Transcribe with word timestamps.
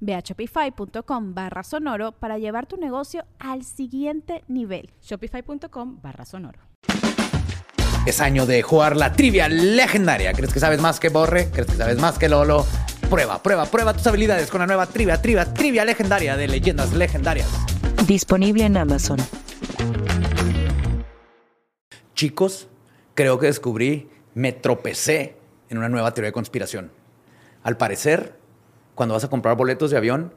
Ve 0.00 0.14
a 0.14 0.20
shopify.com 0.20 1.34
barra 1.34 1.62
sonoro 1.62 2.12
para 2.12 2.38
llevar 2.38 2.66
tu 2.66 2.76
negocio 2.76 3.24
al 3.38 3.64
siguiente 3.64 4.44
nivel. 4.48 4.90
Shopify.com 5.02 6.00
barra 6.02 6.24
sonoro. 6.24 6.60
Es 8.06 8.20
año 8.20 8.46
de 8.46 8.62
jugar 8.62 8.96
la 8.96 9.12
trivia 9.12 9.48
legendaria. 9.48 10.32
¿Crees 10.32 10.52
que 10.52 10.60
sabes 10.60 10.80
más 10.80 10.98
que 10.98 11.10
Borre? 11.10 11.50
¿Crees 11.50 11.66
que 11.66 11.76
sabes 11.76 11.98
más 11.98 12.18
que 12.18 12.28
Lolo? 12.28 12.64
Prueba, 13.10 13.42
prueba, 13.42 13.66
prueba 13.66 13.92
tus 13.92 14.06
habilidades 14.06 14.50
con 14.50 14.60
la 14.60 14.66
nueva 14.66 14.86
trivia, 14.86 15.20
trivia, 15.20 15.52
trivia 15.52 15.84
legendaria 15.84 16.36
de 16.36 16.48
leyendas 16.48 16.92
legendarias. 16.92 17.48
Disponible 18.06 18.64
en 18.64 18.76
Amazon. 18.76 19.18
Chicos, 22.14 22.68
creo 23.14 23.38
que 23.38 23.46
descubrí, 23.46 24.08
me 24.34 24.52
tropecé 24.52 25.36
en 25.68 25.78
una 25.78 25.88
nueva 25.88 26.14
teoría 26.14 26.28
de 26.28 26.32
conspiración. 26.32 26.90
Al 27.62 27.76
parecer, 27.76 28.38
cuando 28.98 29.14
vas 29.14 29.22
a 29.22 29.28
comprar 29.28 29.56
boletos 29.56 29.92
de 29.92 29.96
avión, 29.96 30.32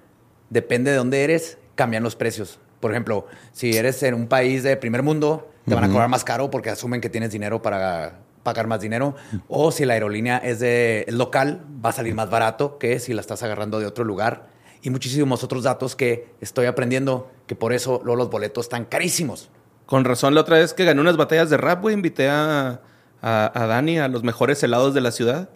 depende 0.52 0.92
de 0.92 0.98
dónde 0.98 1.24
eres, 1.24 1.58
cambian 1.74 2.04
los 2.04 2.16
precios. 2.16 2.60
Por 2.80 2.92
ejemplo, 2.92 3.26
si 3.54 3.76
eres 3.76 4.04
en 4.04 4.14
un 4.14 4.28
país 4.28 4.62
de 4.62 4.78
primer 4.78 5.02
mundo, 5.02 5.50
te 5.66 5.74
van 5.74 5.86
a 5.86 5.88
cobrar 5.88 6.10
más 6.10 6.24
caro 6.24 6.52
porque 6.52 6.70
asumen 6.70 7.02
que 7.02 7.10
tienes 7.10 7.32
dinero 7.32 7.64
para 7.64 8.20
pagar 8.44 8.68
más 8.68 8.80
dinero. 8.80 9.16
O 9.48 9.72
si 9.72 9.84
la 9.84 9.96
aerolínea 9.96 10.38
es 10.38 10.60
de 10.60 11.08
local, 11.10 11.66
va 11.84 11.90
a 11.90 11.94
salir 11.94 12.14
más 12.14 12.30
barato 12.30 12.78
que 12.78 13.00
si 13.00 13.16
la 13.16 13.22
estás 13.22 13.42
agarrando 13.42 13.80
de 13.80 13.88
otro 13.88 14.04
lugar. 14.04 14.50
Y 14.84 14.92
muchísimos 14.92 15.44
otros 15.44 15.64
datos 15.64 15.96
que 15.96 16.28
estoy 16.40 16.68
aprendiendo, 16.68 17.32
que 17.48 17.56
por 17.56 17.74
eso 17.74 18.00
los 18.06 18.30
boletos 18.30 18.66
están 18.66 18.86
carísimos. 18.86 19.50
Con 19.88 20.06
razón, 20.06 20.36
la 20.36 20.42
otra 20.42 20.60
vez 20.60 20.76
que 20.76 20.86
gané 20.86 21.02
unas 21.02 21.18
batallas 21.18 21.50
de 21.50 21.58
rap, 21.58 21.82
güey, 21.82 21.96
invité 21.96 22.30
a, 22.30 22.82
a, 23.24 23.66
Dani 23.66 23.98
a 23.98 24.08
los 24.08 24.22
mejores 24.22 24.62
helados 24.62 24.94
de 24.94 25.02
la 25.02 25.10
ciudad 25.10 25.50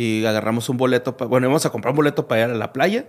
y 0.00 0.24
agarramos 0.24 0.70
un 0.70 0.78
boleto, 0.78 1.14
bueno, 1.28 1.46
íbamos 1.46 1.66
a 1.66 1.70
comprar 1.70 1.92
un 1.92 1.96
boleto 1.96 2.26
para 2.26 2.44
ir 2.44 2.50
a 2.50 2.54
la 2.54 2.72
playa 2.72 3.04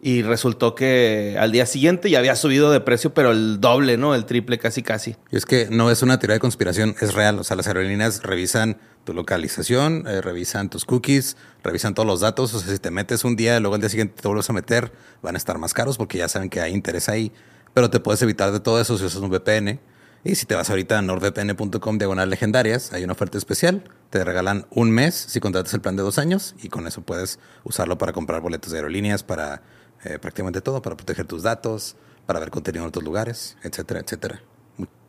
y 0.00 0.22
resultó 0.22 0.76
que 0.76 1.36
al 1.40 1.50
día 1.50 1.66
siguiente 1.66 2.08
ya 2.08 2.20
había 2.20 2.36
subido 2.36 2.70
de 2.70 2.78
precio, 2.78 3.12
pero 3.12 3.32
el 3.32 3.60
doble, 3.60 3.96
¿no? 3.96 4.14
El 4.14 4.26
triple 4.26 4.56
casi 4.58 4.84
casi. 4.84 5.16
Y 5.32 5.36
es 5.36 5.44
que 5.44 5.66
no 5.72 5.90
es 5.90 6.02
una 6.02 6.20
teoría 6.20 6.34
de 6.34 6.40
conspiración, 6.40 6.94
es 7.00 7.14
real. 7.14 7.40
O 7.40 7.44
sea, 7.44 7.56
las 7.56 7.66
aerolíneas 7.66 8.22
revisan 8.22 8.78
tu 9.02 9.12
localización, 9.12 10.04
eh, 10.06 10.20
revisan 10.20 10.70
tus 10.70 10.84
cookies, 10.84 11.36
revisan 11.64 11.94
todos 11.94 12.06
los 12.06 12.20
datos. 12.20 12.54
O 12.54 12.60
sea, 12.60 12.72
si 12.72 12.78
te 12.78 12.92
metes 12.92 13.24
un 13.24 13.34
día 13.34 13.56
y 13.56 13.60
luego 13.60 13.74
al 13.74 13.80
día 13.80 13.90
siguiente 13.90 14.22
te 14.22 14.28
vuelves 14.28 14.48
a 14.48 14.52
meter, 14.52 14.92
van 15.22 15.34
a 15.34 15.38
estar 15.38 15.58
más 15.58 15.74
caros 15.74 15.98
porque 15.98 16.18
ya 16.18 16.28
saben 16.28 16.48
que 16.48 16.60
hay 16.60 16.72
interés 16.72 17.08
ahí. 17.08 17.32
Pero 17.74 17.90
te 17.90 17.98
puedes 17.98 18.22
evitar 18.22 18.52
de 18.52 18.60
todo 18.60 18.80
eso 18.80 18.96
si 18.96 19.04
usas 19.04 19.20
un 19.20 19.30
VPN. 19.30 19.80
Y 20.22 20.34
si 20.34 20.44
te 20.44 20.54
vas 20.54 20.68
ahorita 20.68 20.98
a 20.98 21.02
nordvpn.com 21.02 21.98
diagonal 21.98 22.28
legendarias, 22.28 22.92
hay 22.92 23.04
una 23.04 23.14
oferta 23.14 23.38
especial. 23.38 23.84
Te 24.10 24.22
regalan 24.22 24.66
un 24.70 24.90
mes 24.90 25.14
si 25.14 25.40
contratas 25.40 25.72
el 25.72 25.80
plan 25.80 25.96
de 25.96 26.02
dos 26.02 26.18
años 26.18 26.54
y 26.62 26.68
con 26.68 26.86
eso 26.86 27.00
puedes 27.00 27.38
usarlo 27.64 27.96
para 27.96 28.12
comprar 28.12 28.42
boletos 28.42 28.70
de 28.72 28.78
aerolíneas, 28.78 29.22
para 29.22 29.62
eh, 30.04 30.18
prácticamente 30.18 30.60
todo, 30.60 30.82
para 30.82 30.96
proteger 30.96 31.26
tus 31.26 31.42
datos, 31.42 31.96
para 32.26 32.38
ver 32.38 32.50
contenido 32.50 32.84
en 32.84 32.88
otros 32.88 33.04
lugares, 33.04 33.56
etcétera, 33.62 34.00
etcétera. 34.00 34.42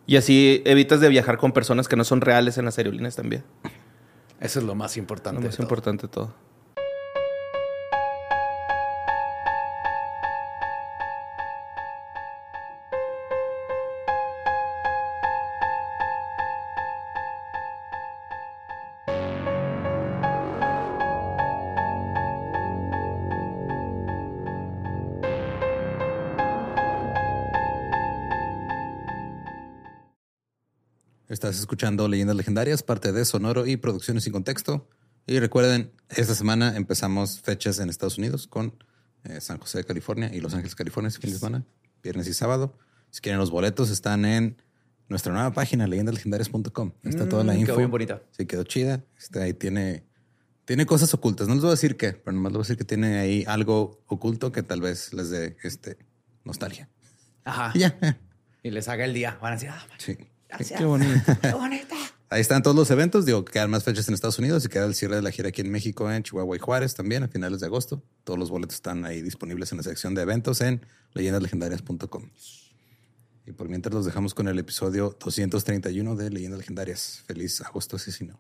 Y 0.08 0.16
así 0.16 0.62
evitas 0.66 1.02
de 1.02 1.10
viajar 1.10 1.38
con 1.38 1.52
personas 1.52 1.88
que 1.88 1.96
no 1.98 2.04
son 2.06 2.22
reales 2.22 2.58
en 2.58 2.66
las 2.66 2.78
aerolíneas 2.78 3.16
también. 3.16 3.44
Eso 4.40 4.60
es 4.60 4.66
lo 4.66 4.76
más 4.76 4.96
importante. 4.98 5.42
Lo 5.42 5.48
más 5.48 5.60
importante 5.60 6.08
de 6.08 6.08
todo. 6.08 6.34
Estás 31.52 31.64
escuchando 31.64 32.08
Leyendas 32.08 32.38
Legendarias, 32.38 32.82
parte 32.82 33.12
de 33.12 33.26
Sonoro 33.26 33.68
y 33.68 33.76
Producciones 33.76 34.24
sin 34.24 34.32
Contexto. 34.32 34.88
Y 35.28 35.38
recuerden, 35.40 35.92
esta 36.08 36.34
semana 36.34 36.78
empezamos 36.78 37.42
fechas 37.42 37.80
en 37.80 37.90
Estados 37.90 38.18
Unidos 38.18 38.48
con 38.48 38.82
eh, 39.26 39.42
San 39.42 39.58
José 39.58 39.80
de 39.80 39.84
California 39.84 40.34
y 40.34 40.40
Los 40.40 40.54
Ángeles, 40.54 40.76
California, 40.76 41.10
este 41.10 41.20
fin 41.20 41.32
de 41.34 41.40
semana, 41.40 41.66
viernes 42.02 42.28
y 42.28 42.34
sábado. 42.34 42.78
Si 43.10 43.20
quieren 43.20 43.38
los 43.38 43.52
boletos, 43.52 43.90
están 43.90 44.24
en 44.24 44.62
nuestra 45.10 45.34
nueva 45.34 45.52
página, 45.52 45.88
leyendaslegendarias.com. 45.88 46.94
Está 47.04 47.28
toda 47.28 47.44
la 47.44 47.52
Mm, 47.52 47.58
info. 47.58 47.66
Quedó 47.66 47.78
bien 47.80 47.92
bonita. 47.92 48.22
Sí, 48.32 48.46
quedó 48.46 48.64
chida. 48.64 49.04
Está 49.20 49.42
ahí 49.44 49.54
tiene, 49.54 50.06
tiene 50.64 50.86
cosas 50.86 51.14
ocultas. 51.14 51.50
No 51.50 51.56
les 51.56 51.64
voy 51.64 51.72
a 51.72 51.72
decir 51.72 51.98
qué, 51.98 52.14
pero 52.14 52.32
nomás 52.32 52.54
les 52.54 52.60
voy 52.60 52.62
a 52.62 52.64
decir 52.64 52.78
que 52.78 52.86
tiene 52.86 53.20
ahí 53.20 53.44
algo 53.46 54.02
oculto 54.08 54.54
que 54.54 54.64
tal 54.64 54.80
vez 54.80 55.12
les 55.14 55.30
dé 55.30 55.58
este, 55.64 55.98
nostalgia. 56.46 56.88
Ajá. 57.44 57.74
Y 57.76 57.80
ya. 57.80 58.18
Y 58.64 58.72
les 58.72 58.88
haga 58.88 59.04
el 59.04 59.14
día. 59.14 59.38
Van 59.42 59.52
a 59.52 59.56
decir, 59.58 59.68
ah, 59.70 59.86
Sí. 59.98 60.18
Gracias. 60.52 60.78
Qué 60.80 60.86
bonito. 60.86 61.38
Qué 61.42 61.54
bonita. 61.54 61.96
Ahí 62.30 62.40
están 62.40 62.64
todos 62.64 62.76
los 62.76 62.90
eventos. 62.92 63.26
Digo, 63.26 63.44
quedan 63.44 63.70
más 63.70 63.84
fechas 63.84 64.08
en 64.08 64.14
Estados 64.14 64.40
Unidos 64.40 64.64
y 64.64 64.70
queda 64.70 64.86
el 64.86 64.96
cierre 64.96 65.18
de 65.18 65.22
la 65.22 65.32
gira 65.32 65.50
aquí 65.50 65.62
en 65.62 65.70
México, 65.70 66.10
en 66.10 66.24
Chihuahua 66.24 66.56
y 66.56 66.60
Juárez 66.60 66.96
también 66.96 67.24
a 67.24 67.28
finales 67.28 67.60
de 67.60 67.66
agosto. 67.66 68.02
Todos 68.24 68.40
los 68.40 68.50
boletos 68.50 68.76
están 68.76 69.04
ahí 69.04 69.22
disponibles 69.22 69.72
en 69.74 69.80
la 69.80 69.84
sección 69.84 70.16
de 70.16 70.22
eventos 70.22 70.62
en 70.62 70.86
leyendaslegendarias.com. 71.14 72.30
Y 73.46 73.52
por 73.52 73.68
mientras 73.68 73.94
los 73.94 74.06
dejamos 74.06 74.34
con 74.34 74.48
el 74.48 74.58
episodio 74.60 75.18
231 75.20 76.16
de 76.16 76.30
Leyendas 76.30 76.60
Legendarias. 76.60 77.24
Feliz 77.26 77.60
agosto 77.62 77.98
asesino. 77.98 78.40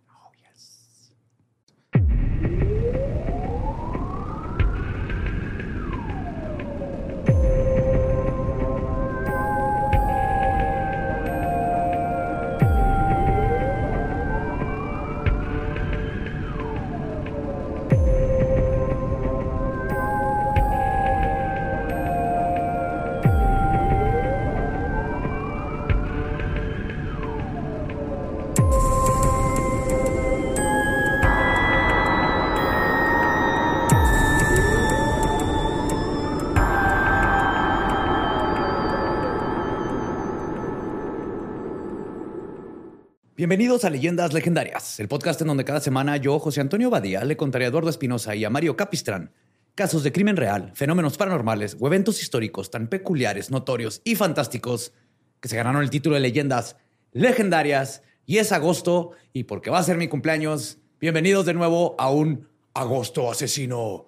Bienvenidos 43.51 43.83
a 43.83 43.89
Leyendas 43.89 44.31
Legendarias, 44.31 44.97
el 45.01 45.09
podcast 45.09 45.41
en 45.41 45.47
donde 45.49 45.65
cada 45.65 45.81
semana 45.81 46.15
yo, 46.15 46.39
José 46.39 46.61
Antonio 46.61 46.89
Badía, 46.89 47.25
le 47.25 47.35
contaré 47.35 47.65
a 47.65 47.67
Eduardo 47.67 47.89
Espinosa 47.89 48.33
y 48.33 48.45
a 48.45 48.49
Mario 48.49 48.77
Capistrán 48.77 49.33
casos 49.75 50.03
de 50.03 50.13
crimen 50.13 50.37
real, 50.37 50.71
fenómenos 50.73 51.17
paranormales 51.17 51.75
o 51.77 51.85
eventos 51.85 52.21
históricos 52.21 52.71
tan 52.71 52.87
peculiares, 52.87 53.51
notorios 53.51 53.99
y 54.05 54.15
fantásticos 54.15 54.93
que 55.41 55.49
se 55.49 55.57
ganaron 55.57 55.81
el 55.81 55.89
título 55.89 56.15
de 56.15 56.21
Leyendas 56.21 56.77
Legendarias. 57.11 58.03
Y 58.25 58.37
es 58.37 58.53
agosto, 58.53 59.11
y 59.33 59.43
porque 59.43 59.69
va 59.69 59.79
a 59.79 59.83
ser 59.83 59.97
mi 59.97 60.07
cumpleaños, 60.07 60.77
bienvenidos 61.01 61.45
de 61.45 61.53
nuevo 61.53 61.97
a 61.99 62.09
un 62.09 62.47
agosto 62.73 63.29
asesino. 63.29 64.05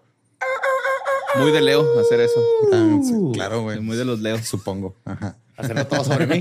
Muy 1.35 1.51
de 1.51 1.61
Leo 1.61 1.99
hacer 1.99 2.21
eso. 2.21 2.39
Ah, 2.71 2.97
sí, 3.03 3.13
claro, 3.33 3.63
güey. 3.63 3.81
Muy 3.81 3.97
de 3.97 4.05
los 4.05 4.21
Leos. 4.21 4.47
Supongo. 4.47 4.95
Ajá. 5.03 5.35
Hacerlo 5.57 5.88
todo 5.88 6.03
sobre 6.03 6.27
mí. 6.27 6.39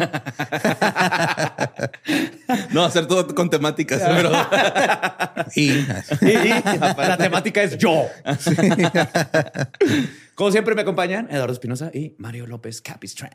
No, 2.73 2.85
hacer 2.85 3.07
todo 3.07 3.35
con 3.35 3.51
temáticas. 3.51 4.03
pero- 4.05 4.31
Y 5.55 5.71
Y 5.71 6.49
la 6.79 7.17
temática 7.19 7.63
es 7.63 7.77
yo. 7.79 8.07
Como 10.35 10.51
siempre 10.51 10.75
me 10.75 10.83
acompañan 10.83 11.29
Eduardo 11.31 11.53
Espinosa 11.53 11.91
y 11.93 12.15
Mario 12.19 12.47
López 12.47 12.81
Capistrán. 12.81 13.31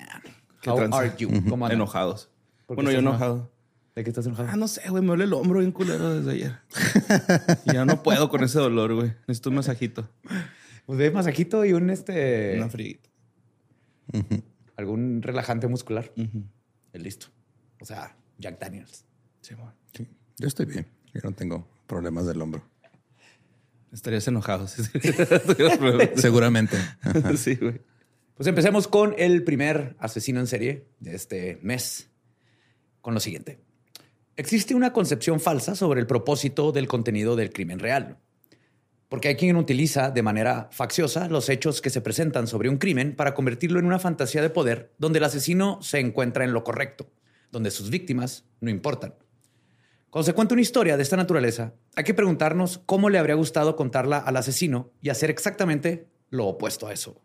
¿Qué 0.62 0.70
How 0.70 0.94
are 0.96 1.14
you? 1.18 1.30
¿Cómo 1.48 1.66
andan? 1.66 1.78
Enojados. 1.78 2.30
¿Por 2.66 2.76
qué 2.76 2.84
Bueno, 2.84 2.92
yo 2.92 3.00
enojado. 3.00 3.52
¿De 3.96 4.04
qué 4.04 4.10
estás 4.10 4.26
enojado? 4.26 4.50
Ah, 4.52 4.56
no 4.56 4.68
sé, 4.68 4.82
güey. 4.90 5.02
Me 5.02 5.08
duele 5.10 5.24
el 5.26 5.34
hombro 5.34 5.60
bien 5.60 5.72
culero 5.72 6.14
desde 6.20 6.32
ayer. 6.32 6.58
Ya 7.74 7.86
no 7.86 8.04
puedo 8.04 8.30
con 8.30 8.44
ese 8.44 8.60
dolor, 8.60 8.94
güey. 8.94 9.14
Necesito 9.28 9.50
un 9.50 9.56
masajito. 9.56 10.10
Pues 10.86 11.00
de 11.00 11.12
masajito 11.12 11.66
y 11.66 11.74
un 11.74 11.90
este 11.90 12.56
Una 12.58 12.70
friguita. 12.70 13.10
Algún 14.78 15.22
relajante 15.22 15.68
muscular. 15.68 16.14
Es 16.94 17.02
listo. 17.02 17.28
O 17.82 17.86
sea, 17.86 18.16
Jack 18.38 18.60
Daniels. 18.60 19.06
Sí, 19.42 19.56
sí, 19.94 20.08
yo 20.38 20.48
estoy 20.48 20.66
bien. 20.66 20.88
Yo 21.14 21.22
no 21.24 21.32
tengo 21.32 21.68
problemas 21.88 22.26
del 22.26 22.42
hombro. 22.42 22.64
Estarías 23.92 24.28
enojado. 24.28 24.68
si. 24.68 24.84
Seguramente. 26.16 26.78
Sí, 27.38 27.56
güey. 27.56 27.82
Pues 28.36 28.46
empecemos 28.48 28.88
con 28.88 29.16
el 29.18 29.44
primer 29.44 29.96
asesino 30.00 30.40
en 30.40 30.48
serie 30.48 30.86
de 31.00 31.16
este 31.16 31.58
mes, 31.64 32.10
con 33.02 33.16
lo 33.16 33.20
siguiente. 33.20 33.60
Existe 34.36 34.76
una 34.76 34.94
concepción 34.94 35.40
falsa 35.40 35.74
sobre 35.74 36.00
el 36.00 36.06
propósito 36.06 36.72
del 36.72 36.88
contenido 36.88 37.36
del 37.36 37.52
crimen 37.52 37.80
real. 37.80 38.20
Porque 39.10 39.30
hay 39.30 39.36
quien 39.36 39.56
utiliza 39.56 40.12
de 40.12 40.22
manera 40.22 40.68
facciosa 40.72 41.30
los 41.30 41.50
hechos 41.50 41.82
que 41.82 41.90
se 41.90 42.02
presentan 42.02 42.48
sobre 42.48 42.70
un 42.70 42.78
crimen 42.78 43.16
para 43.16 43.34
convertirlo 43.34 43.80
en 43.80 43.86
una 43.86 44.00
fantasía 44.00 44.42
de 44.42 44.50
poder 44.50 44.94
donde 44.98 45.20
el 45.20 45.26
asesino 45.26 45.80
se 45.82 46.00
encuentra 46.00 46.44
en 46.44 46.54
lo 46.54 46.64
correcto, 46.64 47.10
donde 47.52 47.72
sus 47.72 47.90
víctimas 47.90 48.46
no 48.60 48.70
importan. 48.70 49.16
Cuando 50.10 50.26
se 50.26 50.34
cuenta 50.34 50.56
una 50.56 50.62
historia 50.62 50.98
de 50.98 51.04
esta 51.04 51.16
naturaleza, 51.16 51.74
hay 51.96 52.04
que 52.04 52.14
preguntarnos 52.14 52.82
cómo 52.86 53.10
le 53.10 53.18
habría 53.18 53.36
gustado 53.36 53.76
contarla 53.76 54.18
al 54.18 54.38
asesino 54.38 54.92
y 55.02 55.10
hacer 55.10 55.30
exactamente 55.30 56.08
lo 56.30 56.48
opuesto 56.48 56.88
a 56.88 56.94
eso. 56.94 57.22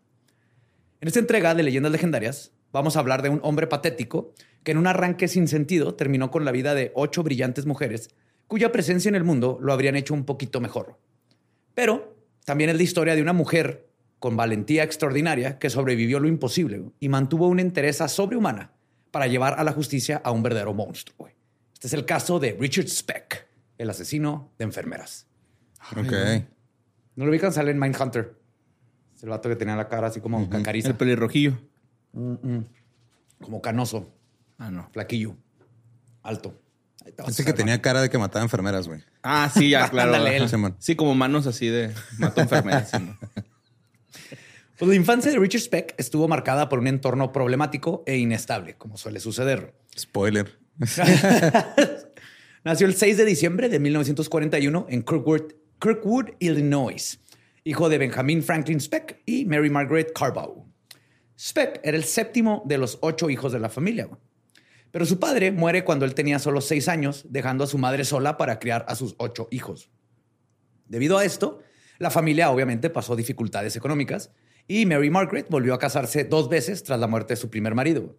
En 1.01 1.07
esta 1.07 1.19
entrega 1.19 1.55
de 1.55 1.63
Leyendas 1.63 1.91
Legendarias, 1.91 2.51
vamos 2.71 2.95
a 2.95 2.99
hablar 2.99 3.21
de 3.21 3.29
un 3.29 3.39
hombre 3.43 3.67
patético 3.67 4.33
que 4.63 4.71
en 4.71 4.77
un 4.77 4.87
arranque 4.87 5.27
sin 5.27 5.47
sentido 5.47 5.95
terminó 5.95 6.31
con 6.31 6.45
la 6.45 6.51
vida 6.51 6.75
de 6.75 6.91
ocho 6.95 7.23
brillantes 7.23 7.65
mujeres 7.65 8.09
cuya 8.47 8.71
presencia 8.71 9.09
en 9.09 9.15
el 9.15 9.23
mundo 9.23 9.57
lo 9.61 9.73
habrían 9.73 9.95
hecho 9.95 10.13
un 10.13 10.25
poquito 10.25 10.61
mejor. 10.61 10.97
Pero 11.73 12.15
también 12.45 12.69
es 12.69 12.77
la 12.77 12.83
historia 12.83 13.15
de 13.15 13.21
una 13.21 13.33
mujer 13.33 13.87
con 14.19 14.35
valentía 14.37 14.83
extraordinaria 14.83 15.59
que 15.59 15.69
sobrevivió 15.69 16.19
lo 16.19 16.27
imposible 16.27 16.83
y 16.99 17.09
mantuvo 17.09 17.47
una 17.47 17.61
entereza 17.61 18.07
sobrehumana 18.07 18.71
para 19.11 19.27
llevar 19.27 19.59
a 19.59 19.63
la 19.63 19.73
justicia 19.73 20.21
a 20.23 20.31
un 20.31 20.43
verdadero 20.43 20.73
monstruo. 20.73 21.27
Este 21.73 21.87
es 21.87 21.93
el 21.93 22.05
caso 22.05 22.39
de 22.39 22.55
Richard 22.59 22.87
Speck, 22.87 23.47
el 23.77 23.89
asesino 23.89 24.51
de 24.57 24.63
enfermeras. 24.65 25.27
ok. 25.91 26.13
¿No 27.15 27.25
lo 27.25 27.31
ubican? 27.31 27.51
Sale 27.53 27.71
en 27.71 27.79
Mindhunter. 27.79 28.33
Es 29.15 29.23
el 29.23 29.29
vato 29.29 29.49
que 29.49 29.55
tenía 29.55 29.75
la 29.75 29.87
cara 29.87 30.07
así 30.07 30.19
como 30.21 30.49
cacariza, 30.49 30.87
El 30.89 30.95
pelirrojillo. 30.95 31.53
como 33.39 33.61
canoso, 33.61 34.09
Ah, 34.57 34.71
no. 34.71 34.89
flaquillo, 34.91 35.35
alto. 36.21 36.59
Pensé 37.15 37.45
que 37.45 37.53
tenía 37.53 37.81
cara 37.81 38.01
de 38.01 38.09
que 38.09 38.17
mataba 38.17 38.43
enfermeras, 38.43 38.87
güey. 38.87 39.01
Ah, 39.21 39.51
sí, 39.53 39.69
ya, 39.69 39.89
claro. 39.91 40.13
Ándale. 40.13 40.47
Sí, 40.79 40.95
como 40.95 41.15
manos 41.15 41.47
así 41.47 41.67
de 41.67 41.91
mató 42.17 42.41
enfermeras. 42.41 42.91
sí, 42.91 42.97
¿no? 42.99 43.17
Pues 44.75 44.89
la 44.89 44.95
infancia 44.95 45.31
de 45.31 45.37
Richard 45.37 45.61
Speck 45.61 45.93
estuvo 45.99 46.27
marcada 46.27 46.67
por 46.67 46.79
un 46.79 46.87
entorno 46.87 47.31
problemático 47.31 48.03
e 48.07 48.17
inestable, 48.17 48.75
como 48.75 48.97
suele 48.97 49.19
suceder. 49.19 49.75
Spoiler. 49.97 50.57
Nació 52.63 52.87
el 52.87 52.95
6 52.95 53.17
de 53.17 53.25
diciembre 53.25 53.69
de 53.69 53.79
1941 53.79 54.87
en 54.89 55.03
Kirkwood, 55.03 55.53
Kirkwood, 55.79 56.31
Illinois, 56.39 57.19
hijo 57.63 57.87
de 57.87 57.97
Benjamin 57.99 58.41
Franklin 58.41 58.81
Speck 58.81 59.21
y 59.25 59.45
Mary 59.45 59.69
Margaret 59.69 60.11
Carbow. 60.13 60.65
Speck 61.39 61.79
era 61.83 61.95
el 61.95 62.03
séptimo 62.03 62.63
de 62.65 62.77
los 62.77 62.97
ocho 63.01 63.29
hijos 63.29 63.51
de 63.53 63.59
la 63.59 63.69
familia. 63.69 64.09
Pero 64.93 65.07
su 65.07 65.17
padre 65.17 65.51
muere 65.51 65.83
cuando 65.83 66.05
él 66.05 66.13
tenía 66.13 66.37
solo 66.37 66.61
seis 66.61 66.87
años, 66.87 67.25
dejando 67.27 67.63
a 67.63 67.67
su 67.67 67.79
madre 67.79 68.05
sola 68.05 68.37
para 68.37 68.59
criar 68.59 68.85
a 68.87 68.93
sus 68.93 69.15
ocho 69.17 69.47
hijos. 69.49 69.89
Debido 70.87 71.17
a 71.17 71.25
esto, 71.25 71.61
la 71.97 72.11
familia 72.11 72.51
obviamente 72.51 72.91
pasó 72.91 73.15
dificultades 73.15 73.75
económicas 73.75 74.29
y 74.67 74.85
Mary 74.85 75.09
Margaret 75.09 75.47
volvió 75.49 75.73
a 75.73 75.79
casarse 75.79 76.25
dos 76.25 76.47
veces 76.47 76.83
tras 76.83 76.99
la 76.99 77.07
muerte 77.07 77.33
de 77.33 77.37
su 77.37 77.49
primer 77.49 77.73
marido. 77.73 78.15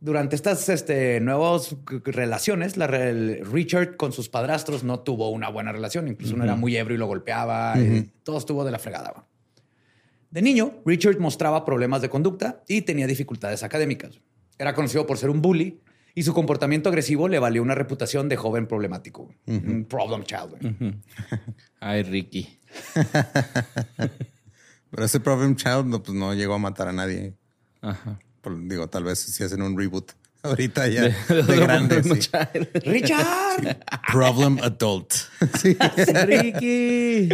Durante 0.00 0.34
estas 0.34 0.68
este, 0.68 1.20
nuevas 1.20 1.76
relaciones, 2.04 2.76
la 2.76 2.88
re- 2.88 3.10
el 3.10 3.46
Richard 3.46 3.96
con 3.96 4.12
sus 4.12 4.28
padrastros 4.28 4.82
no 4.82 4.98
tuvo 5.00 5.30
una 5.30 5.50
buena 5.50 5.70
relación. 5.70 6.08
Incluso 6.08 6.34
uno 6.34 6.42
era 6.44 6.56
muy 6.56 6.76
ebrio 6.76 6.96
y 6.96 6.98
lo 6.98 7.06
golpeaba. 7.06 7.74
y 7.78 8.10
todo 8.24 8.38
estuvo 8.38 8.64
de 8.64 8.72
la 8.72 8.80
fregada. 8.80 9.24
De 10.30 10.42
niño, 10.42 10.82
Richard 10.84 11.20
mostraba 11.20 11.64
problemas 11.64 12.02
de 12.02 12.10
conducta 12.10 12.64
y 12.66 12.82
tenía 12.82 13.06
dificultades 13.06 13.62
académicas. 13.62 14.20
Era 14.58 14.74
conocido 14.74 15.06
por 15.06 15.18
ser 15.18 15.30
un 15.30 15.42
bully 15.42 15.80
y 16.14 16.22
su 16.22 16.32
comportamiento 16.32 16.88
agresivo 16.88 17.28
le 17.28 17.38
valió 17.38 17.62
una 17.62 17.74
reputación 17.74 18.28
de 18.28 18.36
joven 18.36 18.66
problemático. 18.66 19.30
Un 19.46 19.84
problem 19.88 20.24
child. 20.24 21.00
Ay, 21.80 22.02
Ricky. 22.02 22.58
Pero 24.90 25.04
ese 25.04 25.20
Problem 25.20 25.56
Child 25.56 25.86
no, 25.86 26.02
pues, 26.02 26.16
no 26.16 26.32
llegó 26.34 26.54
a 26.54 26.58
matar 26.58 26.88
a 26.88 26.92
nadie. 26.92 27.34
Ajá. 27.82 28.18
Por- 28.40 28.66
digo, 28.66 28.88
tal 28.88 29.04
vez 29.04 29.18
si 29.18 29.42
hacen 29.44 29.60
un 29.62 29.76
reboot 29.78 30.12
ahorita 30.42 30.86
ya 30.88 31.02
De- 31.02 31.14
de, 31.28 31.42
de- 31.42 31.56
grande. 31.56 32.00
de- 32.02 32.22
sí. 32.22 32.30
¡Richard! 32.84 33.78
Problem 34.10 34.58
Adult. 34.62 35.12
Sí. 35.60 35.76
Ricky. 36.24 37.28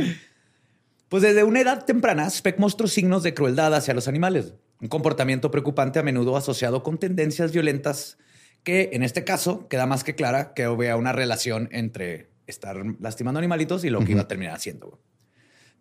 Pues 1.08 1.22
desde 1.22 1.44
una 1.44 1.60
edad 1.60 1.84
temprana, 1.84 2.28
Speck 2.30 2.58
mostró 2.58 2.88
signos 2.88 3.22
de 3.22 3.34
crueldad 3.34 3.74
hacia 3.74 3.92
los 3.92 4.08
animales, 4.08 4.54
un 4.82 4.88
comportamiento 4.88 5.50
preocupante 5.50 6.00
a 6.00 6.02
menudo 6.02 6.36
asociado 6.36 6.82
con 6.82 6.98
tendencias 6.98 7.52
violentas 7.52 8.18
que 8.64 8.90
en 8.92 9.02
este 9.04 9.24
caso 9.24 9.68
queda 9.68 9.86
más 9.86 10.04
que 10.04 10.16
clara 10.16 10.54
que 10.54 10.64
había 10.64 10.96
una 10.96 11.12
relación 11.12 11.68
entre 11.72 12.30
estar 12.48 12.76
lastimando 13.00 13.38
animalitos 13.38 13.84
y 13.84 13.90
lo 13.90 14.04
que 14.04 14.12
iba 14.12 14.22
a 14.22 14.28
terminar 14.28 14.54
haciendo. 14.54 15.00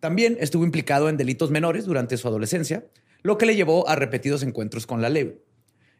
También 0.00 0.36
estuvo 0.40 0.64
implicado 0.64 1.08
en 1.08 1.16
delitos 1.16 1.50
menores 1.50 1.84
durante 1.84 2.16
su 2.16 2.28
adolescencia, 2.28 2.86
lo 3.22 3.38
que 3.38 3.46
le 3.46 3.56
llevó 3.56 3.88
a 3.88 3.96
repetidos 3.96 4.42
encuentros 4.42 4.86
con 4.86 5.02
la 5.02 5.10
ley. 5.10 5.36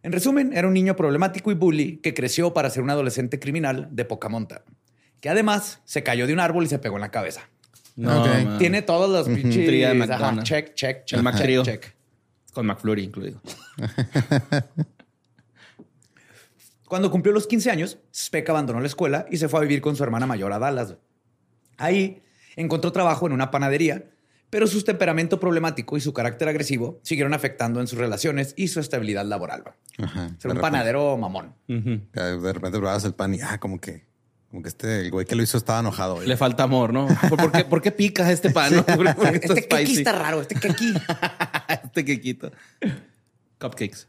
En 0.04 0.12
resumen, 0.12 0.52
era 0.54 0.66
un 0.66 0.74
niño 0.74 0.96
problemático 0.96 1.50
y 1.52 1.54
bully 1.54 1.98
que 1.98 2.14
creció 2.14 2.52
para 2.54 2.70
ser 2.70 2.82
un 2.82 2.90
adolescente 2.90 3.38
criminal 3.38 3.88
de 3.92 4.04
poca 4.04 4.28
monta, 4.28 4.64
que 5.20 5.28
además 5.28 5.80
se 5.84 6.02
cayó 6.02 6.26
de 6.26 6.32
un 6.32 6.40
árbol 6.40 6.64
y 6.64 6.68
se 6.68 6.78
pegó 6.78 6.96
en 6.96 7.02
la 7.02 7.10
cabeza. 7.10 7.48
No. 7.94 8.58
Tiene 8.58 8.82
todos 8.82 9.10
los 9.10 9.28
pinches. 9.28 9.66
Check, 10.44 10.74
check, 10.74 11.04
check. 11.04 11.18
El 11.18 11.22
check, 11.64 11.82
check. 11.82 12.01
Con 12.52 12.66
McFlurry 12.66 13.04
incluido. 13.04 13.40
Cuando 16.92 17.10
cumplió 17.10 17.32
los 17.32 17.46
15 17.46 17.70
años, 17.70 17.98
Speck 18.14 18.50
abandonó 18.50 18.80
la 18.80 18.86
escuela 18.86 19.24
y 19.30 19.38
se 19.38 19.48
fue 19.48 19.60
a 19.60 19.62
vivir 19.62 19.80
con 19.80 19.96
su 19.96 20.04
hermana 20.04 20.26
mayor 20.26 20.52
a 20.52 20.58
Dallas. 20.58 20.96
Ahí 21.78 22.22
encontró 22.54 22.92
trabajo 22.92 23.26
en 23.26 23.32
una 23.32 23.50
panadería, 23.50 24.10
pero 24.50 24.66
su 24.66 24.82
temperamento 24.82 25.40
problemático 25.40 25.96
y 25.96 26.02
su 26.02 26.12
carácter 26.12 26.48
agresivo 26.48 27.00
siguieron 27.02 27.32
afectando 27.32 27.80
en 27.80 27.86
sus 27.86 27.98
relaciones 27.98 28.52
y 28.58 28.68
su 28.68 28.78
estabilidad 28.78 29.24
laboral. 29.24 29.64
Ajá. 29.96 30.36
Ser 30.38 30.50
un 30.50 30.60
panadero 30.60 31.16
mamón. 31.16 31.54
De 31.66 32.52
repente 32.52 32.78
probabas 32.78 33.04
el 33.04 33.14
pan 33.14 33.34
y 33.36 33.40
ah, 33.40 33.58
como 33.58 33.80
que, 33.80 34.04
como 34.50 34.60
que 34.62 34.68
este, 34.68 35.00
el 35.00 35.10
güey 35.10 35.24
que 35.24 35.34
lo 35.34 35.42
hizo 35.42 35.56
estaba 35.56 35.80
enojado. 35.80 36.16
güey. 36.16 36.28
Le 36.28 36.36
falta 36.36 36.64
amor, 36.64 36.92
¿no? 36.92 37.08
¿Por, 37.30 37.38
por 37.38 37.52
qué, 37.52 37.64
por 37.64 37.80
qué 37.80 37.90
picas 37.90 38.28
este 38.28 38.50
pan? 38.50 38.74
está 38.86 39.30
Este 39.32 39.66
keki 39.66 39.96
está 39.96 40.12
raro, 40.12 40.42
este 40.42 40.56
keki. 40.56 40.92
Este 41.92 42.06
quequito. 42.06 42.50
Cupcakes. 43.60 44.08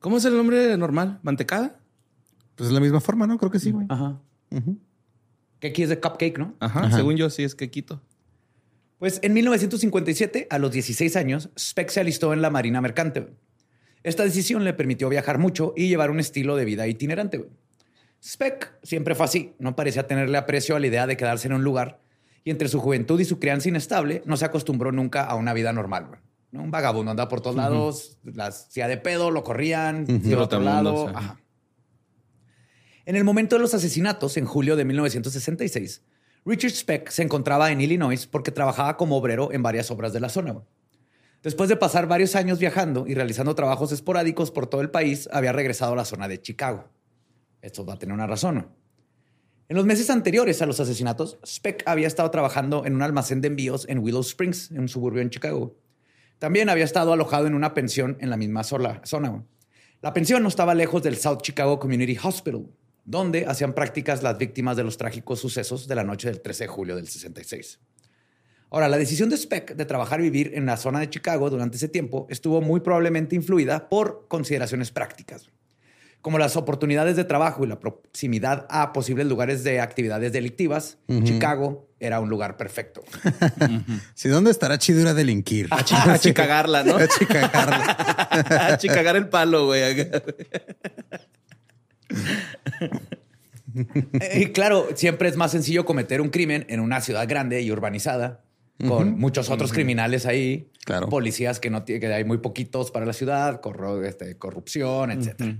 ¿Cómo 0.00 0.16
es 0.16 0.24
el 0.24 0.36
nombre 0.36 0.76
normal? 0.76 1.20
¿Mantecada? 1.22 1.80
Pues 2.56 2.68
es 2.68 2.74
la 2.74 2.80
misma 2.80 3.00
forma, 3.00 3.26
¿no? 3.26 3.38
Creo 3.38 3.52
que 3.52 3.60
sí, 3.60 3.70
güey. 3.70 3.86
Ajá. 3.88 4.20
Keki 5.60 5.84
es 5.84 5.88
de 5.90 6.00
cupcake, 6.00 6.38
¿no? 6.38 6.56
Ajá, 6.58 6.90
según 6.90 7.16
yo 7.16 7.30
sí 7.30 7.44
es 7.44 7.54
quequito. 7.54 8.02
Pues 8.98 9.20
en 9.22 9.32
1957, 9.32 10.48
a 10.50 10.58
los 10.58 10.72
16 10.72 11.14
años, 11.14 11.50
Speck 11.56 11.88
se 11.90 12.00
alistó 12.00 12.32
en 12.32 12.42
la 12.42 12.50
Marina 12.50 12.80
Mercante. 12.80 13.28
Esta 14.02 14.24
decisión 14.24 14.64
le 14.64 14.72
permitió 14.74 15.08
viajar 15.08 15.38
mucho 15.38 15.72
y 15.76 15.86
llevar 15.86 16.10
un 16.10 16.18
estilo 16.18 16.56
de 16.56 16.64
vida 16.64 16.88
itinerante. 16.88 17.38
güey. 17.38 17.50
Speck 18.24 18.72
siempre 18.82 19.14
fue 19.14 19.26
así, 19.26 19.54
no 19.60 19.76
parecía 19.76 20.08
tenerle 20.08 20.36
aprecio 20.36 20.74
a 20.74 20.80
la 20.80 20.88
idea 20.88 21.06
de 21.06 21.16
quedarse 21.16 21.46
en 21.46 21.54
un 21.54 21.62
lugar 21.62 22.00
y 22.42 22.50
entre 22.50 22.68
su 22.68 22.80
juventud 22.80 23.20
y 23.20 23.24
su 23.24 23.38
crianza 23.38 23.68
inestable 23.68 24.22
no 24.24 24.36
se 24.36 24.44
acostumbró 24.44 24.90
nunca 24.90 25.24
a 25.24 25.36
una 25.36 25.52
vida 25.52 25.72
normal. 25.72 26.18
Un 26.52 26.70
vagabundo 26.70 27.10
andaba 27.10 27.28
por 27.28 27.40
todos 27.40 27.56
lados, 27.56 28.18
las 28.24 28.68
hacía 28.68 28.88
de 28.88 28.96
pedo, 28.96 29.30
lo 29.30 29.44
corrían, 29.44 30.06
de 30.06 30.36
otro 30.36 30.60
lado. 30.60 31.08
Ajá. 31.08 31.38
En 33.04 33.16
el 33.16 33.24
momento 33.24 33.56
de 33.56 33.62
los 33.62 33.72
asesinatos, 33.74 34.36
en 34.36 34.44
julio 34.44 34.76
de 34.76 34.84
1966, 34.84 36.02
Richard 36.44 36.72
Speck 36.72 37.08
se 37.10 37.22
encontraba 37.22 37.70
en 37.70 37.80
Illinois 37.80 38.26
porque 38.26 38.50
trabajaba 38.50 38.96
como 38.96 39.16
obrero 39.16 39.52
en 39.52 39.62
varias 39.62 39.90
obras 39.90 40.12
de 40.12 40.20
la 40.20 40.28
zona. 40.28 40.62
Después 41.42 41.68
de 41.68 41.76
pasar 41.76 42.06
varios 42.06 42.34
años 42.34 42.58
viajando 42.58 43.06
y 43.06 43.14
realizando 43.14 43.54
trabajos 43.54 43.92
esporádicos 43.92 44.50
por 44.50 44.66
todo 44.66 44.80
el 44.80 44.90
país, 44.90 45.28
había 45.32 45.52
regresado 45.52 45.92
a 45.92 45.96
la 45.96 46.04
zona 46.04 46.28
de 46.28 46.40
Chicago. 46.40 46.90
Esto 47.62 47.86
va 47.86 47.94
a 47.94 47.98
tener 47.98 48.14
una 48.14 48.26
razón. 48.26 48.68
En 49.68 49.76
los 49.76 49.86
meses 49.86 50.10
anteriores 50.10 50.62
a 50.62 50.66
los 50.66 50.80
asesinatos, 50.80 51.38
Speck 51.46 51.84
había 51.86 52.06
estado 52.06 52.30
trabajando 52.30 52.84
en 52.86 52.94
un 52.94 53.02
almacén 53.02 53.40
de 53.40 53.48
envíos 53.48 53.86
en 53.88 54.00
Willow 54.00 54.22
Springs, 54.22 54.70
en 54.70 54.80
un 54.80 54.88
suburbio 54.88 55.22
en 55.22 55.30
Chicago. 55.30 55.76
También 56.38 56.68
había 56.68 56.84
estado 56.84 57.12
alojado 57.12 57.46
en 57.46 57.54
una 57.54 57.74
pensión 57.74 58.16
en 58.20 58.30
la 58.30 58.36
misma 58.36 58.62
zona. 58.62 59.02
La 60.00 60.12
pensión 60.12 60.42
no 60.42 60.48
estaba 60.48 60.74
lejos 60.74 61.02
del 61.02 61.16
South 61.16 61.40
Chicago 61.42 61.78
Community 61.78 62.16
Hospital, 62.22 62.66
donde 63.04 63.46
hacían 63.46 63.72
prácticas 63.72 64.22
las 64.22 64.38
víctimas 64.38 64.76
de 64.76 64.84
los 64.84 64.96
trágicos 64.96 65.40
sucesos 65.40 65.88
de 65.88 65.94
la 65.94 66.04
noche 66.04 66.28
del 66.28 66.40
13 66.40 66.64
de 66.64 66.68
julio 66.68 66.94
del 66.94 67.08
66. 67.08 67.80
Ahora, 68.70 68.88
la 68.88 68.98
decisión 68.98 69.30
de 69.30 69.36
Speck 69.36 69.74
de 69.74 69.86
trabajar 69.86 70.20
y 70.20 70.24
vivir 70.24 70.52
en 70.54 70.66
la 70.66 70.76
zona 70.76 71.00
de 71.00 71.08
Chicago 71.08 71.48
durante 71.48 71.78
ese 71.78 71.88
tiempo 71.88 72.26
estuvo 72.28 72.60
muy 72.60 72.80
probablemente 72.80 73.34
influida 73.34 73.88
por 73.88 74.28
consideraciones 74.28 74.90
prácticas, 74.90 75.50
como 76.28 76.38
las 76.38 76.56
oportunidades 76.56 77.16
de 77.16 77.24
trabajo 77.24 77.64
y 77.64 77.68
la 77.68 77.80
proximidad 77.80 78.66
a 78.68 78.92
posibles 78.92 79.26
lugares 79.26 79.64
de 79.64 79.80
actividades 79.80 80.30
delictivas. 80.30 80.98
Chicago 81.24 81.88
era 82.00 82.20
un 82.20 82.28
lugar 82.28 82.58
perfecto. 82.58 83.00
Sí, 84.14 84.28
¿dónde 84.28 84.50
estará 84.50 84.76
chido 84.76 85.00
ir 85.00 85.06
a 85.08 85.14
delinquir? 85.14 85.68
A, 85.70 85.78
a 86.12 86.18
chicagarla, 86.18 86.84
¿no? 86.84 86.96
A 86.96 87.08
chicagarla. 87.08 88.68
a 88.72 88.76
chicagar 88.76 89.16
el 89.16 89.30
palo, 89.30 89.64
güey. 89.68 89.82
Y 94.38 94.46
claro, 94.48 94.88
siempre 94.96 95.30
es 95.30 95.36
más 95.38 95.50
sencillo 95.52 95.86
cometer 95.86 96.20
un 96.20 96.28
crimen 96.28 96.66
en 96.68 96.80
una 96.80 97.00
ciudad 97.00 97.26
grande 97.26 97.62
y 97.62 97.70
urbanizada, 97.70 98.42
con 98.86 99.18
muchos 99.18 99.48
otros 99.48 99.72
criminales 99.72 100.26
ahí, 100.26 100.68
Claro. 100.84 101.08
policías 101.08 101.58
que 101.58 101.70
no 101.70 101.86
que 101.86 102.06
hay 102.12 102.24
muy 102.24 102.36
poquitos 102.38 102.90
para 102.90 103.06
la 103.06 103.14
ciudad, 103.14 103.62
corro- 103.62 104.04
este, 104.04 104.36
corrupción, 104.36 105.10
etcétera. 105.10 105.56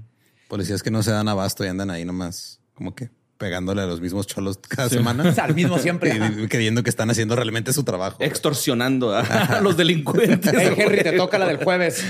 Policías 0.48 0.82
que 0.82 0.90
no 0.90 1.02
se 1.02 1.10
dan 1.10 1.28
abasto 1.28 1.64
y 1.64 1.68
andan 1.68 1.90
ahí 1.90 2.04
nomás, 2.04 2.60
como 2.74 2.94
que 2.94 3.10
pegándole 3.38 3.82
a 3.82 3.86
los 3.86 4.00
mismos 4.00 4.26
cholos 4.26 4.58
cada 4.58 4.88
semana. 4.88 5.28
O 5.28 5.32
sea, 5.34 5.44
al 5.44 5.54
mismo 5.54 5.78
siempre. 5.78 6.18
Y 6.38 6.48
creyendo 6.48 6.82
que 6.82 6.90
están 6.90 7.10
haciendo 7.10 7.36
realmente 7.36 7.72
su 7.72 7.84
trabajo. 7.84 8.16
Extorsionando 8.20 9.14
a, 9.14 9.20
a 9.20 9.60
los 9.60 9.76
delincuentes. 9.76 10.52
Hey, 10.56 10.74
Henry, 10.76 11.02
te 11.02 11.12
toca 11.12 11.38
la 11.38 11.46
del 11.46 11.58
jueves. 11.58 12.04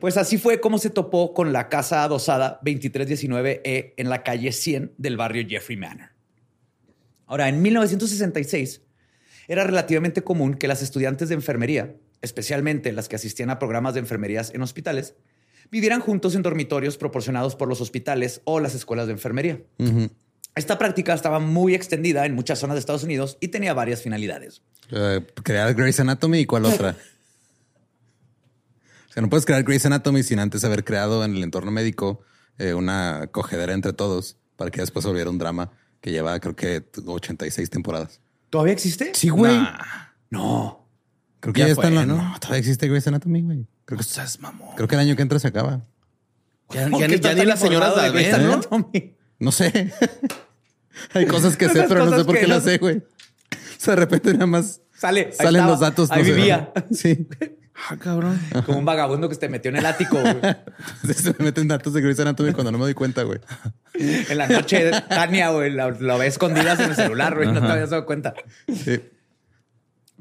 Pues 0.00 0.16
así 0.16 0.38
fue 0.38 0.60
como 0.60 0.78
se 0.78 0.90
topó 0.90 1.34
con 1.34 1.52
la 1.52 1.68
casa 1.68 2.02
adosada 2.02 2.60
2319E 2.62 3.94
en 3.96 4.08
la 4.08 4.22
calle 4.22 4.52
100 4.52 4.92
del 4.96 5.16
barrio 5.16 5.46
Jeffrey 5.48 5.76
Manor. 5.76 6.10
Ahora, 7.26 7.48
en 7.48 7.62
1966 7.62 8.82
era 9.48 9.64
relativamente 9.64 10.22
común 10.22 10.54
que 10.54 10.68
las 10.68 10.82
estudiantes 10.82 11.28
de 11.28 11.34
enfermería, 11.34 11.94
especialmente 12.22 12.92
las 12.92 13.08
que 13.08 13.16
asistían 13.16 13.50
a 13.50 13.58
programas 13.58 13.94
de 13.94 14.00
enfermerías 14.00 14.52
en 14.54 14.62
hospitales, 14.62 15.14
vivieran 15.74 15.98
juntos 15.98 16.36
en 16.36 16.42
dormitorios 16.42 16.96
proporcionados 16.96 17.56
por 17.56 17.66
los 17.66 17.80
hospitales 17.80 18.42
o 18.44 18.60
las 18.60 18.76
escuelas 18.76 19.08
de 19.08 19.14
enfermería. 19.14 19.60
Esta 20.54 20.78
práctica 20.78 21.12
estaba 21.12 21.40
muy 21.40 21.74
extendida 21.74 22.24
en 22.26 22.36
muchas 22.36 22.60
zonas 22.60 22.76
de 22.76 22.78
Estados 22.78 23.02
Unidos 23.02 23.38
y 23.40 23.48
tenía 23.48 23.74
varias 23.74 24.00
finalidades. 24.00 24.62
Eh, 24.92 25.26
crear 25.42 25.74
Grey's 25.74 25.98
Anatomy 25.98 26.38
y 26.38 26.46
cuál 26.46 26.66
otra. 26.66 26.96
O 29.10 29.12
sea, 29.12 29.20
no 29.20 29.28
puedes 29.28 29.44
crear 29.44 29.64
Grey's 29.64 29.84
Anatomy 29.84 30.22
sin 30.22 30.38
antes 30.38 30.62
haber 30.62 30.84
creado 30.84 31.24
en 31.24 31.34
el 31.34 31.42
entorno 31.42 31.72
médico 31.72 32.20
eh, 32.58 32.72
una 32.72 33.26
cogedera 33.32 33.72
entre 33.72 33.92
todos 33.92 34.36
para 34.54 34.70
que 34.70 34.80
después 34.80 35.04
volviera 35.04 35.28
un 35.28 35.38
drama 35.38 35.72
que 36.00 36.12
lleva, 36.12 36.38
creo 36.38 36.54
que 36.54 36.84
86 37.04 37.68
temporadas. 37.68 38.20
¿Todavía 38.48 38.74
existe? 38.74 39.10
Sí, 39.14 39.28
güey. 39.28 39.58
No. 40.30 40.86
Creo 41.40 41.52
que 41.52 41.62
Ya 41.62 41.66
ya, 41.66 41.72
está. 41.72 41.90
No, 41.90 42.36
todavía 42.38 42.60
existe 42.60 42.86
Grey's 42.86 43.08
Anatomy, 43.08 43.42
güey. 43.42 43.66
Creo 43.84 43.98
que, 43.98 44.04
Cosas, 44.04 44.40
mamón. 44.40 44.74
creo 44.76 44.88
que 44.88 44.94
el 44.94 45.00
año 45.02 45.16
que 45.16 45.22
entra 45.22 45.38
se 45.38 45.48
acaba. 45.48 45.82
Ya, 46.70 46.88
¿Por 46.88 47.00
ya 47.00 47.08
ni- 47.08 47.18
ya 47.20 47.34
las 47.44 47.60
señoras 47.60 47.96
la 47.96 48.10
ven, 48.10 48.46
¿no? 48.46 48.90
No 49.38 49.52
sé. 49.52 49.92
Hay 51.12 51.26
cosas 51.26 51.56
que 51.56 51.68
sé, 51.70 51.84
pero 51.88 52.06
no 52.06 52.16
sé 52.16 52.24
por 52.24 52.36
qué 52.36 52.46
no- 52.46 52.54
las 52.54 52.64
sé, 52.64 52.78
güey. 52.78 52.98
O 52.98 53.04
sea, 53.78 53.94
de 53.94 54.00
repente 54.00 54.32
nada 54.32 54.46
más 54.46 54.80
Sale, 54.96 55.32
salen 55.32 55.56
estaba, 55.56 55.70
los 55.70 55.80
datos. 55.80 56.10
Ahí 56.10 56.20
no 56.22 56.24
sé. 56.28 56.32
vivía. 56.34 56.72
Sí. 56.92 57.28
Ah, 57.90 57.96
cabrón. 57.98 58.40
Como 58.64 58.78
un 58.78 58.84
vagabundo 58.84 59.28
que 59.28 59.34
se 59.34 59.40
te 59.40 59.48
metió 59.48 59.68
en 59.68 59.76
el 59.76 59.84
ático. 59.84 60.16
güey. 60.20 60.36
Se 61.12 61.30
me 61.36 61.46
meten 61.46 61.66
datos 61.66 61.92
de 61.92 62.00
Grey's 62.00 62.20
Anatomy 62.20 62.52
cuando 62.52 62.70
no 62.70 62.78
me 62.78 62.84
doy 62.84 62.94
cuenta, 62.94 63.24
güey. 63.24 63.40
En 63.94 64.38
la 64.38 64.46
noche, 64.46 64.92
Tania, 65.08 65.50
güey, 65.50 65.72
la, 65.72 65.90
la 65.90 66.16
ve 66.16 66.28
escondidas 66.28 66.78
en 66.78 66.90
el 66.90 66.96
celular, 66.96 67.34
güey. 67.34 67.50
No 67.52 67.60
te 67.60 67.66
habías 67.66 67.90
dado 67.90 68.06
cuenta. 68.06 68.32
Sí. 68.68 69.02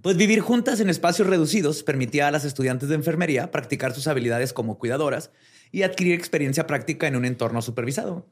Pues 0.04 0.18
vivir 0.18 0.42
juntas 0.42 0.80
en 0.82 0.90
espacios 0.90 1.28
reducidos 1.28 1.82
permitía 1.82 2.28
a 2.28 2.32
las 2.32 2.46
estudiantes 2.46 2.90
de 2.90 2.96
enfermería 2.96 3.50
practicar 3.52 3.94
sus 3.96 4.06
habilidades 4.08 4.54
como 4.54 4.78
cuidadoras 4.78 5.32
y 5.72 5.82
adquirir 5.84 6.14
experiencia 6.14 6.68
práctica 6.68 7.08
en 7.08 7.16
un 7.16 7.26
entorno 7.26 7.62
supervisado. 7.64 8.28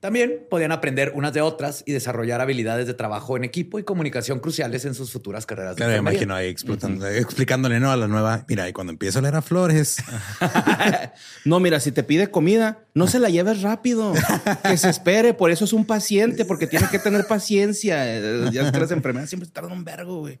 También 0.00 0.44
podían 0.50 0.70
aprender 0.70 1.12
unas 1.14 1.32
de 1.32 1.40
otras 1.40 1.82
y 1.86 1.92
desarrollar 1.92 2.42
habilidades 2.42 2.86
de 2.86 2.92
trabajo 2.92 3.38
en 3.38 3.44
equipo 3.44 3.78
y 3.78 3.84
comunicación 3.84 4.38
cruciales 4.38 4.84
en 4.84 4.94
sus 4.94 5.10
futuras 5.10 5.46
carreras 5.46 5.76
de 5.76 5.78
Claro, 5.78 5.92
me 5.92 5.96
enfermería. 5.96 6.18
imagino 6.24 6.34
ahí 6.34 6.48
explotando- 6.54 7.06
explicándole 7.08 7.80
no 7.80 7.90
a 7.90 7.96
la 7.96 8.06
nueva. 8.06 8.44
Mira, 8.46 8.68
y 8.68 8.74
cuando 8.74 8.92
empiezo 8.92 9.20
a 9.20 9.22
leer 9.22 9.36
a 9.36 9.40
flores, 9.40 9.96
No, 11.46 11.58
mira, 11.58 11.80
si 11.80 11.90
te 11.90 12.02
pide 12.02 12.30
comida, 12.30 12.84
no 12.92 13.06
se 13.06 13.18
la 13.18 13.30
lleves 13.30 13.62
rápido. 13.62 14.12
Que 14.68 14.76
se 14.76 14.90
espere. 14.90 15.32
Por 15.32 15.50
eso 15.50 15.64
es 15.64 15.72
un 15.72 15.86
paciente, 15.86 16.44
porque 16.44 16.66
tiene 16.66 16.86
que 16.90 16.98
tener 16.98 17.26
paciencia. 17.26 18.04
Ya 18.50 18.70
las 18.70 18.90
enfermeras 18.90 19.30
siempre 19.30 19.48
tardan 19.48 19.72
un 19.72 19.84
vergo, 19.84 20.18
güey. 20.20 20.38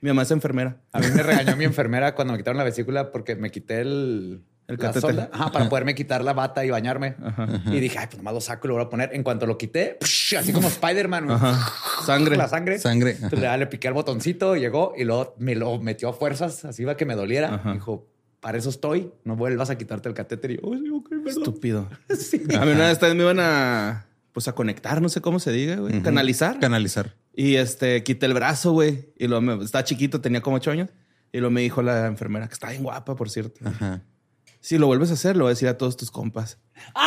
Mi 0.00 0.08
mamá 0.10 0.22
es 0.22 0.30
enfermera. 0.30 0.76
A 0.92 1.00
mí 1.00 1.06
me 1.14 1.22
regañó 1.22 1.56
mi 1.56 1.64
enfermera 1.64 2.14
cuando 2.14 2.32
me 2.32 2.38
quitaron 2.38 2.58
la 2.58 2.64
vesícula 2.64 3.10
porque 3.12 3.34
me 3.36 3.50
quité 3.50 3.80
el, 3.80 4.42
El 4.68 4.76
la 4.78 4.92
sonda. 4.92 5.30
Ajá, 5.32 5.50
para 5.52 5.68
poderme 5.68 5.94
quitar 5.94 6.22
la 6.22 6.32
bata 6.32 6.64
y 6.64 6.70
bañarme. 6.70 7.16
Y 7.66 7.80
dije, 7.80 7.98
ay, 7.98 8.06
pues 8.06 8.18
nomás 8.18 8.34
lo 8.34 8.40
saco 8.40 8.66
y 8.66 8.68
lo 8.68 8.74
voy 8.74 8.84
a 8.84 8.88
poner. 8.88 9.10
En 9.14 9.22
cuanto 9.22 9.46
lo 9.46 9.56
quité, 9.56 9.98
así 10.00 10.52
como 10.52 10.68
Spider-Man. 10.68 11.28
Sangre. 12.04 12.36
la 12.36 12.48
sangre. 12.48 12.78
Sangre. 12.78 13.12
Entonces 13.12 13.40
ya 13.40 13.56
le 13.56 13.66
piqué 13.66 13.88
al 13.88 13.94
botoncito, 13.94 14.54
llegó 14.56 14.92
y 14.96 15.04
luego 15.04 15.34
me 15.38 15.54
lo 15.54 15.78
metió 15.78 16.08
a 16.10 16.12
fuerzas, 16.12 16.64
así 16.64 16.82
iba 16.82 16.96
que 16.96 17.06
me 17.06 17.14
doliera. 17.14 17.62
Dijo, 17.72 18.06
para 18.40 18.58
eso 18.58 18.70
estoy, 18.70 19.10
no 19.24 19.34
vuelvas 19.34 19.70
a 19.70 19.78
quitarte 19.78 20.08
el 20.08 20.14
catéter. 20.14 20.52
Y 20.52 20.56
yo, 20.56 20.72
"Ay, 20.72 20.88
ok, 20.90 21.08
perdón". 21.08 21.26
Estúpido. 21.28 21.88
Sí. 22.16 22.42
A 22.56 22.64
mí 22.64 22.72
una 22.72 22.88
vez 22.88 22.98
también 22.98 23.16
me 23.18 23.22
iban 23.24 23.40
a, 23.40 24.05
pues 24.36 24.48
a 24.48 24.54
conectar, 24.54 25.00
no 25.00 25.08
sé 25.08 25.22
cómo 25.22 25.40
se 25.40 25.50
diga, 25.50 25.76
güey. 25.76 26.02
Canalizar. 26.02 26.60
canalizar. 26.60 27.14
Y 27.34 27.54
este, 27.54 28.02
quité 28.02 28.26
el 28.26 28.34
brazo, 28.34 28.72
güey. 28.72 29.14
Y 29.16 29.28
lo 29.28 29.40
me, 29.40 29.64
estaba 29.64 29.82
chiquito, 29.82 30.20
tenía 30.20 30.42
como 30.42 30.56
ocho 30.56 30.70
años. 30.70 30.90
Y 31.32 31.38
lo 31.38 31.50
me 31.50 31.62
dijo 31.62 31.80
la 31.80 32.06
enfermera, 32.06 32.46
que 32.46 32.52
está 32.52 32.68
bien 32.68 32.82
guapa, 32.82 33.16
por 33.16 33.30
cierto. 33.30 33.66
Ajá. 33.66 34.02
Si 34.60 34.76
lo 34.76 34.88
vuelves 34.88 35.08
a 35.08 35.14
hacer, 35.14 35.38
lo 35.38 35.44
voy 35.44 35.52
a 35.52 35.54
decir 35.54 35.68
a 35.68 35.78
todos 35.78 35.96
tus 35.96 36.10
compas. 36.10 36.58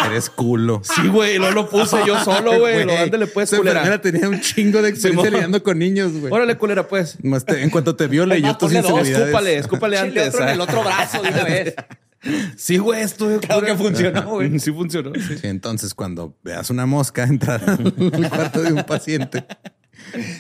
Eres 0.08 0.32
culo. 0.32 0.82
Sí, 0.84 1.08
güey, 1.08 1.38
no 1.38 1.52
lo 1.52 1.70
puse 1.70 1.98
yo 2.04 2.18
solo, 2.24 2.58
güey. 2.58 2.84
Lo 2.84 2.98
ándale, 2.98 3.28
pues, 3.28 3.50
Esa 3.50 3.58
culera. 3.58 3.82
enfermera 3.82 4.02
tenía 4.02 4.28
un 4.28 4.42
chingo 4.42 4.82
de 4.82 4.90
experiencia 4.90 5.30
lidiando 5.30 5.62
con 5.62 5.78
niños, 5.78 6.12
güey. 6.14 6.34
Órale, 6.34 6.58
culera, 6.58 6.88
pues. 6.88 7.24
Más 7.24 7.46
te- 7.46 7.62
en 7.62 7.70
cuanto 7.70 7.96
te 7.96 8.08
vio, 8.08 8.26
leyó 8.26 8.58
tus 8.58 8.74
inseguridades. 8.74 9.20
Escúpale, 9.20 9.58
escúpale 9.58 10.00
antes. 10.00 10.34
otro 10.34 10.42
en 10.42 10.50
ah. 10.50 10.54
el 10.54 10.62
otro 10.62 10.84
brazo 10.84 11.22
de 11.22 11.30
una 11.30 11.44
vez. 11.44 11.76
Sí, 12.58 12.78
güey, 12.78 13.02
esto 13.02 13.40
Claro 13.40 13.66
que 13.66 13.76
funcionó, 13.76 14.30
güey. 14.30 14.60
Sí 14.60 14.72
funcionó. 14.72 15.12
sí. 15.16 15.38
Sí, 15.38 15.48
entonces, 15.48 15.94
cuando 15.94 16.38
veas 16.44 16.70
una 16.70 16.86
mosca 16.86 17.24
entrar 17.24 17.62
al 17.70 17.94
cuarto 18.30 18.62
de 18.62 18.74
un 18.74 18.84
paciente, 18.84 19.46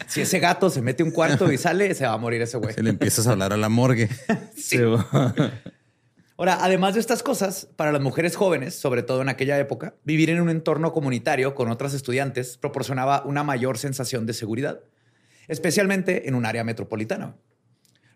Si 0.07 0.21
ese 0.21 0.39
gato 0.39 0.69
se 0.69 0.81
mete 0.81 1.03
un 1.03 1.11
cuarto 1.11 1.51
y 1.51 1.57
sale, 1.57 1.93
se 1.93 2.05
va 2.05 2.13
a 2.13 2.17
morir 2.17 2.41
ese 2.41 2.57
güey. 2.57 2.73
se 2.73 2.83
le 2.83 2.89
empiezas 2.89 3.27
a 3.27 3.31
hablar 3.31 3.53
a 3.53 3.57
la 3.57 3.69
morgue. 3.69 4.09
Sí. 4.55 4.77
Ahora, 6.37 6.59
además 6.61 6.93
de 6.93 7.01
estas 7.01 7.21
cosas, 7.21 7.67
para 7.75 7.91
las 7.91 8.01
mujeres 8.01 8.37
jóvenes, 8.37 8.73
sobre 8.75 9.03
todo 9.03 9.21
en 9.21 9.27
aquella 9.27 9.59
época, 9.59 9.95
vivir 10.05 10.29
en 10.29 10.39
un 10.39 10.49
entorno 10.49 10.93
comunitario 10.93 11.53
con 11.53 11.69
otras 11.69 11.93
estudiantes 11.93 12.57
proporcionaba 12.57 13.23
una 13.25 13.43
mayor 13.43 13.77
sensación 13.77 14.25
de 14.25 14.33
seguridad, 14.33 14.79
especialmente 15.49 16.29
en 16.29 16.35
un 16.35 16.45
área 16.45 16.63
metropolitana. 16.63 17.35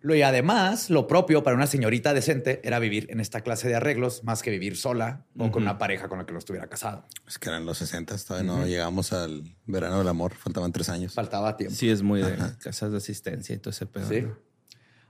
Lo 0.03 0.13
y 0.15 0.21
además, 0.21 0.89
lo 0.89 1.07
propio 1.07 1.43
para 1.43 1.55
una 1.55 1.65
señorita 1.65 2.13
decente 2.13 2.59
era 2.65 2.77
vivir 2.79 3.07
en 3.09 3.21
esta 3.21 3.39
clase 3.39 3.69
de 3.69 3.75
arreglos 3.75 4.25
más 4.25 4.43
que 4.43 4.51
vivir 4.51 4.75
sola 4.75 5.25
o 5.37 5.49
con 5.49 5.63
una 5.63 5.77
pareja 5.77 6.09
con 6.09 6.17
la 6.19 6.25
que 6.25 6.33
no 6.33 6.39
estuviera 6.39 6.67
casado. 6.67 7.05
Es 7.25 7.39
que 7.39 7.47
eran 7.47 7.65
los 7.65 7.77
60, 7.77 8.17
todavía 8.17 8.51
no 8.51 8.67
llegamos 8.67 9.13
al 9.13 9.43
verano 9.65 9.99
del 9.99 10.09
amor, 10.09 10.33
faltaban 10.33 10.73
tres 10.73 10.89
años. 10.89 11.13
Faltaba 11.13 11.55
tiempo. 11.55 11.73
Sí, 11.73 11.89
es 11.89 12.01
muy 12.01 12.21
de 12.21 12.35
casas 12.59 12.91
de 12.91 12.97
asistencia 12.97 13.55
y 13.55 13.59
todo 13.59 13.69
ese 13.69 13.85
pedo. 13.85 14.09
Sí. 14.09 14.25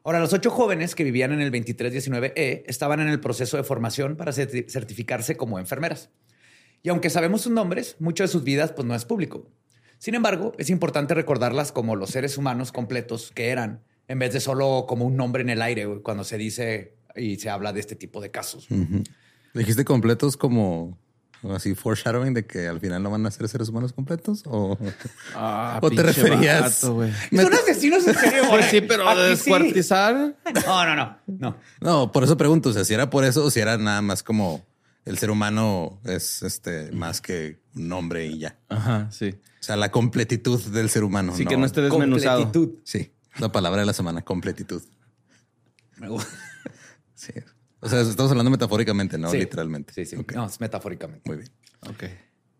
Ahora, 0.04 0.20
los 0.20 0.32
ocho 0.32 0.52
jóvenes 0.52 0.94
que 0.94 1.04
vivían 1.04 1.32
en 1.32 1.42
el 1.42 1.52
2319E 1.52 2.64
estaban 2.68 3.00
en 3.00 3.08
el 3.08 3.20
proceso 3.20 3.58
de 3.58 3.64
formación 3.64 4.16
para 4.16 4.32
certi- 4.32 4.70
certificarse 4.70 5.38
como 5.38 5.58
enfermeras. 5.58 6.12
Y 6.84 6.90
aunque 6.90 7.10
sabemos 7.10 7.42
sus 7.42 7.52
nombres, 7.52 7.96
mucho 8.00 8.24
de 8.24 8.28
sus 8.28 8.44
vidas 8.44 8.74
pues, 8.74 8.86
no 8.88 8.94
es 8.94 9.06
público. 9.06 9.50
Sin 9.98 10.14
embargo, 10.16 10.52
es 10.60 10.70
importante 10.70 11.14
recordarlas 11.16 11.72
como 11.72 11.96
los 11.96 12.10
seres 12.12 12.38
humanos 12.38 12.72
completos 12.72 13.32
que 13.34 13.48
eran, 13.50 13.82
en 14.08 14.20
vez 14.20 14.34
de 14.34 14.40
solo 14.40 14.86
como 14.88 15.06
un 15.06 15.16
nombre 15.16 15.42
en 15.44 15.50
el 15.50 15.62
aire 15.62 15.86
güey, 15.86 16.02
cuando 16.02 16.24
se 16.24 16.38
dice 16.38 16.96
y 17.16 17.38
se 17.38 17.50
habla 17.50 17.74
de 17.74 17.80
este 17.80 17.96
tipo 17.96 18.22
de 18.22 18.32
casos. 18.32 18.70
Ujú. 18.72 19.04
Dijiste 19.54 19.86
completos 19.86 20.36
como 20.38 20.98
así 21.52 21.76
foreshadowing 21.76 22.34
de 22.34 22.46
que 22.46 22.68
al 22.68 22.80
final 22.80 23.04
no 23.04 23.12
van 23.12 23.26
a 23.26 23.32
ser 23.32 23.48
seres 23.50 23.68
humanos 23.70 23.92
completos 23.94 24.44
o, 24.46 24.78
Ah, 25.36 25.80
o 25.82 25.90
te 25.92 26.02
referías. 26.02 26.76
Son 26.80 27.04
asesinos 27.54 28.08
en. 28.08 28.16
Pues 28.50 28.66
sí, 28.68 28.82
pero 28.82 29.10
sí. 29.14 29.30
descuartizar. 29.30 30.36
No, 30.66 30.86
no, 30.86 30.96
no. 30.96 31.18
No. 31.28 31.58
No, 31.82 32.12
por 32.12 32.24
eso 32.24 32.38
pregunto, 32.38 32.70
o 32.70 32.74
sea, 32.74 32.86
si 32.86 32.94
era 32.94 33.10
por 33.10 33.26
eso 33.26 33.44
o 33.46 33.52
si 33.52 33.60
era 33.60 33.78
nada 33.78 34.02
más 34.02 34.24
como 34.24 34.66
el 35.06 35.18
ser 35.18 35.32
humano 35.32 36.00
es 36.06 36.42
este 36.44 36.92
más 36.92 37.20
que 37.22 37.60
un 37.76 37.90
nombre 37.90 38.26
y 38.26 38.40
ya. 38.40 38.58
Ajá, 38.70 39.10
sí. 39.12 39.36
O 39.60 39.64
sea, 39.66 39.76
la 39.76 39.92
completitud 39.92 40.62
del 40.72 40.90
ser 40.90 41.04
humano. 41.04 41.34
Así 41.34 41.46
que 41.46 41.58
no 41.58 41.66
esté 41.66 41.82
desmenuzado. 41.82 42.44
Completitud. 42.44 42.80
Sí, 42.86 43.12
la 43.40 43.52
palabra 43.52 43.82
de 43.82 43.86
la 43.86 43.94
semana, 43.94 44.22
completitud. 44.22 44.82
Me 45.98 46.08
gusta. 46.10 46.32
Sí. 47.16 47.32
O 47.80 47.90
sea, 47.90 48.02
estamos 48.02 48.32
hablando 48.32 48.50
metafóricamente, 48.52 49.18
no 49.18 49.30
Sí. 49.30 49.38
literalmente. 49.38 49.94
Sí, 49.94 50.06
sí. 50.06 50.16
Ok, 50.16 50.34
No, 50.34 50.46
es 50.46 50.60
metafóricamente. 50.60 51.22
Muy 51.30 51.38
bien. 51.38 51.50
Ok. 51.82 52.04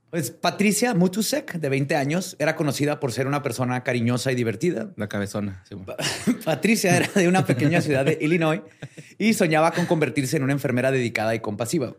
Pues 0.10 0.30
Patricia 0.30 0.94
Mutusek, 0.94 1.54
de 1.56 1.70
20 1.70 1.96
años, 1.96 2.36
era 2.38 2.56
conocida 2.56 3.00
por 3.00 3.12
ser 3.12 3.26
una 3.26 3.42
persona 3.42 3.84
cariñosa 3.84 4.32
y 4.32 4.36
divertida. 4.36 4.94
La 4.96 5.08
cabezona. 5.10 5.64
sí. 5.68 5.76
Patricia 6.46 6.96
era 6.96 7.10
de 7.16 7.28
una 7.28 7.46
pequeña 7.46 7.82
ciudad 7.82 8.06
de 8.06 8.18
Illinois 8.22 8.62
y 9.18 9.34
soñaba 9.34 9.72
con 9.72 9.86
convertirse 9.88 10.38
en 10.38 10.44
una 10.44 10.54
enfermera 10.54 10.92
dedicada 10.92 11.34
y 11.34 11.40
compasiva. 11.40 11.96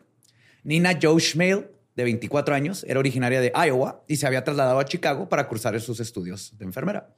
Nina 0.63 0.97
Joe 1.03 1.21
Schmale, 1.21 1.71
de 1.97 2.05
24 2.05 2.55
años, 2.55 2.85
era 2.89 3.01
originaria 3.01 3.41
de 3.41 3.53
Iowa 3.67 4.05
y 4.07 4.17
se 4.17 4.27
había 4.27 4.45
trasladado 4.45 4.79
a 4.79 4.85
Chicago 4.85 5.29
para 5.29 5.49
cursar 5.49 5.79
sus 5.81 5.99
estudios 6.01 6.57
de 6.57 6.65
enfermera. 6.67 7.15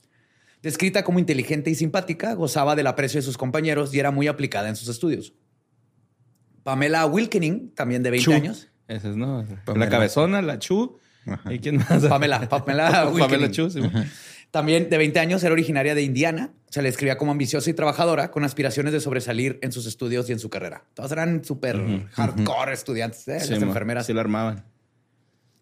Descrita 0.62 1.04
como 1.04 1.18
inteligente 1.18 1.70
y 1.70 1.74
simpática, 1.74 2.34
gozaba 2.34 2.74
del 2.74 2.86
aprecio 2.86 3.18
de 3.18 3.22
sus 3.22 3.38
compañeros 3.38 3.94
y 3.94 3.98
era 4.00 4.10
muy 4.10 4.26
aplicada 4.26 4.68
en 4.68 4.76
sus 4.76 4.88
estudios. 4.88 5.32
Pamela 6.62 7.06
Wilkening, 7.06 7.72
también 7.74 8.02
de 8.02 8.10
20 8.10 8.24
Chu. 8.24 8.32
años. 8.32 8.68
Esa 8.88 9.10
es, 9.10 9.16
¿no? 9.16 9.44
Pamela. 9.64 9.84
La 9.84 9.90
cabezona, 9.90 10.42
la 10.42 10.58
chu. 10.58 10.98
Ajá. 11.26 11.52
¿Y 11.52 11.58
quién 11.58 11.76
más? 11.76 12.04
Pamela, 12.06 12.48
Pamela 12.48 12.90
Pamela 12.90 13.08
Wilkening. 13.08 13.50
chu, 13.52 13.70
sí. 13.70 13.80
También 14.50 14.88
de 14.88 14.96
20 14.98 15.18
años 15.20 15.42
era 15.44 15.52
originaria 15.52 15.94
de 15.94 16.02
Indiana. 16.02 16.52
Se 16.70 16.82
le 16.82 16.88
escribía 16.88 17.16
como 17.18 17.32
ambiciosa 17.32 17.68
y 17.70 17.74
trabajadora 17.74 18.30
con 18.30 18.42
aspiraciones 18.44 18.92
de 18.92 19.00
sobresalir 19.00 19.58
en 19.62 19.70
sus 19.72 19.86
estudios 19.86 20.28
y 20.28 20.32
en 20.32 20.38
su 20.38 20.50
carrera. 20.50 20.84
Todas 20.94 21.12
eran 21.12 21.44
súper 21.44 22.08
hardcore 22.12 22.72
estudiantes, 22.72 23.26
¿eh? 23.28 23.40
Sí, 23.40 23.50
las 23.52 23.62
enfermeras. 23.62 24.06
Sí 24.06 24.12
la 24.12 24.20
armaban. 24.22 24.64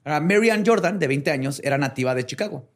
Ahora, 0.04 0.20
Mary 0.20 0.50
Ann 0.50 0.64
Jordan, 0.66 0.98
de 0.98 1.08
20 1.08 1.30
años, 1.30 1.60
era 1.64 1.78
nativa 1.78 2.14
de 2.14 2.24
Chicago. 2.26 2.70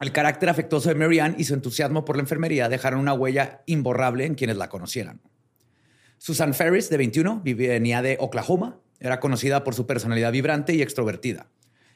El 0.00 0.12
carácter 0.12 0.48
afectuoso 0.48 0.88
de 0.88 0.94
Mary 0.94 1.18
Ann 1.18 1.34
y 1.38 1.44
su 1.44 1.54
entusiasmo 1.54 2.04
por 2.04 2.16
la 2.16 2.22
enfermería 2.22 2.68
dejaron 2.68 3.00
una 3.00 3.14
huella 3.14 3.62
imborrable 3.66 4.24
en 4.26 4.34
quienes 4.36 4.56
la 4.56 4.68
conocieran. 4.68 5.20
Susan 6.18 6.54
Ferris, 6.54 6.88
de 6.88 6.96
21, 6.96 7.40
vivía- 7.44 7.70
venía 7.70 8.02
de 8.02 8.16
Oklahoma. 8.20 8.80
Era 9.00 9.20
conocida 9.20 9.64
por 9.64 9.74
su 9.74 9.86
personalidad 9.86 10.32
vibrante 10.32 10.74
y 10.74 10.82
extrovertida. 10.82 11.48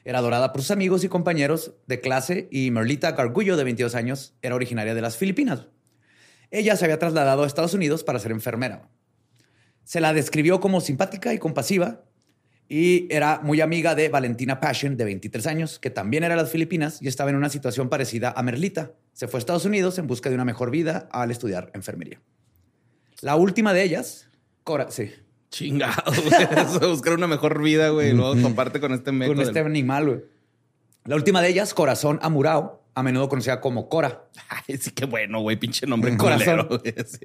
Era 0.05 0.19
adorada 0.19 0.51
por 0.51 0.61
sus 0.61 0.71
amigos 0.71 1.03
y 1.03 1.09
compañeros 1.09 1.75
de 1.87 2.01
clase 2.01 2.47
y 2.51 2.71
Merlita 2.71 3.11
Gargullo, 3.13 3.55
de 3.57 3.63
22 3.63 3.95
años, 3.95 4.35
era 4.41 4.55
originaria 4.55 4.95
de 4.95 5.01
las 5.01 5.15
Filipinas. 5.17 5.67
Ella 6.51 6.75
se 6.75 6.85
había 6.85 6.99
trasladado 6.99 7.43
a 7.43 7.47
Estados 7.47 7.73
Unidos 7.73 8.03
para 8.03 8.19
ser 8.19 8.31
enfermera. 8.31 8.89
Se 9.85 10.01
la 10.01 10.13
describió 10.13 10.59
como 10.59 10.81
simpática 10.81 11.33
y 11.33 11.39
compasiva 11.39 12.03
y 12.69 13.07
era 13.13 13.39
muy 13.43 13.61
amiga 13.61 13.93
de 13.95 14.09
Valentina 14.09 14.59
Passion, 14.59 14.97
de 14.97 15.05
23 15.05 15.45
años, 15.47 15.79
que 15.79 15.89
también 15.89 16.23
era 16.23 16.35
de 16.35 16.41
las 16.41 16.51
Filipinas 16.51 16.99
y 17.01 17.07
estaba 17.07 17.29
en 17.29 17.35
una 17.35 17.49
situación 17.49 17.89
parecida 17.89 18.33
a 18.35 18.41
Merlita. 18.43 18.91
Se 19.13 19.27
fue 19.27 19.37
a 19.37 19.39
Estados 19.39 19.65
Unidos 19.65 19.97
en 19.99 20.07
busca 20.07 20.29
de 20.29 20.35
una 20.35 20.45
mejor 20.45 20.71
vida 20.71 21.07
al 21.11 21.29
estudiar 21.29 21.69
enfermería. 21.73 22.19
La 23.21 23.35
última 23.35 23.73
de 23.73 23.83
ellas, 23.83 24.27
Cora, 24.63 24.89
sí, 24.91 25.11
Chingado, 25.49 26.11
güey. 26.11 26.79
Buscar 26.89 27.13
una 27.13 27.27
mejor 27.27 27.61
vida, 27.61 27.89
güey. 27.89 28.09
Y 28.09 28.13
luego 28.13 28.35
toparte 28.35 28.79
con 28.79 28.91
este 28.91 29.11
meco. 29.11 29.29
con 29.33 29.37
del- 29.37 29.47
este 29.49 29.59
animal, 29.59 30.05
güey. 30.07 30.19
La 31.05 31.15
última 31.15 31.41
de 31.41 31.49
ellas, 31.49 31.73
Corazón 31.75 32.17
Amurao, 32.23 32.83
a 32.95 33.03
menudo 33.03 33.29
conocida 33.29 33.61
como 33.61 33.87
Cora. 33.87 34.23
Ay, 34.49 34.77
sí, 34.77 34.89
qué 34.91 35.05
bueno, 35.05 35.41
güey. 35.41 35.57
Pinche 35.57 35.85
nombre 35.85 36.17
Corazón. 36.17 36.65
culero, 36.65 36.79
güey. 36.81 36.95
Sí. 37.05 37.19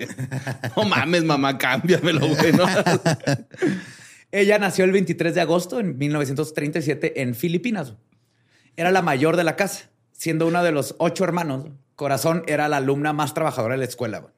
No 0.76 0.85
mames, 0.85 1.25
mamá, 1.25 1.57
cámbiamelo, 1.57 2.26
güey. 2.28 2.52
¿no? 2.52 2.66
Ella 4.30 4.58
nació 4.58 4.85
el 4.85 4.92
23 4.92 5.35
de 5.35 5.40
agosto 5.40 5.80
en 5.80 5.97
1937 5.97 7.23
en 7.23 7.35
Filipinas. 7.35 7.94
Era 8.76 8.90
la 8.90 9.02
mayor 9.02 9.37
de 9.37 9.44
la 9.44 9.56
casa, 9.56 9.90
siendo 10.12 10.47
una 10.47 10.62
de 10.62 10.73
los 10.73 10.94
ocho 10.99 11.25
hermanos. 11.25 11.70
Corazón 11.97 12.45
era 12.47 12.69
la 12.69 12.76
alumna 12.76 13.12
más 13.12 13.34
trabajadora 13.34 13.75
de 13.75 13.78
la 13.78 13.84
escuela. 13.84 14.32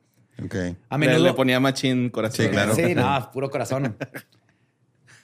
A 0.88 0.98
Le, 0.98 1.06
menudo 1.06 1.24
le 1.24 1.34
ponía 1.34 1.60
machín 1.60 2.08
corazón. 2.08 2.46
Sí, 2.46 2.50
claro. 2.50 2.74
Sí, 2.74 2.94
no, 2.94 3.30
puro 3.32 3.50
corazón. 3.50 3.96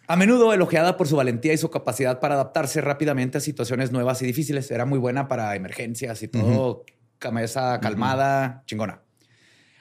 A 0.08 0.16
menudo 0.16 0.52
elogiada 0.52 0.96
por 0.96 1.08
su 1.08 1.16
valentía 1.16 1.52
y 1.52 1.56
su 1.58 1.70
capacidad 1.70 2.20
para 2.20 2.34
adaptarse 2.34 2.80
rápidamente 2.80 3.38
a 3.38 3.40
situaciones 3.40 3.92
nuevas 3.92 4.20
y 4.22 4.26
difíciles. 4.26 4.70
Era 4.70 4.84
muy 4.84 4.98
buena 4.98 5.26
para 5.26 5.56
emergencias 5.56 6.22
y 6.22 6.28
todo. 6.28 6.84
Cabeza 7.18 7.80
calmada, 7.80 8.62
chingona. 8.66 9.00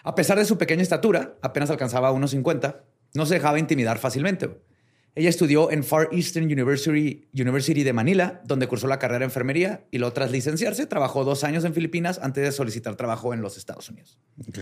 A 0.04 0.16
pesar 0.16 0.38
de 0.38 0.46
su 0.46 0.58
pequeña 0.58 0.84
estatura, 0.84 1.36
apenas 1.42 1.70
alcanzaba 1.70 2.12
unos 2.12 2.32
50, 2.32 2.84
no 3.16 3.26
se 3.26 3.36
dejaba 3.36 3.60
intimidar 3.60 3.98
fácilmente. 3.98 4.50
Ella 5.16 5.30
estudió 5.30 5.72
en 5.72 5.84
Far 5.86 6.10
Eastern 6.12 6.46
University, 6.46 7.28
University 7.34 7.84
de 7.84 7.94
Manila, 7.94 8.42
donde 8.46 8.68
cursó 8.68 8.88
la 8.88 9.00
carrera 9.00 9.20
de 9.20 9.26
enfermería 9.26 9.86
y 9.90 9.98
luego 9.98 10.12
tras 10.14 10.30
licenciarse 10.30 10.86
trabajó 10.88 11.24
dos 11.24 11.44
años 11.46 11.64
en 11.64 11.74
Filipinas 11.74 12.20
antes 12.22 12.44
de 12.44 12.52
solicitar 12.52 12.96
trabajo 12.96 13.34
en 13.34 13.42
los 13.42 13.58
Estados 13.58 13.90
Unidos. 13.90 14.20
Ok. 14.48 14.60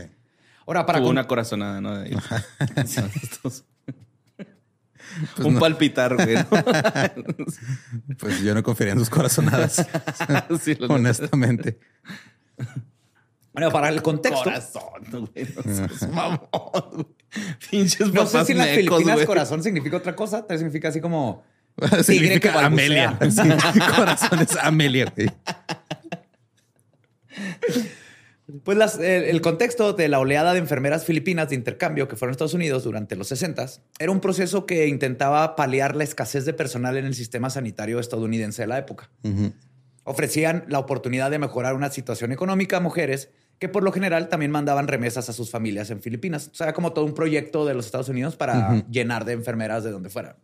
Ahora, 0.68 0.86
para 0.86 1.00
Tuvo 1.00 1.08
con- 1.08 1.16
una 1.18 1.28
corazonada, 1.28 1.82
¿no? 1.82 1.98
De 1.98 2.16
Pues 5.36 5.46
Un 5.46 5.56
no. 5.56 5.60
palpitar, 5.60 6.16
güey. 6.16 6.36
¿no? 6.36 6.46
Pues 8.20 8.42
yo 8.42 8.54
no 8.56 8.64
confiaría 8.64 8.94
en 8.94 9.00
sus 9.00 9.10
corazonadas, 9.10 9.86
Sí, 10.62 10.78
honestamente. 10.88 11.80
Bueno, 13.54 13.72
para 13.72 13.90
el 13.90 14.02
contexto, 14.02 14.44
Corazón, 14.44 14.82
güey. 15.12 15.48
No 15.56 15.74
seas 15.76 16.10
mamón, 16.10 16.40
güey. 16.94 17.06
Pinches 17.70 18.12
No 18.14 18.26
sé 18.26 18.46
si 18.46 18.52
en 18.54 18.58
las 18.60 18.70
Filipinas 18.70 19.14
güey. 19.16 19.26
corazón 19.26 19.62
significa 19.64 19.98
otra 19.98 20.16
cosa. 20.16 20.40
Tal 20.40 20.56
vez 20.56 20.60
significa 20.60 20.90
así 20.90 21.00
como 21.02 21.44
Significa. 22.04 22.66
Amelia. 22.66 23.18
Sí, 23.30 23.80
corazón 23.96 24.40
es 24.40 24.56
Amelia. 24.58 25.12
güey. 25.16 25.30
Pues 28.64 28.78
las- 28.78 29.00
el, 29.00 29.24
el 29.24 29.42
contexto 29.42 29.94
de 29.94 30.08
la 30.10 30.20
oleada 30.20 30.54
de 30.54 30.60
enfermeras 30.60 31.06
filipinas 31.06 31.50
de 31.50 31.56
intercambio 31.56 32.08
que 32.08 32.16
fueron 32.16 32.32
a 32.32 32.34
Estados 32.34 32.54
Unidos 32.54 32.84
durante 32.84 33.16
los 33.16 33.28
60 33.28 33.66
era 34.00 34.12
un 34.12 34.20
proceso 34.20 34.66
que 34.66 34.88
intentaba 34.88 35.56
paliar 35.56 35.96
la 35.96 36.04
escasez 36.04 36.46
de 36.46 36.54
personal 36.54 36.98
en 36.98 37.06
el 37.06 37.16
sistema 37.16 37.50
sanitario 37.50 38.00
estadounidense 38.00 38.64
de 38.64 38.68
la 38.68 38.78
época. 38.78 39.10
Ofrecían 40.04 40.66
la 40.68 40.80
oportunidad 40.80 41.32
de 41.32 41.40
mejorar 41.40 41.74
una 41.76 41.90
situación 41.90 42.32
económica 42.34 42.78
a 42.78 42.80
mujeres 42.82 43.30
que 43.64 43.70
por 43.70 43.82
lo 43.82 43.94
general 43.94 44.28
también 44.28 44.52
mandaban 44.52 44.90
remesas 44.90 45.30
a 45.30 45.32
sus 45.32 45.50
familias 45.50 45.90
en 45.90 46.02
Filipinas. 46.02 46.50
O 46.52 46.54
sea, 46.54 46.66
era 46.66 46.74
como 46.74 46.92
todo 46.92 47.06
un 47.06 47.14
proyecto 47.14 47.66
de 47.66 47.74
los 47.74 47.86
Estados 47.86 48.10
Unidos 48.10 48.36
para 48.36 48.84
llenar 48.92 49.24
de 49.24 49.32
enfermeras 49.32 49.86
de 49.86 49.92
donde 49.92 50.10
fuera. 50.10 50.36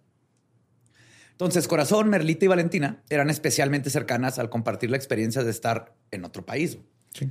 Entonces, 1.31 1.67
Corazón, 1.67 2.09
Merlita 2.09 2.45
y 2.45 2.47
Valentina 2.47 3.03
eran 3.09 3.29
especialmente 3.29 3.89
cercanas 3.89 4.39
al 4.39 4.49
compartir 4.49 4.89
la 4.89 4.95
experiencia 4.95 5.43
de 5.43 5.51
estar 5.51 5.97
en 6.11 6.23
otro 6.23 6.45
país. 6.45 6.77
Sí. 7.13 7.29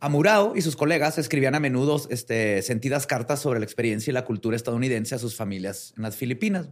Amurao 0.00 0.54
y 0.54 0.60
sus 0.60 0.76
colegas 0.76 1.16
escribían 1.16 1.54
a 1.54 1.60
menudo 1.60 1.98
este, 2.10 2.60
sentidas 2.60 3.06
cartas 3.06 3.40
sobre 3.40 3.58
la 3.58 3.64
experiencia 3.64 4.10
y 4.10 4.12
la 4.12 4.26
cultura 4.26 4.54
estadounidense 4.54 5.14
a 5.14 5.18
sus 5.18 5.34
familias 5.34 5.94
en 5.96 6.02
las 6.02 6.14
Filipinas. 6.14 6.68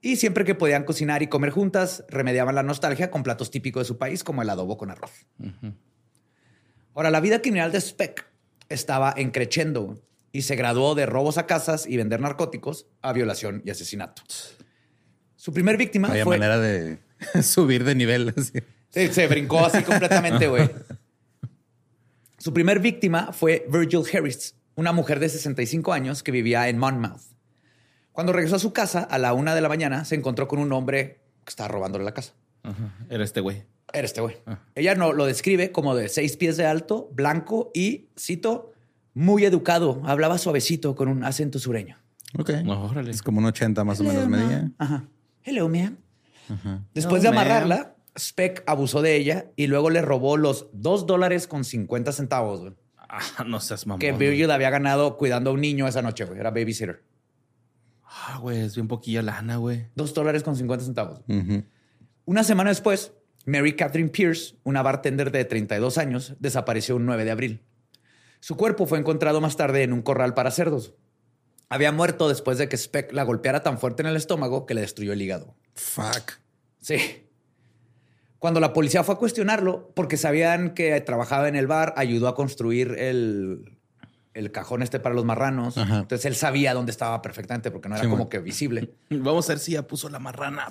Y 0.00 0.14
siempre 0.14 0.44
que 0.44 0.54
podían 0.54 0.84
cocinar 0.84 1.24
y 1.24 1.26
comer 1.26 1.50
juntas, 1.50 2.04
remediaban 2.08 2.54
la 2.54 2.62
nostalgia 2.62 3.10
con 3.10 3.24
platos 3.24 3.50
típicos 3.50 3.80
de 3.80 3.88
su 3.88 3.98
país, 3.98 4.22
como 4.22 4.42
el 4.42 4.50
adobo 4.50 4.76
con 4.76 4.92
arroz. 4.92 5.26
Ahora, 6.96 7.10
la 7.10 7.20
vida 7.20 7.42
criminal 7.42 7.70
de 7.72 7.78
Speck 7.78 8.24
estaba 8.70 9.12
en 9.14 9.30
creciendo 9.30 10.00
y 10.32 10.42
se 10.42 10.56
graduó 10.56 10.94
de 10.94 11.04
robos 11.04 11.36
a 11.36 11.46
casas 11.46 11.86
y 11.86 11.98
vender 11.98 12.20
narcóticos 12.22 12.86
a 13.02 13.12
violación 13.12 13.60
y 13.66 13.70
asesinato. 13.70 14.22
Su 15.36 15.52
primer 15.52 15.76
víctima 15.76 16.08
Vaya 16.08 16.24
fue... 16.24 16.38
manera 16.38 16.58
de 16.58 16.98
subir 17.42 17.84
de 17.84 17.94
nivel. 17.94 18.32
así. 18.34 18.54
Sí, 18.88 19.08
se 19.08 19.26
brincó 19.26 19.66
así 19.66 19.82
completamente, 19.82 20.48
güey. 20.48 20.70
Su 22.38 22.54
primer 22.54 22.80
víctima 22.80 23.30
fue 23.34 23.66
Virgil 23.70 24.04
Harris, 24.10 24.54
una 24.74 24.92
mujer 24.92 25.20
de 25.20 25.28
65 25.28 25.92
años 25.92 26.22
que 26.22 26.32
vivía 26.32 26.66
en 26.70 26.78
Monmouth. 26.78 27.20
Cuando 28.12 28.32
regresó 28.32 28.56
a 28.56 28.58
su 28.58 28.72
casa 28.72 29.00
a 29.00 29.18
la 29.18 29.34
una 29.34 29.54
de 29.54 29.60
la 29.60 29.68
mañana, 29.68 30.06
se 30.06 30.14
encontró 30.14 30.48
con 30.48 30.60
un 30.60 30.72
hombre 30.72 31.20
que 31.44 31.50
estaba 31.50 31.68
robándole 31.68 32.06
la 32.06 32.14
casa. 32.14 32.32
Ajá. 32.62 32.94
Era 33.10 33.22
este 33.22 33.42
güey. 33.42 33.64
Era 33.92 34.04
este 34.06 34.20
güey. 34.20 34.36
Ella 34.74 34.94
no, 34.94 35.12
lo 35.12 35.26
describe 35.26 35.72
como 35.72 35.94
de 35.94 36.08
seis 36.08 36.36
pies 36.36 36.56
de 36.56 36.66
alto, 36.66 37.08
blanco 37.12 37.70
y, 37.74 38.08
cito, 38.18 38.72
muy 39.14 39.44
educado. 39.44 40.02
Hablaba 40.04 40.38
suavecito 40.38 40.94
con 40.94 41.08
un 41.08 41.24
acento 41.24 41.58
sureño. 41.58 41.96
Ok. 42.38 42.50
Órale. 42.66 43.10
Es 43.10 43.22
como 43.22 43.38
un 43.38 43.46
80 43.46 43.84
más 43.84 44.00
o 44.00 44.04
menos 44.04 44.28
medía. 44.28 44.70
Ajá. 44.78 45.08
Hello, 45.44 45.68
ma'am. 45.68 45.96
Después 46.94 47.22
de 47.22 47.28
amarrarla, 47.28 47.94
Speck 48.18 48.62
abusó 48.66 49.02
de 49.02 49.16
ella 49.16 49.46
y 49.56 49.66
luego 49.68 49.90
le 49.90 50.02
robó 50.02 50.36
los 50.36 50.68
dos 50.72 51.06
dólares 51.06 51.46
con 51.46 51.64
50 51.64 52.12
centavos 52.12 52.60
güey, 52.60 52.72
Ah, 53.08 53.44
no 53.46 53.60
seas 53.60 53.86
mamón. 53.86 54.00
que. 54.00 54.10
Virgil 54.12 54.50
había 54.50 54.68
ganado 54.70 55.16
cuidando 55.16 55.50
a 55.50 55.52
un 55.52 55.60
niño 55.60 55.86
esa 55.86 56.02
noche. 56.02 56.24
güey. 56.24 56.40
Era 56.40 56.50
babysitter. 56.50 57.04
Ah, 58.04 58.38
güey, 58.40 58.60
es 58.60 58.74
bien 58.74 58.88
poquilla 58.88 59.22
lana, 59.22 59.56
güey. 59.56 59.86
Dos 59.94 60.12
dólares 60.12 60.42
con 60.42 60.56
50 60.56 60.84
centavos. 60.84 61.20
Ujú. 61.28 61.62
Una 62.24 62.42
semana 62.42 62.70
después, 62.70 63.12
Mary 63.46 63.76
Catherine 63.76 64.10
Pierce, 64.10 64.56
una 64.64 64.82
bartender 64.82 65.30
de 65.30 65.44
32 65.44 65.98
años, 65.98 66.34
desapareció 66.40 66.96
un 66.96 67.06
9 67.06 67.24
de 67.24 67.30
abril. 67.30 67.62
Su 68.40 68.56
cuerpo 68.56 68.86
fue 68.86 68.98
encontrado 68.98 69.40
más 69.40 69.56
tarde 69.56 69.84
en 69.84 69.92
un 69.92 70.02
corral 70.02 70.34
para 70.34 70.50
cerdos. 70.50 70.94
Había 71.68 71.92
muerto 71.92 72.28
después 72.28 72.58
de 72.58 72.68
que 72.68 72.76
Speck 72.76 73.12
la 73.12 73.22
golpeara 73.22 73.62
tan 73.62 73.78
fuerte 73.78 74.02
en 74.02 74.08
el 74.08 74.16
estómago 74.16 74.66
que 74.66 74.74
le 74.74 74.80
destruyó 74.80 75.12
el 75.12 75.22
hígado. 75.22 75.56
Fuck. 75.74 76.32
Sí. 76.80 77.28
Cuando 78.40 78.58
la 78.58 78.72
policía 78.72 79.04
fue 79.04 79.14
a 79.14 79.18
cuestionarlo, 79.18 79.92
porque 79.94 80.16
sabían 80.16 80.74
que 80.74 81.00
trabajaba 81.00 81.48
en 81.48 81.56
el 81.56 81.68
bar, 81.68 81.94
ayudó 81.96 82.26
a 82.28 82.34
construir 82.34 82.96
el, 82.98 83.75
el 84.36 84.52
cajón 84.52 84.82
este 84.82 85.00
para 85.00 85.14
los 85.14 85.24
marranos. 85.24 85.78
Ajá. 85.78 85.98
Entonces 86.00 86.24
él 86.26 86.36
sabía 86.36 86.74
dónde 86.74 86.90
estaba 86.92 87.22
perfectamente 87.22 87.70
porque 87.70 87.88
no 87.88 87.94
era 87.96 88.04
Sí, 88.04 88.10
como 88.10 88.24
man. 88.24 88.28
que 88.28 88.38
visible. 88.38 88.94
Vamos 89.10 89.48
a 89.48 89.52
ver 89.54 89.58
si 89.58 89.72
ya 89.72 89.86
puso 89.86 90.08
la 90.08 90.18
marrana. 90.18 90.68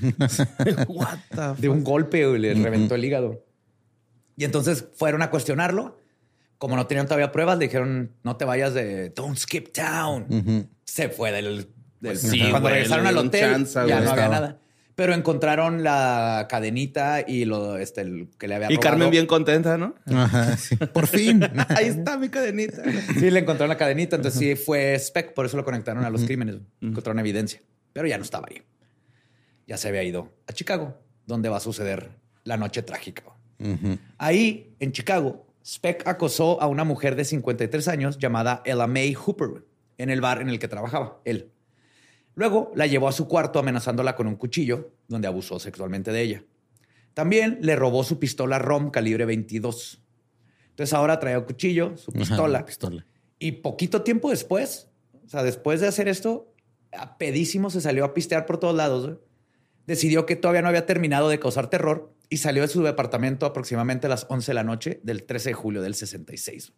What 0.88 1.18
the 1.30 1.60
De 1.62 1.68
un 1.68 1.82
golpe 1.84 2.26
güey, 2.26 2.40
le 2.40 2.54
reventó 2.54 2.94
el 2.94 3.04
hígado. 3.04 3.44
Y 4.36 4.44
entonces 4.44 4.86
fueron 4.94 5.22
a 5.22 5.30
cuestionarlo. 5.30 6.00
Como 6.58 6.76
no 6.76 6.86
tenían 6.86 7.06
todavía 7.06 7.32
pruebas, 7.32 7.58
le 7.58 7.64
dijeron, 7.66 8.12
no 8.22 8.36
te 8.36 8.44
vayas 8.44 8.72
de 8.72 9.10
Don't 9.10 9.36
Skip 9.36 9.72
Town. 9.72 10.68
Se 10.84 11.08
fue 11.08 11.32
del... 11.32 11.68
del- 12.00 12.16
sí, 12.16 12.38
Cuando 12.40 12.60
güey, 12.60 12.74
regresaron 12.74 13.06
al 13.06 13.18
hotel, 13.18 13.40
chance, 13.52 13.74
ya 13.74 13.82
güey, 13.84 14.04
no 14.04 14.10
había 14.12 14.28
nada. 14.28 14.58
Pero 14.94 15.14
encontraron 15.14 15.82
la 15.82 16.46
cadenita 16.50 17.24
y 17.26 17.44
lo 17.44 17.78
este, 17.78 18.02
el 18.02 18.28
que 18.38 18.46
le 18.48 18.56
había 18.56 18.72
Y. 18.72 18.76
Carmen 18.76 19.10
bien 19.10 19.26
contenta, 19.26 19.78
¿no? 19.78 19.94
Ajá, 20.06 20.56
sí. 20.56 20.76
Por 20.76 21.06
fin. 21.06 21.42
Ahí 21.68 21.86
está 21.86 22.18
mi 22.18 22.28
cadenita. 22.28 22.82
Sí, 23.18 23.30
le 23.30 23.40
encontraron 23.40 23.70
la 23.70 23.78
cadenita. 23.78 24.16
Entonces 24.16 24.38
sí 24.38 24.54
fue 24.54 24.98
Speck, 24.98 25.32
por 25.32 25.46
eso 25.46 25.56
lo 25.56 25.64
conectaron 25.64 26.04
a 26.04 26.10
los 26.10 26.24
crímenes. 26.24 26.56
Encontraron 26.80 27.18
evidencia, 27.20 27.62
pero 27.92 28.06
ya 28.06 28.18
no 28.18 28.24
estaba 28.24 28.46
ahí. 28.50 28.62
Ya 29.66 29.76
se 29.78 29.88
había 29.88 30.02
ido 30.02 30.32
a 30.46 30.52
Chicago, 30.52 30.98
donde 31.26 31.48
va 31.48 31.56
a 31.56 31.60
suceder 31.60 32.10
la 32.44 32.56
noche 32.56 32.82
trágica. 32.82 33.22
Ujú. 33.58 33.98
Ahí, 34.18 34.74
en 34.80 34.92
Chicago, 34.92 35.46
Speck 35.64 36.06
acosó 36.06 36.60
a 36.60 36.66
una 36.66 36.84
mujer 36.84 37.16
de 37.16 37.24
53 37.24 37.88
años 37.88 38.18
llamada 38.18 38.62
Ella 38.64 38.86
May 38.86 39.14
Hooper 39.14 39.64
en 39.98 40.10
el 40.10 40.20
bar 40.20 40.40
en 40.40 40.48
el 40.48 40.58
que 40.58 40.68
trabajaba 40.68 41.20
él. 41.24 41.50
Luego 42.34 42.72
la 42.74 42.86
llevó 42.86 43.08
a 43.08 43.12
su 43.12 43.28
cuarto 43.28 43.58
amenazándola 43.58 44.16
con 44.16 44.26
un 44.26 44.36
cuchillo, 44.36 44.92
donde 45.08 45.28
abusó 45.28 45.58
sexualmente 45.58 46.12
de 46.12 46.22
ella. 46.22 46.44
También 47.14 47.58
le 47.60 47.76
robó 47.76 48.04
su 48.04 48.18
pistola 48.18 48.58
ROM 48.58 48.90
calibre 48.90 49.24
22. 49.26 50.02
Entonces 50.70 50.94
ahora 50.94 51.20
traía 51.20 51.38
un 51.38 51.44
cuchillo, 51.44 51.96
su 51.96 52.10
Ajá, 52.10 52.18
pistola. 52.20 52.64
pistola. 52.64 53.06
Y 53.38 53.52
poquito 53.52 54.02
tiempo 54.02 54.30
después, 54.30 54.88
o 55.24 55.28
sea, 55.28 55.42
después 55.42 55.80
de 55.80 55.88
hacer 55.88 56.08
esto, 56.08 56.54
a 56.92 57.18
pedísimo 57.18 57.68
se 57.70 57.80
salió 57.80 58.04
a 58.04 58.14
pistear 58.14 58.46
por 58.46 58.58
todos 58.58 58.74
lados. 58.74 59.18
Decidió 59.86 60.24
que 60.24 60.36
todavía 60.36 60.62
no 60.62 60.68
había 60.68 60.86
terminado 60.86 61.28
de 61.28 61.38
causar 61.38 61.68
terror 61.68 62.14
y 62.30 62.38
salió 62.38 62.62
de 62.62 62.68
su 62.68 62.82
departamento 62.82 63.44
aproximadamente 63.44 64.06
a 64.06 64.10
las 64.10 64.26
11 64.30 64.52
de 64.52 64.54
la 64.54 64.64
noche 64.64 65.00
del 65.02 65.24
13 65.24 65.50
de 65.50 65.54
julio 65.54 65.82
del 65.82 65.94
66. 65.94 66.72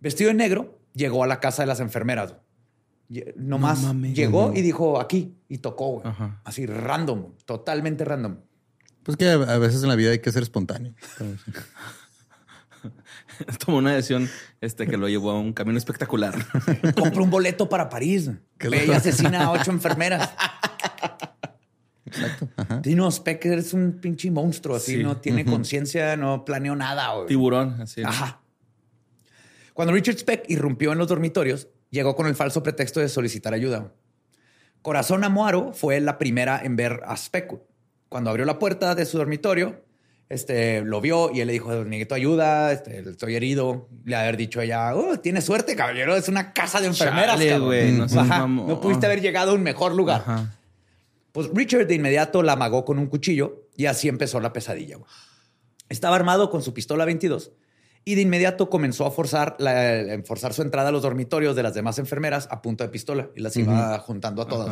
Vestido 0.00 0.28
de 0.28 0.34
negro, 0.34 0.78
llegó 0.94 1.24
a 1.24 1.26
la 1.26 1.40
casa 1.40 1.62
de 1.62 1.66
las 1.66 1.80
enfermeras. 1.80 2.36
Nomás 3.36 3.80
No 3.82 3.88
mames. 3.88 4.14
llegó 4.14 4.52
y 4.54 4.62
dijo 4.62 5.00
aquí 5.00 5.36
y 5.48 5.58
tocó, 5.58 6.00
güey. 6.00 6.06
Ajá. 6.06 6.40
así 6.44 6.66
random, 6.66 7.32
totalmente 7.44 8.04
random. 8.04 8.38
Pues 9.02 9.16
que 9.16 9.28
a 9.30 9.58
veces 9.58 9.82
en 9.82 9.88
la 9.88 9.94
vida 9.94 10.10
hay 10.10 10.18
que 10.18 10.32
ser 10.32 10.42
espontáneo. 10.42 10.92
Tomó 13.64 13.78
una 13.78 13.94
decisión 13.94 14.28
este, 14.60 14.86
que 14.86 14.96
lo 14.96 15.08
llevó 15.08 15.30
a 15.32 15.38
un 15.38 15.52
camino 15.52 15.78
espectacular. 15.78 16.34
Compró 16.98 17.22
un 17.24 17.30
boleto 17.30 17.68
para 17.68 17.88
París. 17.88 18.30
Ve 18.58 18.86
y 18.86 18.90
asesina 18.90 19.44
a 19.44 19.50
ocho 19.50 19.70
enfermeras. 19.70 20.30
Exacto. 22.06 22.48
Ajá. 22.56 22.80
Dino 22.80 23.10
Specker 23.10 23.58
es 23.58 23.72
un 23.74 23.98
pinche 24.00 24.30
monstruo, 24.30 24.76
así 24.76 24.96
Sí. 24.96 25.02
no 25.02 25.16
tiene 25.18 25.44
conciencia, 25.44 26.16
no 26.16 26.44
planeó 26.44 26.74
nada. 26.76 27.12
güey. 27.14 27.26
Tiburón, 27.26 27.80
así. 27.80 28.02
¿no? 28.02 28.08
Ajá. 28.08 28.40
Cuando 29.74 29.92
Richard 29.92 30.16
Speck 30.18 30.44
irrumpió 30.48 30.92
en 30.92 30.98
los 30.98 31.08
dormitorios, 31.08 31.68
llegó 31.96 32.14
con 32.14 32.28
el 32.28 32.36
falso 32.36 32.62
pretexto 32.62 33.00
de 33.00 33.08
solicitar 33.08 33.52
ayuda. 33.52 33.92
Corazón 34.82 35.24
Amuaro 35.24 35.72
fue 35.72 36.00
la 36.00 36.18
primera 36.18 36.60
en 36.62 36.76
ver 36.76 37.02
a 37.06 37.16
Speck. 37.16 37.54
Cuando 38.08 38.30
abrió 38.30 38.46
la 38.46 38.60
puerta 38.60 38.94
de 38.94 39.04
su 39.04 39.18
dormitorio, 39.18 39.82
este, 40.28 40.82
lo 40.82 41.00
vio 41.00 41.32
y 41.32 41.40
él 41.40 41.48
le 41.48 41.54
dijo, 41.54 41.84
necesito 41.84 42.14
ayuda, 42.14 42.70
este, 42.70 43.00
estoy 43.00 43.34
herido. 43.34 43.88
Le 44.04 44.14
haber 44.14 44.36
dicho 44.36 44.60
ella, 44.60 44.94
oh, 44.94 45.18
tiene 45.18 45.40
suerte, 45.40 45.74
caballero, 45.74 46.14
es 46.14 46.28
una 46.28 46.52
casa 46.52 46.80
de 46.80 46.86
enfermeras. 46.86 47.36
Chale, 47.36 47.48
cabrón". 47.48 47.66
güey, 47.66 47.92
no 47.92 48.04
Ajá, 48.04 48.46
pudiste 48.80 49.06
haber 49.06 49.20
llegado 49.20 49.50
a 49.50 49.54
un 49.54 49.62
mejor 49.62 49.94
lugar. 49.94 50.20
Ajá. 50.20 50.56
Pues 51.32 51.50
Richard 51.52 51.86
de 51.86 51.96
inmediato 51.96 52.42
la 52.42 52.52
amagó 52.52 52.84
con 52.84 52.98
un 52.98 53.08
cuchillo 53.08 53.66
y 53.76 53.86
así 53.86 54.08
empezó 54.08 54.38
la 54.40 54.52
pesadilla. 54.52 54.98
Estaba 55.88 56.16
armado 56.16 56.48
con 56.48 56.62
su 56.62 56.72
pistola 56.72 57.04
22 57.04 57.52
y 58.08 58.14
de 58.14 58.22
inmediato 58.22 58.70
comenzó 58.70 59.04
a 59.04 59.10
forzar, 59.10 59.56
la- 59.58 60.14
a 60.14 60.22
forzar 60.24 60.54
su 60.54 60.62
entrada 60.62 60.88
a 60.90 60.92
los 60.92 61.02
dormitorios 61.02 61.56
de 61.56 61.62
las 61.64 61.74
demás 61.74 61.98
enfermeras 61.98 62.46
a 62.52 62.62
punta 62.62 62.84
de 62.84 62.90
pistola 62.90 63.30
y 63.34 63.40
las 63.40 63.56
iba 63.56 63.98
juntando 63.98 64.40
a 64.42 64.46
todas. 64.48 64.68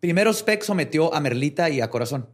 Primero 0.00 0.32
Speck 0.32 0.62
sometió 0.62 1.14
a 1.14 1.20
Merlita 1.20 1.68
y 1.70 1.80
a 1.82 1.90
Corazón. 1.90 2.28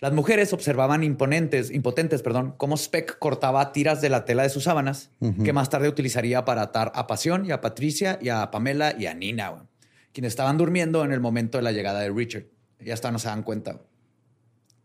Las 0.00 0.12
mujeres 0.12 0.52
observaban 0.52 1.04
imponentes, 1.04 1.70
impotentes, 1.70 2.20
perdón, 2.22 2.54
cómo 2.56 2.76
Speck 2.76 3.18
cortaba 3.18 3.70
tiras 3.72 4.00
de 4.00 4.08
la 4.08 4.24
tela 4.24 4.42
de 4.42 4.48
sus 4.50 4.64
sábanas, 4.64 5.10
que 5.44 5.52
más 5.52 5.70
tarde 5.70 5.88
utilizaría 5.88 6.44
para 6.44 6.62
atar 6.62 6.90
a 6.94 7.06
Pasión 7.06 7.46
y 7.46 7.52
a 7.52 7.60
Patricia 7.60 8.18
y 8.20 8.28
a 8.30 8.50
Pamela 8.50 8.94
y 8.98 9.06
a 9.06 9.14
Nina, 9.14 9.66
quienes 10.12 10.32
estaban 10.32 10.58
durmiendo 10.58 11.04
en 11.04 11.12
el 11.12 11.20
momento 11.20 11.58
de 11.58 11.62
la 11.62 11.70
llegada 11.72 12.00
de 12.00 12.10
Richard. 12.10 12.46
Ya 12.80 12.94
hasta 12.94 13.12
no 13.12 13.18
se 13.20 13.28
dan 13.28 13.44
cuenta. 13.44 13.78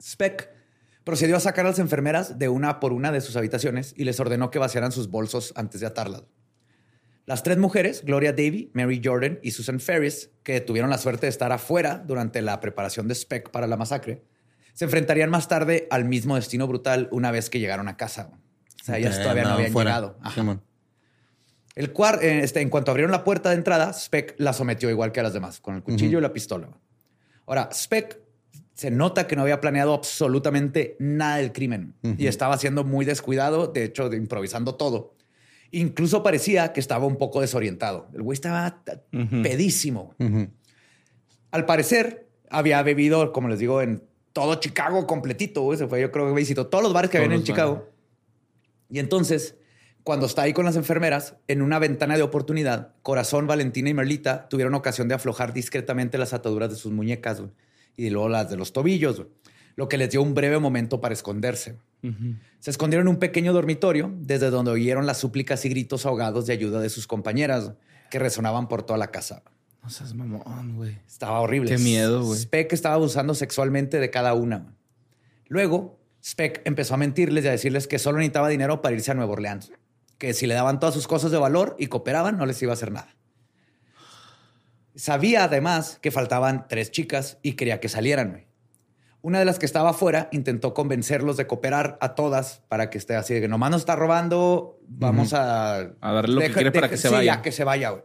Speck 0.01 0.49
procedió 1.05 1.37
a 1.37 1.39
sacar 1.39 1.65
a 1.65 1.69
las 1.69 1.79
enfermeras 1.79 2.37
de 2.37 2.49
una 2.49 2.81
por 2.81 2.91
una 2.91 3.13
de 3.13 3.21
sus 3.21 3.37
habitaciones 3.37 3.93
y 3.95 4.03
les 4.03 4.19
ordenó 4.19 4.51
que 4.51 4.59
vaciaran 4.59 4.91
sus 4.91 5.09
bolsos 5.09 5.53
antes 5.55 5.79
de 5.79 5.87
atarlas. 5.87 6.23
Las 7.25 7.43
tres 7.43 7.57
mujeres, 7.57 8.03
Gloria 8.03 8.33
Davy, 8.33 8.71
Mary 8.73 9.01
Jordan 9.03 9.39
y 9.41 9.51
Susan 9.51 9.79
Ferris, 9.79 10.31
que 10.43 10.61
tuvieron 10.61 10.89
la 10.89 10.97
suerte 10.97 11.27
de 11.27 11.29
estar 11.29 11.51
afuera 11.51 12.03
durante 12.05 12.41
la 12.41 12.59
preparación 12.59 13.07
de 13.07 13.15
Speck 13.15 13.49
para 13.49 13.67
la 13.67 13.77
masacre, 13.77 14.23
se 14.73 14.85
enfrentarían 14.85 15.29
más 15.29 15.47
tarde 15.47 15.87
al 15.89 16.05
mismo 16.05 16.35
destino 16.35 16.67
brutal 16.67 17.07
una 17.11 17.31
vez 17.31 17.49
que 17.49 17.59
llegaron 17.59 17.87
a 17.87 17.97
casa. 17.97 18.31
O 18.81 18.83
sea, 18.83 18.97
ellas 18.97 19.19
todavía 19.19 19.43
no 19.43 19.51
habían 19.51 19.71
fuera. 19.71 19.91
llegado. 19.91 20.19
Ajá. 20.21 20.59
El 21.75 21.91
cuar, 21.91 22.23
eh, 22.23 22.41
este, 22.43 22.61
en 22.61 22.69
cuanto 22.69 22.91
abrieron 22.91 23.11
la 23.11 23.23
puerta 23.23 23.49
de 23.49 23.55
entrada, 23.55 23.91
Speck 23.93 24.35
la 24.37 24.53
sometió 24.53 24.89
igual 24.89 25.11
que 25.11 25.19
a 25.19 25.23
las 25.23 25.33
demás, 25.33 25.59
con 25.59 25.75
el 25.75 25.83
cuchillo 25.83 26.19
y 26.19 26.21
la 26.21 26.33
pistola. 26.33 26.69
Ahora, 27.47 27.69
Speck 27.73 28.24
se 28.75 28.91
nota 28.91 29.25
que 29.25 29.35
no 29.35 29.41
había 29.41 29.61
planeado 29.61 29.93
absolutamente 29.93 30.97
nada 30.99 31.38
del 31.38 31.53
crimen 31.53 31.95
y 32.17 32.27
estaba 32.27 32.57
siendo 32.57 32.83
muy 32.83 33.05
descuidado, 33.05 33.67
de 33.67 33.85
hecho, 33.85 34.09
de 34.09 34.17
improvisando 34.17 34.75
todo. 34.75 35.15
Incluso 35.71 36.23
parecía 36.23 36.73
que 36.73 36.81
estaba 36.81 37.05
un 37.05 37.17
poco 37.17 37.41
desorientado. 37.41 38.09
El 38.13 38.21
güey 38.21 38.35
estaba 38.35 38.83
pedísimo. 39.11 40.13
Al 41.51 41.65
parecer, 41.65 42.27
había 42.49 42.83
bebido, 42.83 43.31
como 43.31 43.47
les 43.47 43.59
digo, 43.59 43.81
en 43.81 44.03
todo 44.33 44.55
Chicago 44.55 45.07
completito. 45.07 45.61
güey. 45.61 45.77
Se 45.77 45.88
fue, 45.88 46.01
yo 46.01 46.11
creo 46.11 46.27
que 46.27 46.33
visitó 46.33 46.67
todos 46.67 46.83
los 46.83 46.93
bares 46.93 47.09
que 47.09 47.17
Todos 47.17 47.25
habían 47.27 47.39
en 47.39 47.45
Chicago. 47.45 47.88
Y 48.89 48.99
entonces, 48.99 49.55
cuando 50.03 50.25
está 50.25 50.41
ahí 50.41 50.51
con 50.51 50.65
las 50.65 50.75
enfermeras, 50.75 51.38
en 51.47 51.61
una 51.61 51.79
ventana 51.79 52.17
de 52.17 52.23
oportunidad, 52.23 52.93
Corazón, 53.01 53.47
Valentina 53.47 53.89
y 53.89 53.93
Merlita 53.93 54.49
tuvieron 54.49 54.73
ocasión 54.73 55.07
de 55.07 55.15
aflojar 55.15 55.53
discretamente 55.53 56.17
las 56.17 56.33
ataduras 56.33 56.69
de 56.69 56.75
sus 56.75 56.91
muñecas 56.91 57.39
güey, 57.39 57.51
y 57.97 58.10
luego 58.10 58.29
las 58.29 58.49
de 58.49 58.58
los 58.58 58.73
tobillos, 58.73 59.23
lo 59.75 59.89
que 59.89 59.97
les 59.97 60.10
dio 60.10 60.21
un 60.21 60.34
breve 60.34 60.60
momento 60.60 61.01
para 61.01 61.13
esconderse. 61.13 61.77
Se 62.60 62.69
escondieron 62.69 63.08
en 63.08 63.13
un 63.15 63.19
pequeño 63.19 63.51
dormitorio 63.51 64.13
desde 64.19 64.51
donde 64.51 64.71
oyeron 64.71 65.08
las 65.08 65.17
súplicas 65.17 65.65
y 65.65 65.69
gritos 65.69 66.05
ahogados 66.05 66.45
de 66.45 66.53
ayuda 66.53 66.79
de 66.79 66.89
sus 66.89 67.08
compañeras 67.08 67.71
que 68.12 68.19
resonaban 68.19 68.67
por 68.67 68.84
toda 68.84 68.99
la 68.99 69.08
casa. 69.08 69.41
No 69.81 69.89
seas 69.89 70.13
mamón, 70.13 70.75
güey. 70.75 70.99
Estaba 71.08 71.39
horrible. 71.39 71.69
Qué 71.69 71.77
miedo, 71.77 72.23
güey. 72.23 72.39
Speck 72.39 72.73
estaba 72.73 72.95
abusando 72.95 73.34
sexualmente 73.34 73.99
de 73.99 74.10
cada 74.10 74.34
una. 74.34 74.75
Luego, 75.47 75.99
Speck 76.23 76.62
empezó 76.65 76.95
a 76.95 76.97
mentirles 76.97 77.45
y 77.45 77.47
a 77.47 77.51
decirles 77.51 77.88
que 77.88 77.99
solo 77.99 78.17
necesitaba 78.17 78.49
dinero 78.49 78.81
para 78.81 78.95
irse 78.95 79.12
a 79.12 79.13
Nueva 79.13 79.34
Orleans. 79.34 79.71
Que 80.17 80.34
si 80.34 80.47
le 80.47 80.53
daban 80.53 80.79
todas 80.79 80.95
sus 80.95 81.08
cosas 81.08 81.31
de 81.31 81.38
valor 81.38 81.75
y 81.77 81.88
cooperaban, 81.88 82.38
no 82.38 82.45
les 82.45 82.62
iba 82.62 82.71
a 82.71 82.73
hacer 82.73 82.91
nada. 82.91 83.14
Sabía 84.95 85.43
además 85.45 85.99
que 86.01 86.12
faltaban 86.12 86.67
tres 86.69 86.91
chicas 86.91 87.38
y 87.41 87.53
quería 87.53 87.79
que 87.79 87.89
salieran. 87.89 88.31
güey. 88.31 88.47
Una 89.21 89.39
de 89.39 89.45
las 89.45 89.58
que 89.60 89.65
estaba 89.65 89.89
afuera 89.89 90.29
intentó 90.31 90.73
convencerlos 90.73 91.36
de 91.36 91.47
cooperar 91.47 91.97
a 91.99 92.13
todas 92.15 92.62
para 92.69 92.89
que 92.89 92.97
esté 92.99 93.15
así 93.15 93.34
de 93.34 93.41
que 93.41 93.47
nomás 93.47 93.71
nos 93.71 93.81
está 93.81 93.95
robando, 93.95 94.79
vamos 94.88 95.34
a... 95.34 95.77
A 95.99 96.12
darle 96.13 96.36
lo 96.36 96.41
que 96.41 96.51
quiere 96.51 96.71
para 96.71 96.89
que 96.89 96.97
se 96.97 97.08
sí, 97.10 97.13
vaya. 97.13 97.36
ya, 97.38 97.41
que 97.41 97.51
se 97.51 97.63
vaya, 97.63 97.89
güey. 97.89 98.03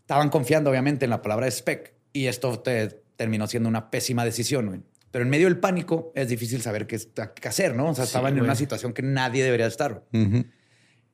Estaban 0.00 0.28
confiando 0.28 0.68
obviamente 0.70 1.04
en 1.06 1.10
la 1.10 1.22
palabra 1.22 1.46
de 1.46 1.52
Speck 1.52 1.94
y 2.12 2.26
esto 2.26 2.58
te- 2.60 3.02
terminó 3.16 3.46
siendo 3.46 3.68
una 3.70 3.90
pésima 3.90 4.24
decisión, 4.24 4.66
güey. 4.66 4.80
Pero 5.10 5.24
en 5.24 5.30
medio 5.30 5.46
del 5.46 5.58
pánico 5.58 6.12
es 6.14 6.28
difícil 6.28 6.60
saber 6.62 6.86
qué, 6.86 6.98
qué 7.34 7.48
hacer, 7.48 7.74
¿no? 7.74 7.88
O 7.88 7.94
sea, 7.94 8.04
Sí, 8.04 8.08
estaban 8.10 8.36
en 8.36 8.42
una 8.44 8.54
situación 8.54 8.92
que 8.92 9.02
nadie 9.02 9.44
debería 9.44 9.66
estar. 9.66 10.04
güey. 10.12 10.46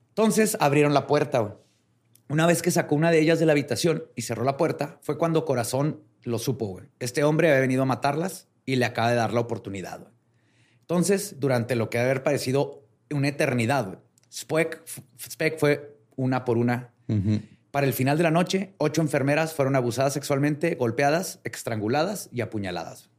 Entonces 0.09 0.57
abrieron 0.61 0.93
la 0.95 1.07
puerta. 1.07 1.39
güey. 1.41 1.55
Una 2.29 2.47
vez 2.47 2.61
que 2.63 2.71
sacó 2.71 2.95
una 2.95 3.11
de 3.11 3.21
ellas 3.21 3.39
de 3.39 3.47
la 3.47 3.53
habitación 3.53 4.05
y 4.15 4.23
cerró 4.23 4.45
la 4.45 4.57
puerta, 4.57 4.99
fue 5.03 5.17
cuando 5.17 5.45
Corazón 5.45 6.03
lo 6.23 6.39
supo. 6.39 6.67
güey. 6.67 6.85
Este 6.99 7.25
hombre 7.25 7.49
había 7.49 7.61
venido 7.61 7.83
a 7.83 7.87
matarlas 7.87 8.49
y 8.67 8.77
le 8.77 8.85
acaba 8.85 9.11
de 9.11 9.17
dar 9.17 9.33
la 9.33 9.41
oportunidad. 9.41 10.01
güey. 10.01 10.13
Entonces, 10.81 11.37
durante 11.39 11.75
lo 11.75 11.91
que 11.91 11.99
debe 11.99 12.11
haber 12.11 12.23
parecido 12.23 12.85
una 13.11 13.29
eternidad, 13.29 13.87
güey, 13.87 13.99
Speck, 14.33 14.83
Speck 15.21 15.59
fue 15.59 15.97
una 16.17 16.45
por 16.45 16.59
una. 16.59 16.93
Para 17.71 17.87
el 17.87 17.93
final 17.93 18.17
de 18.19 18.25
la 18.25 18.31
noche, 18.31 18.75
ocho 18.79 19.01
enfermeras 19.01 19.55
fueron 19.55 19.77
abusadas 19.77 20.13
sexualmente, 20.13 20.75
golpeadas, 20.75 21.41
estranguladas 21.45 22.29
y 22.33 22.41
apuñaladas. 22.43 23.11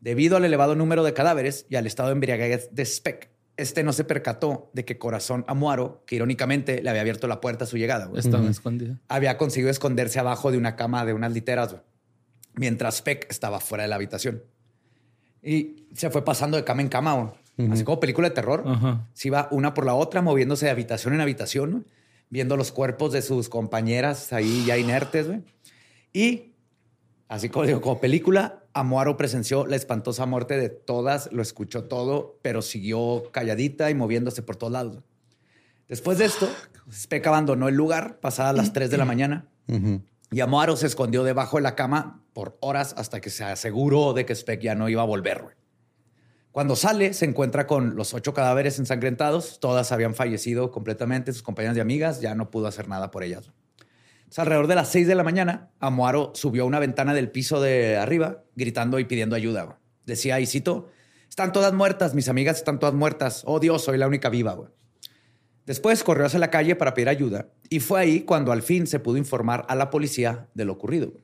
Debido 0.00 0.36
al 0.36 0.44
elevado 0.44 0.74
número 0.74 1.04
de 1.04 1.14
cadáveres 1.14 1.66
y 1.68 1.76
al 1.76 1.86
estado 1.86 2.08
de 2.08 2.14
embriaguez 2.14 2.68
de 2.72 2.84
Speck, 2.84 3.31
este 3.56 3.82
no 3.82 3.92
se 3.92 4.04
percató 4.04 4.70
de 4.72 4.84
que 4.84 4.98
Corazón 4.98 5.44
Amuaro, 5.46 6.02
que 6.06 6.16
irónicamente 6.16 6.82
le 6.82 6.88
había 6.90 7.02
abierto 7.02 7.26
la 7.28 7.40
puerta 7.40 7.64
a 7.64 7.66
su 7.66 7.76
llegada, 7.76 8.06
güey, 8.06 8.20
Estaba 8.20 8.48
escondido. 8.48 8.96
había 9.08 9.36
conseguido 9.38 9.70
esconderse 9.70 10.18
abajo 10.18 10.50
de 10.50 10.58
una 10.58 10.74
cama 10.76 11.04
de 11.04 11.12
unas 11.12 11.32
literas, 11.32 11.72
güey, 11.72 11.82
mientras 12.54 12.96
Speck 12.96 13.26
estaba 13.30 13.60
fuera 13.60 13.82
de 13.84 13.88
la 13.88 13.96
habitación. 13.96 14.42
Y 15.42 15.86
se 15.94 16.08
fue 16.10 16.24
pasando 16.24 16.56
de 16.56 16.64
cama 16.64 16.82
en 16.82 16.88
cama, 16.88 17.14
güey. 17.56 17.70
así 17.72 17.84
como 17.84 18.00
película 18.00 18.28
de 18.28 18.34
terror. 18.34 18.62
Ajá. 18.66 19.08
Se 19.12 19.28
iba 19.28 19.48
una 19.50 19.74
por 19.74 19.84
la 19.84 19.94
otra, 19.94 20.22
moviéndose 20.22 20.66
de 20.66 20.70
habitación 20.70 21.14
en 21.14 21.20
habitación, 21.20 21.70
güey, 21.72 21.84
viendo 22.30 22.56
los 22.56 22.72
cuerpos 22.72 23.12
de 23.12 23.22
sus 23.22 23.48
compañeras 23.48 24.32
ahí 24.32 24.64
ya 24.66 24.78
inertes. 24.78 25.26
güey. 25.26 25.42
Y 26.12 26.52
así 27.28 27.48
como 27.48 27.66
digo, 27.66 27.80
como 27.80 28.00
película, 28.00 28.61
Amuaro 28.74 29.16
presenció 29.16 29.66
la 29.66 29.76
espantosa 29.76 30.26
muerte 30.26 30.56
de 30.56 30.68
todas, 30.68 31.30
lo 31.32 31.42
escuchó 31.42 31.84
todo, 31.84 32.38
pero 32.42 32.62
siguió 32.62 33.24
calladita 33.30 33.90
y 33.90 33.94
moviéndose 33.94 34.42
por 34.42 34.56
todos 34.56 34.72
lados. 34.72 34.98
Después 35.88 36.18
de 36.18 36.24
esto, 36.24 36.48
Speck 36.90 37.26
abandonó 37.26 37.68
el 37.68 37.74
lugar 37.74 38.18
pasadas 38.20 38.56
las 38.56 38.72
3 38.72 38.90
de 38.90 38.96
la 38.96 39.04
mañana 39.04 39.48
y 40.30 40.40
Amuaro 40.40 40.76
se 40.76 40.86
escondió 40.86 41.22
debajo 41.22 41.58
de 41.58 41.62
la 41.62 41.74
cama 41.74 42.22
por 42.32 42.56
horas 42.60 42.94
hasta 42.96 43.20
que 43.20 43.28
se 43.28 43.44
aseguró 43.44 44.14
de 44.14 44.24
que 44.24 44.34
Speck 44.34 44.60
ya 44.60 44.74
no 44.74 44.88
iba 44.88 45.02
a 45.02 45.06
volver. 45.06 45.56
Cuando 46.50 46.76
sale, 46.76 47.14
se 47.14 47.24
encuentra 47.24 47.66
con 47.66 47.96
los 47.96 48.12
ocho 48.12 48.34
cadáveres 48.34 48.78
ensangrentados. 48.78 49.58
Todas 49.58 49.90
habían 49.90 50.14
fallecido 50.14 50.70
completamente. 50.70 51.32
Sus 51.32 51.42
compañeras 51.42 51.76
y 51.78 51.80
amigas 51.80 52.20
ya 52.20 52.34
no 52.34 52.50
pudo 52.50 52.66
hacer 52.66 52.88
nada 52.88 53.10
por 53.10 53.22
ellas. 53.22 53.50
Entonces, 54.32 54.44
alrededor 54.44 54.66
de 54.66 54.74
las 54.76 54.88
seis 54.88 55.06
de 55.06 55.14
la 55.14 55.24
mañana, 55.24 55.68
Amuaro 55.78 56.32
subió 56.34 56.62
a 56.62 56.66
una 56.66 56.78
ventana 56.78 57.12
del 57.12 57.30
piso 57.30 57.60
de 57.60 57.98
arriba, 57.98 58.44
gritando 58.56 58.98
y 58.98 59.04
pidiendo 59.04 59.36
ayuda. 59.36 59.64
güey. 59.64 59.76
Decía, 60.06 60.40
y 60.40 60.46
cito, 60.46 60.88
están 61.28 61.52
todas 61.52 61.74
muertas, 61.74 62.14
mis 62.14 62.30
amigas 62.30 62.56
están 62.56 62.78
todas 62.78 62.94
muertas. 62.94 63.42
Oh 63.44 63.60
Dios, 63.60 63.84
soy 63.84 63.98
la 63.98 64.08
única 64.08 64.30
viva. 64.30 64.54
güey". 64.54 64.70
Después 65.66 66.02
corrió 66.02 66.24
hacia 66.24 66.38
la 66.38 66.48
calle 66.48 66.76
para 66.76 66.94
pedir 66.94 67.10
ayuda 67.10 67.50
y 67.68 67.80
fue 67.80 68.00
ahí 68.00 68.20
cuando 68.22 68.52
al 68.52 68.62
fin 68.62 68.86
se 68.86 69.00
pudo 69.00 69.18
informar 69.18 69.66
a 69.68 69.74
la 69.76 69.90
policía 69.90 70.48
de 70.54 70.64
lo 70.64 70.72
ocurrido. 70.72 71.10
güey. 71.10 71.22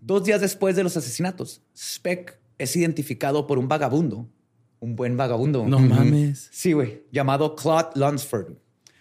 Dos 0.00 0.24
días 0.24 0.40
después 0.40 0.74
de 0.74 0.84
los 0.84 0.96
asesinatos, 0.96 1.60
Speck 1.76 2.38
es 2.56 2.74
identificado 2.76 3.46
por 3.46 3.58
un 3.58 3.68
vagabundo, 3.68 4.26
un 4.80 4.96
buen 4.96 5.18
vagabundo. 5.18 5.66
No 5.68 5.80
mames. 5.80 6.48
Sí, 6.50 6.72
güey, 6.72 7.02
llamado 7.12 7.54
Claude 7.56 7.90
Lunsford. 7.94 8.54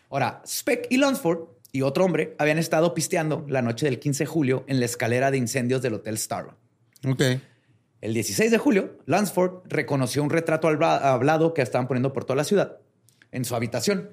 Ahora, 0.10 0.44
Speck 0.46 0.88
y 0.90 0.98
Lunsford 0.98 1.55
y 1.76 1.82
otro 1.82 2.06
hombre 2.06 2.38
habían 2.40 2.58
estado 2.58 2.94
pisteando 2.94 3.46
la 3.50 3.62
noche 3.62 3.86
del 3.86 4.00
15 4.00 4.24
de 4.24 4.28
julio 4.28 4.64
en 4.68 4.80
la 4.80 4.86
escalera 4.86 5.30
de 5.30 5.38
incendios 5.38 5.82
del 5.82 5.96
Hotel 5.96 6.14
Star. 6.14 6.56
Ok. 7.06 7.22
El 8.00 8.14
16 8.14 8.50
de 8.50 8.58
julio, 8.58 8.98
Lunsford 9.08 9.64
reconoció 9.66 10.24
un 10.24 10.30
retrato 10.30 10.70
hablado 10.70 11.54
que 11.54 11.62
estaban 11.62 11.90
poniendo 11.90 12.14
por 12.14 12.24
toda 12.24 12.38
la 12.38 12.46
ciudad 12.46 12.78
en 13.34 13.44
su 13.44 13.58
habitación, 13.58 14.10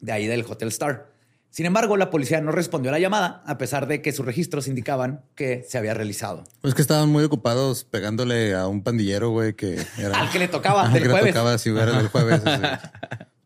de 0.00 0.12
ahí 0.12 0.26
del 0.26 0.46
Hotel 0.48 0.68
Star. 0.68 1.12
Sin 1.50 1.66
embargo, 1.66 1.98
la 1.98 2.08
policía 2.08 2.40
no 2.40 2.52
respondió 2.52 2.90
a 2.90 2.92
la 2.92 3.00
llamada, 3.00 3.42
a 3.44 3.58
pesar 3.58 3.86
de 3.86 4.00
que 4.00 4.12
sus 4.12 4.24
registros 4.24 4.66
indicaban 4.66 5.26
que 5.34 5.62
se 5.68 5.76
había 5.76 5.92
realizado. 5.92 6.44
Pues 6.62 6.74
que 6.74 6.80
estaban 6.80 7.10
muy 7.10 7.22
ocupados 7.22 7.84
pegándole 7.84 8.54
a 8.54 8.66
un 8.66 8.82
pandillero, 8.82 9.28
güey, 9.28 9.52
que 9.52 9.78
era. 9.98 10.18
Al 10.20 10.30
que 10.30 10.38
le 10.38 10.48
tocaba, 10.48 10.88
del 10.88 11.02
que 11.02 11.08
le 11.08 11.12
jueves. 11.12 11.34
tocaba, 11.34 11.58
si 11.58 11.70
hubiera 11.70 11.92
del 11.92 12.08
jueves. 12.08 12.40
así. 12.46 12.62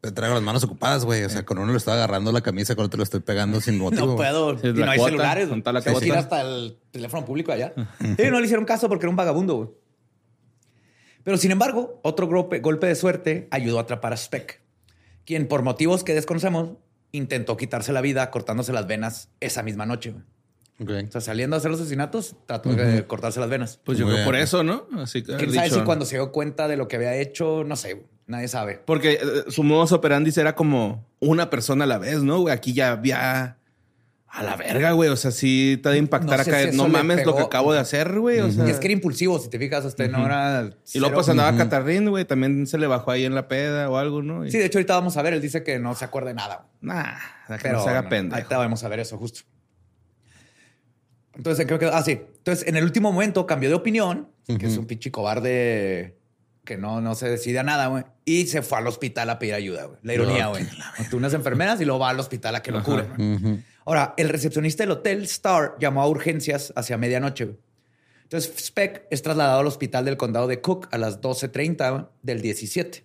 Te 0.01 0.13
traigo 0.13 0.35
las 0.35 0.43
manos 0.43 0.65
ocupadas, 0.65 1.05
güey. 1.05 1.25
O 1.25 1.29
sea, 1.29 1.45
con 1.45 1.59
uno 1.59 1.73
le 1.73 1.77
estaba 1.79 1.99
agarrando 1.99 2.33
la 2.33 2.41
camisa, 2.41 2.75
con 2.75 2.87
otro 2.87 2.99
le 2.99 3.05
estoy 3.05 3.21
pegando 3.21 3.61
sin 3.61 3.77
motivo. 3.79 4.07
No 4.07 4.17
puedo. 4.17 4.53
Y 4.63 4.73
no 4.73 4.91
hay 4.91 4.97
cuota, 4.99 5.11
celulares. 5.13 5.49
la 5.65 5.83
Se 5.83 5.95
tira 6.01 6.19
hasta 6.21 6.41
el 6.41 6.79
teléfono 6.91 7.25
público 7.27 7.53
allá. 7.53 7.75
Sí, 8.01 8.25
no 8.31 8.39
le 8.39 8.45
hicieron 8.45 8.65
caso 8.65 8.89
porque 8.89 9.05
era 9.05 9.11
un 9.11 9.17
vagabundo. 9.17 9.57
güey. 9.57 9.69
Pero 11.23 11.37
sin 11.37 11.51
embargo, 11.51 12.01
otro 12.03 12.27
golpe, 12.29 12.61
golpe 12.61 12.87
de 12.87 12.95
suerte 12.95 13.47
ayudó 13.51 13.79
a 13.79 13.83
atrapar 13.83 14.13
a 14.15 14.17
Speck, 14.17 14.61
quien 15.27 15.49
por 15.49 15.63
motivos 15.63 16.03
que 16.03 16.15
desconocemos 16.15 16.71
intentó 17.13 17.57
quitarse 17.59 17.93
la 17.93 18.01
vida 18.01 18.31
cortándose 18.31 18.73
las 18.73 18.87
venas 18.87 19.29
esa 19.41 19.63
misma 19.63 19.85
noche. 19.85 20.13
güey. 20.13 20.25
Ok. 21.03 21.09
O 21.09 21.13
sea, 21.13 21.21
saliendo 21.21 21.57
a 21.57 21.59
hacer 21.59 21.71
los 21.71 21.79
asesinatos, 21.79 22.37
trató 22.47 22.73
de 22.75 23.07
cortarse 23.07 23.39
las 23.39 23.51
venas. 23.51 23.79
Pues 23.85 23.99
yo 23.99 24.07
Muy 24.07 24.15
creo 24.15 24.25
por 24.25 24.35
bien. 24.35 24.45
eso, 24.45 24.63
¿no? 24.63 24.87
Así 24.97 25.23
que 25.23 25.37
¿Quién 25.37 25.53
sabe 25.53 25.67
dicho- 25.67 25.81
si 25.81 25.85
cuando 25.85 26.07
se 26.07 26.17
dio 26.17 26.33
cuenta 26.33 26.69
de 26.69 26.79
lo 26.79 26.89
que 26.89 26.97
había 26.97 27.15
hecho? 27.17 27.65
No 27.65 27.77
sé. 27.77 28.03
Nadie 28.31 28.49
sabe. 28.49 28.81
Porque 28.85 29.13
eh, 29.15 29.21
su 29.49 29.63
modus 29.63 29.93
operandi 29.93 30.33
era 30.37 30.55
como 30.55 31.07
una 31.19 31.51
persona 31.51 31.85
a 31.85 31.87
la 31.87 31.99
vez, 31.99 32.23
¿no? 32.23 32.41
Güey, 32.41 32.55
aquí 32.55 32.73
ya 32.73 32.93
había 32.93 33.57
a 34.33 34.43
la 34.45 34.55
verga, 34.57 34.93
güey. 34.93 35.11
O 35.11 35.17
sea, 35.17 35.33
sí 35.33 35.79
te 35.83 35.89
ha 35.89 35.93
de 35.93 35.99
impactar 35.99 36.39
No 36.39 36.45
sé 36.45 36.51
acá. 36.51 36.71
si 36.71 36.77
no 36.77 36.87
mames 36.89 37.27
lo 37.27 37.35
que 37.35 37.43
acabo 37.43 37.73
de 37.73 37.81
hacer, 37.81 38.19
güey. 38.21 38.39
O 38.41 38.51
sea, 38.51 38.67
Y 38.67 38.71
es 38.71 38.79
que 38.79 38.87
era 38.87 38.93
impulsivo, 38.93 39.39
si 39.41 39.51
te 39.51 39.59
fijas, 39.59 39.85
hasta 39.85 40.07
no 40.07 40.25
era... 40.25 40.71
y 40.95 41.01
luego 41.01 41.17
pues 41.17 41.29
andaba 41.29 41.57
catarrín, 41.57 42.09
güey. 42.09 42.25
También 42.25 42.67
se 42.69 42.79
le 42.79 42.87
bajó 42.87 43.11
ahí 43.11 43.25
en 43.25 43.35
la 43.35 43.49
peda 43.49 43.91
o 43.91 43.97
algo, 43.97 44.23
¿no? 44.23 44.47
Y- 44.47 44.51
Sí, 44.53 44.59
de 44.59 44.67
hecho 44.67 44.79
ahorita 44.79 44.95
vamos 44.95 45.17
a 45.17 45.23
ver, 45.23 45.35
él 45.35 45.41
dice 45.43 45.65
que 45.65 45.79
no 45.81 45.95
se 45.97 46.05
acuerda 46.05 46.29
de 46.29 46.35
nada. 46.35 46.69
Nah, 46.81 47.15
que 47.49 47.57
Pero 47.63 47.79
no 47.79 47.85
se 47.85 47.91
haga 47.91 48.09
pendejo. 48.09 48.37
Ahorita 48.37 48.57
vamos 48.59 48.85
a 48.85 48.89
ver 48.89 49.01
eso 49.01 49.19
justo. 49.19 49.41
Entonces, 51.35 51.67
creo 51.67 51.79
que. 51.79 51.87
Ah, 51.87 52.03
sí. 52.03 52.13
Entonces, 52.39 52.67
en 52.69 52.77
el 52.77 52.85
último 52.85 53.13
momento 53.13 53.47
cambió 53.47 53.69
de 53.69 53.75
opinión, 53.75 54.29
que 54.47 54.67
es 54.67 54.77
un 54.77 54.87
pinche 54.87 55.11
cobarde 55.11 56.19
que 56.65 56.77
no, 56.77 57.01
no 57.01 57.15
se 57.15 57.29
decide 57.29 57.59
a 57.59 57.63
nada, 57.63 57.87
güey. 57.89 58.05
Y 58.25 58.47
se 58.47 58.63
fue 58.63 58.79
al 58.79 58.87
hospital 58.87 59.31
a 59.31 59.39
pedir 59.39 59.55
ayuda, 59.55 59.85
güey. 59.85 59.99
La 60.03 60.15
ironía, 60.15 60.47
güey. 60.49 60.65
Mató 60.99 61.17
unas 61.17 61.35
enfermeras 61.35 61.81
y 61.81 61.85
luego 61.85 62.01
va 62.01 62.11
al 62.11 62.21
hospital 62.21 62.55
a 62.55 62.63
que 62.63 62.71
lo 62.71 62.83
curen. 62.83 63.43
güey. 63.43 63.65
Ahora, 63.85 64.15
el 64.17 64.29
recepcionista 64.29 64.83
del 64.83 64.93
hotel 64.93 65.23
Star 65.25 65.75
llamó 65.81 66.03
a 66.03 66.09
urgencias 66.09 66.73
hacia 66.77 66.97
medianoche, 66.97 67.47
güey. 67.47 67.59
Entonces, 68.23 68.53
Speck 68.65 69.07
es 69.11 69.23
trasladado 69.23 69.61
al 69.61 69.67
hospital 69.67 70.05
del 70.05 70.17
condado 70.17 70.47
de 70.47 70.61
Cook 70.61 70.87
a 70.93 70.99
las 70.99 71.21
12.30 71.21 72.11
del 72.23 72.41
17. 72.41 73.05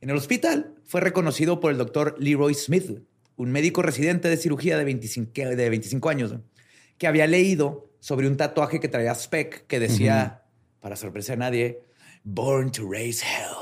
En 0.00 0.10
el 0.10 0.16
hospital 0.16 0.74
fue 0.84 1.02
reconocido 1.02 1.60
por 1.60 1.72
el 1.72 1.76
doctor 1.76 2.16
Leroy 2.18 2.54
Smith, 2.54 3.02
un 3.36 3.52
médico 3.52 3.82
residente 3.82 4.30
de 4.30 4.38
cirugía 4.38 4.78
de 4.78 4.84
25, 4.84 5.30
de 5.34 5.70
25 5.70 6.08
años, 6.08 6.32
¿no? 6.32 6.42
que 6.96 7.06
había 7.06 7.26
leído 7.26 7.90
sobre 8.00 8.28
un 8.28 8.36
tatuaje 8.36 8.80
que 8.80 8.88
traía 8.88 9.14
Speck 9.14 9.66
que 9.66 9.80
decía, 9.80 10.44
para 10.80 10.96
sorpresa 10.96 11.32
de 11.32 11.38
nadie, 11.38 11.80
Born 12.28 12.70
to 12.72 12.86
Raise 12.90 13.22
Hell. 13.24 13.54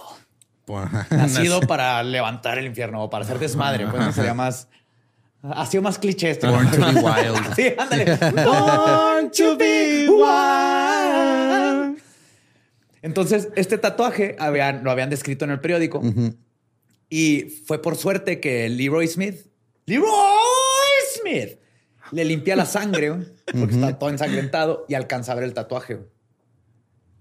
Nacido 1.11 1.61
para 1.61 2.03
levantar 2.03 2.57
el 2.59 2.65
infierno 2.67 3.05
o 3.05 3.11
para 3.11 3.25
hacer 3.25 3.39
desmadre. 3.39 3.87
Pues 3.87 4.03
no 4.03 4.13
sería 4.13 4.33
más... 4.35 4.69
Ha 5.43 5.67
sido 5.67 5.83
más 5.83 5.99
cliché 5.99 6.31
este. 6.31 6.47
Born 6.49 6.71
to 6.71 6.79
be 6.79 6.87
wild. 7.03 7.55
Sí, 7.55 7.75
ándale. 7.77 8.17
Born 8.45 9.31
to 9.31 9.57
be 9.59 10.09
wild. 10.09 11.99
Entonces, 13.03 13.49
este 13.55 13.77
tatuaje 13.77 14.37
habían- 14.39 14.83
lo 14.83 14.91
habían 14.91 15.11
descrito 15.11 15.45
en 15.45 15.51
el 15.51 15.61
periódico 15.61 16.01
y 17.11 17.43
fue 17.67 17.83
por 17.83 17.97
suerte 17.97 18.41
que 18.41 18.71
Leroy 18.71 19.07
Smith, 19.07 19.47
Leroy 19.85 20.09
Smith, 21.21 21.59
le 22.13 22.25
limpia 22.25 22.57
la 22.57 22.65
sangre 22.65 23.13
porque 23.59 23.75
está 23.75 23.99
todo 23.99 24.09
ensangrentado 24.09 24.87
y 24.89 24.95
alcanza 24.95 25.33
a 25.33 25.35
ver 25.35 25.45
el 25.45 25.53
tatuaje. 25.53 25.99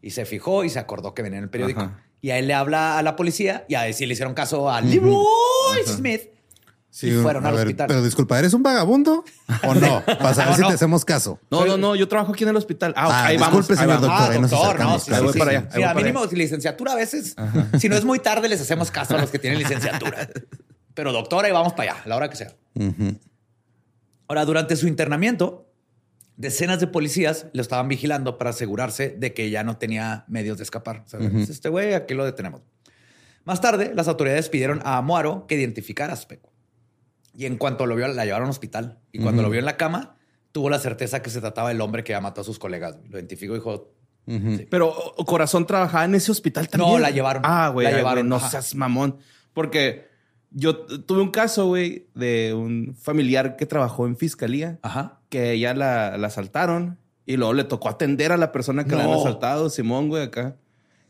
Y 0.04 0.12
se 0.12 0.26
fijó 0.26 0.64
y 0.64 0.70
se 0.70 0.78
acordó 0.78 1.14
que 1.16 1.22
venía 1.24 1.38
en 1.40 1.46
el 1.46 1.50
periódico. 1.50 1.80
Ajá. 1.82 2.04
Y 2.22 2.30
a 2.30 2.38
él 2.38 2.46
le 2.48 2.54
habla 2.54 2.98
a 3.00 3.04
la 3.04 3.16
policía 3.16 3.66
y 3.68 3.76
a 3.76 3.82
decir 3.82 4.08
le 4.08 4.14
hicieron 4.14 4.34
caso 4.36 4.70
a 4.70 4.80
Leroy 4.82 5.18
Smith. 5.88 6.22
Sí, 6.90 7.08
y 7.10 7.12
fueron 7.22 7.44
a 7.46 7.50
al 7.50 7.56
ver, 7.56 7.66
hospital. 7.68 7.88
Pero 7.88 8.04
disculpa, 8.04 8.38
¿eres 8.38 8.54
un 8.54 8.62
vagabundo 8.62 9.24
o 9.66 9.74
no? 9.74 10.04
Para 10.06 10.34
saber 10.36 10.50
No, 10.52 10.56
si 10.58 10.62
no. 10.62 10.68
te 10.68 10.74
hacemos 10.76 11.04
caso. 11.06 11.40
No, 11.50 11.66
no, 11.66 11.76
no. 11.78 11.96
Yo 11.96 12.08
trabajo 12.08 12.34
aquí 12.34 12.44
en 12.44 12.50
el 12.52 12.56
hospital. 12.58 12.94
Ah, 12.96 13.08
ok, 13.08 13.14
Ah, 13.14 13.26
ahí 13.26 13.38
disculpe, 13.38 13.74
vamos. 13.76 13.80
ahí 13.80 13.88
señor 13.88 14.02
vamos. 14.02 14.20
doctor. 14.20 14.32
ahí 14.36 14.42
nos 14.42 14.54
Ah, 14.54 14.56
doctor, 14.56 14.68
acercamos, 14.76 14.94
no, 14.94 15.00
sí, 15.00 15.08
claro 15.10 15.26
Ahí 15.28 15.34
sí, 15.34 15.40
para 15.40 15.52
allá, 15.52 15.60
ahí 15.72 15.76
Sí, 15.78 15.84
a 15.84 15.94
mínimo 15.96 16.26
licenciatura 16.26 16.92
a 16.92 16.96
veces. 16.96 17.36
Si 17.80 17.90
no 17.90 17.96
es 17.96 18.06
muy 18.06 18.20
tarde, 18.20 18.48
les 18.48 18.62
hacemos 18.62 18.92
caso 18.92 19.18
a 19.18 19.22
los 19.22 19.32
que 19.32 19.40
tienen 19.40 19.58
licenciatura. 19.58 20.30
Pero 20.94 21.12
doctor, 21.12 21.46
ahí 21.46 21.52
vamos 21.52 21.74
para 21.74 21.94
allá, 21.94 22.04
a 22.04 22.08
la 22.10 22.16
hora 22.18 22.30
que 22.30 22.36
sea. 22.36 22.54
Ahora, 24.28 24.46
durante 24.46 24.76
su 24.76 24.88
internamiento, 24.88 25.66
decenas 26.38 26.80
de 26.80 26.88
policías 26.88 27.48
lo 27.54 27.62
estaban 27.62 27.88
vigilando 27.88 28.38
para 28.38 28.50
asegurarse 28.52 29.10
de 29.10 29.34
que 29.34 29.50
ya 29.50 29.64
no 29.64 29.78
tenía 29.78 30.26
medios 30.28 30.58
de 30.58 30.64
escapar. 30.64 31.04
O 31.06 31.10
sea, 31.10 31.20
Este 31.20 31.70
güey, 31.70 31.94
aquí 31.94 32.14
lo 32.14 32.26
detenemos. 32.26 32.62
Más 33.46 33.60
tarde, 33.62 33.92
las 33.94 34.08
autoridades 34.08 34.50
pidieron 34.50 34.82
a 34.86 34.98
Amuaro 34.98 35.46
que 35.48 35.56
identificara 35.56 36.14
a 36.14 36.16
Speck. 36.16 36.42
Y 37.36 37.46
en 37.46 37.58
cuanto 37.58 37.86
lo 37.86 37.96
vio, 37.96 38.08
la 38.08 38.26
llevaron 38.26 38.46
al 38.46 38.52
hospital. 38.52 39.00
Y 39.12 39.20
cuando 39.20 39.42
lo 39.42 39.50
vio 39.50 39.60
en 39.60 39.66
la 39.66 39.76
cama, 39.76 40.16
tuvo 40.52 40.70
la 40.70 40.80
certeza 40.80 41.22
que 41.22 41.30
se 41.30 41.42
trataba 41.42 41.70
del 41.70 41.82
hombre 41.82 42.04
que 42.04 42.12
ya 42.14 42.22
mató 42.22 42.42
a 42.42 42.44
sus 42.44 42.60
colegas. 42.60 42.98
Lo 43.10 43.18
identificó 43.18 43.54
y 43.54 43.58
dijo, 43.58 43.92
Pero 44.70 44.94
Corazón 45.26 45.66
trabajaba 45.66 46.06
en 46.06 46.16
ese 46.16 46.32
hospital 46.32 46.70
también. 46.70 46.92
No, 46.94 47.00
la 47.00 47.10
llevaron. 47.10 47.42
Ah, 47.46 47.70
güey. 47.70 47.86
La 47.86 47.90
ay, 47.92 47.98
llevaron, 47.98 48.30
No 48.30 48.36
ajá. 48.38 48.50
seas 48.52 48.76
mamón. 48.76 49.18
Porque 49.54 50.08
yo 50.54 50.78
tuve 50.78 51.22
un 51.22 51.32
caso, 51.32 51.68
güey, 51.68 52.08
de 52.16 52.54
un 52.56 52.96
familiar 53.00 53.56
que 53.56 53.66
trabajó 53.66 54.06
en 54.08 54.16
fiscalía, 54.16 54.80
ajá. 54.84 55.20
que 55.30 55.52
ella 55.54 55.74
la, 55.74 56.18
la 56.18 56.28
asaltaron 56.28 56.98
Y 57.26 57.38
luego 57.38 57.54
le 57.54 57.64
tocó 57.64 57.90
atender 57.90 58.32
a 58.32 58.38
la 58.38 58.52
persona 58.52 58.84
que 58.86 58.96
No. 58.96 59.02
había 59.02 59.16
asaltado, 59.16 59.70
Simón, 59.70 60.10
güey, 60.10 60.24
acá. 60.24 60.56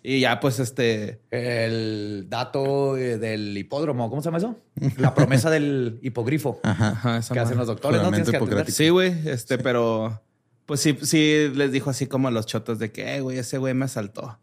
Y 0.03 0.19
ya, 0.19 0.39
pues, 0.39 0.59
este... 0.59 1.19
El 1.31 2.27
dato 2.29 2.97
eh, 2.97 3.17
del 3.17 3.57
hipódromo, 3.57 4.09
¿cómo 4.09 4.21
se 4.21 4.25
llama 4.27 4.37
eso? 4.37 4.57
La 4.97 5.13
promesa 5.15 5.49
del 5.49 5.99
hipogrifo 6.01 6.59
Ajá, 6.63 7.17
esa 7.17 7.33
que 7.33 7.39
hacen 7.39 7.57
los 7.57 7.67
doctores, 7.67 8.01
¿no? 8.01 8.11
Tienes 8.11 8.29
que. 8.29 8.71
Sí, 8.71 8.89
güey, 8.89 9.13
este, 9.27 9.57
pero... 9.57 10.21
Pues 10.65 10.79
sí, 10.79 10.97
sí 11.01 11.51
les 11.55 11.71
dijo 11.71 11.89
así 11.89 12.05
como 12.07 12.27
a 12.27 12.31
los 12.31 12.45
chotos 12.45 12.79
de 12.79 12.91
que, 12.91 13.15
"Eh, 13.15 13.21
güey, 13.21 13.37
ese 13.37 13.57
güey 13.57 13.73
me 13.73 13.85
asaltó. 13.85 14.39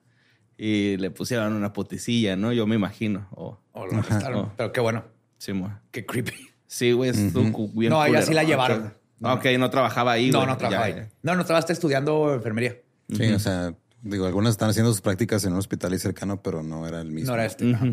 Y 0.59 0.97
le 0.99 1.11
pusieron 1.11 1.55
una 1.55 1.73
puticilla, 1.73 2.37
¿no? 2.37 2.53
Yo 2.53 2.67
me 2.67 2.75
imagino. 2.75 3.27
O, 3.31 3.59
O 3.81 3.87
lo 3.87 3.99
arrestaron. 3.99 4.39
Oh. 4.47 4.53
Pero 4.57 4.73
qué 4.73 4.81
bueno. 4.81 5.05
Simón. 5.39 5.79
Qué 5.91 6.05
creepy. 6.07 6.33
Sí, 6.67 6.93
güey, 6.93 7.13
cu- 7.53 7.71
bien 7.75 7.91
No, 7.91 8.05
ella 8.05 8.23
sí 8.23 8.33
la 8.35 8.45
llevaron. 8.45 8.95
Ah, 9.23 9.35
Ok, 9.35 9.45
no 9.59 9.69
trabajaba 9.71 10.13
ahí, 10.13 10.31
No, 10.31 10.39
güey. 10.39 10.49
no 10.51 10.57
trabajaba 10.57 10.89
Ya, 10.89 10.95
ahí. 10.97 11.03
ya. 11.03 11.11
No, 11.23 11.35
no 11.37 11.45
trabajaste 11.45 11.73
estudiando 11.73 12.33
enfermería. 12.35 12.77
Sí, 13.13 13.25
o 13.33 13.39
sea, 13.39 13.75
digo, 14.03 14.25
algunas 14.27 14.53
están 14.53 14.71
haciendo 14.71 14.91
sus 14.93 15.01
prácticas 15.01 15.45
en 15.45 15.53
un 15.53 15.59
hospital 15.59 15.93
ahí 15.93 15.99
cercano, 15.99 16.43
pero 16.43 16.63
no 16.63 16.87
era 16.87 17.01
el 17.01 17.11
mismo. 17.11 17.29
No 17.31 17.35
era 17.35 17.45
este. 17.45 17.75
Ajá. 17.75 17.87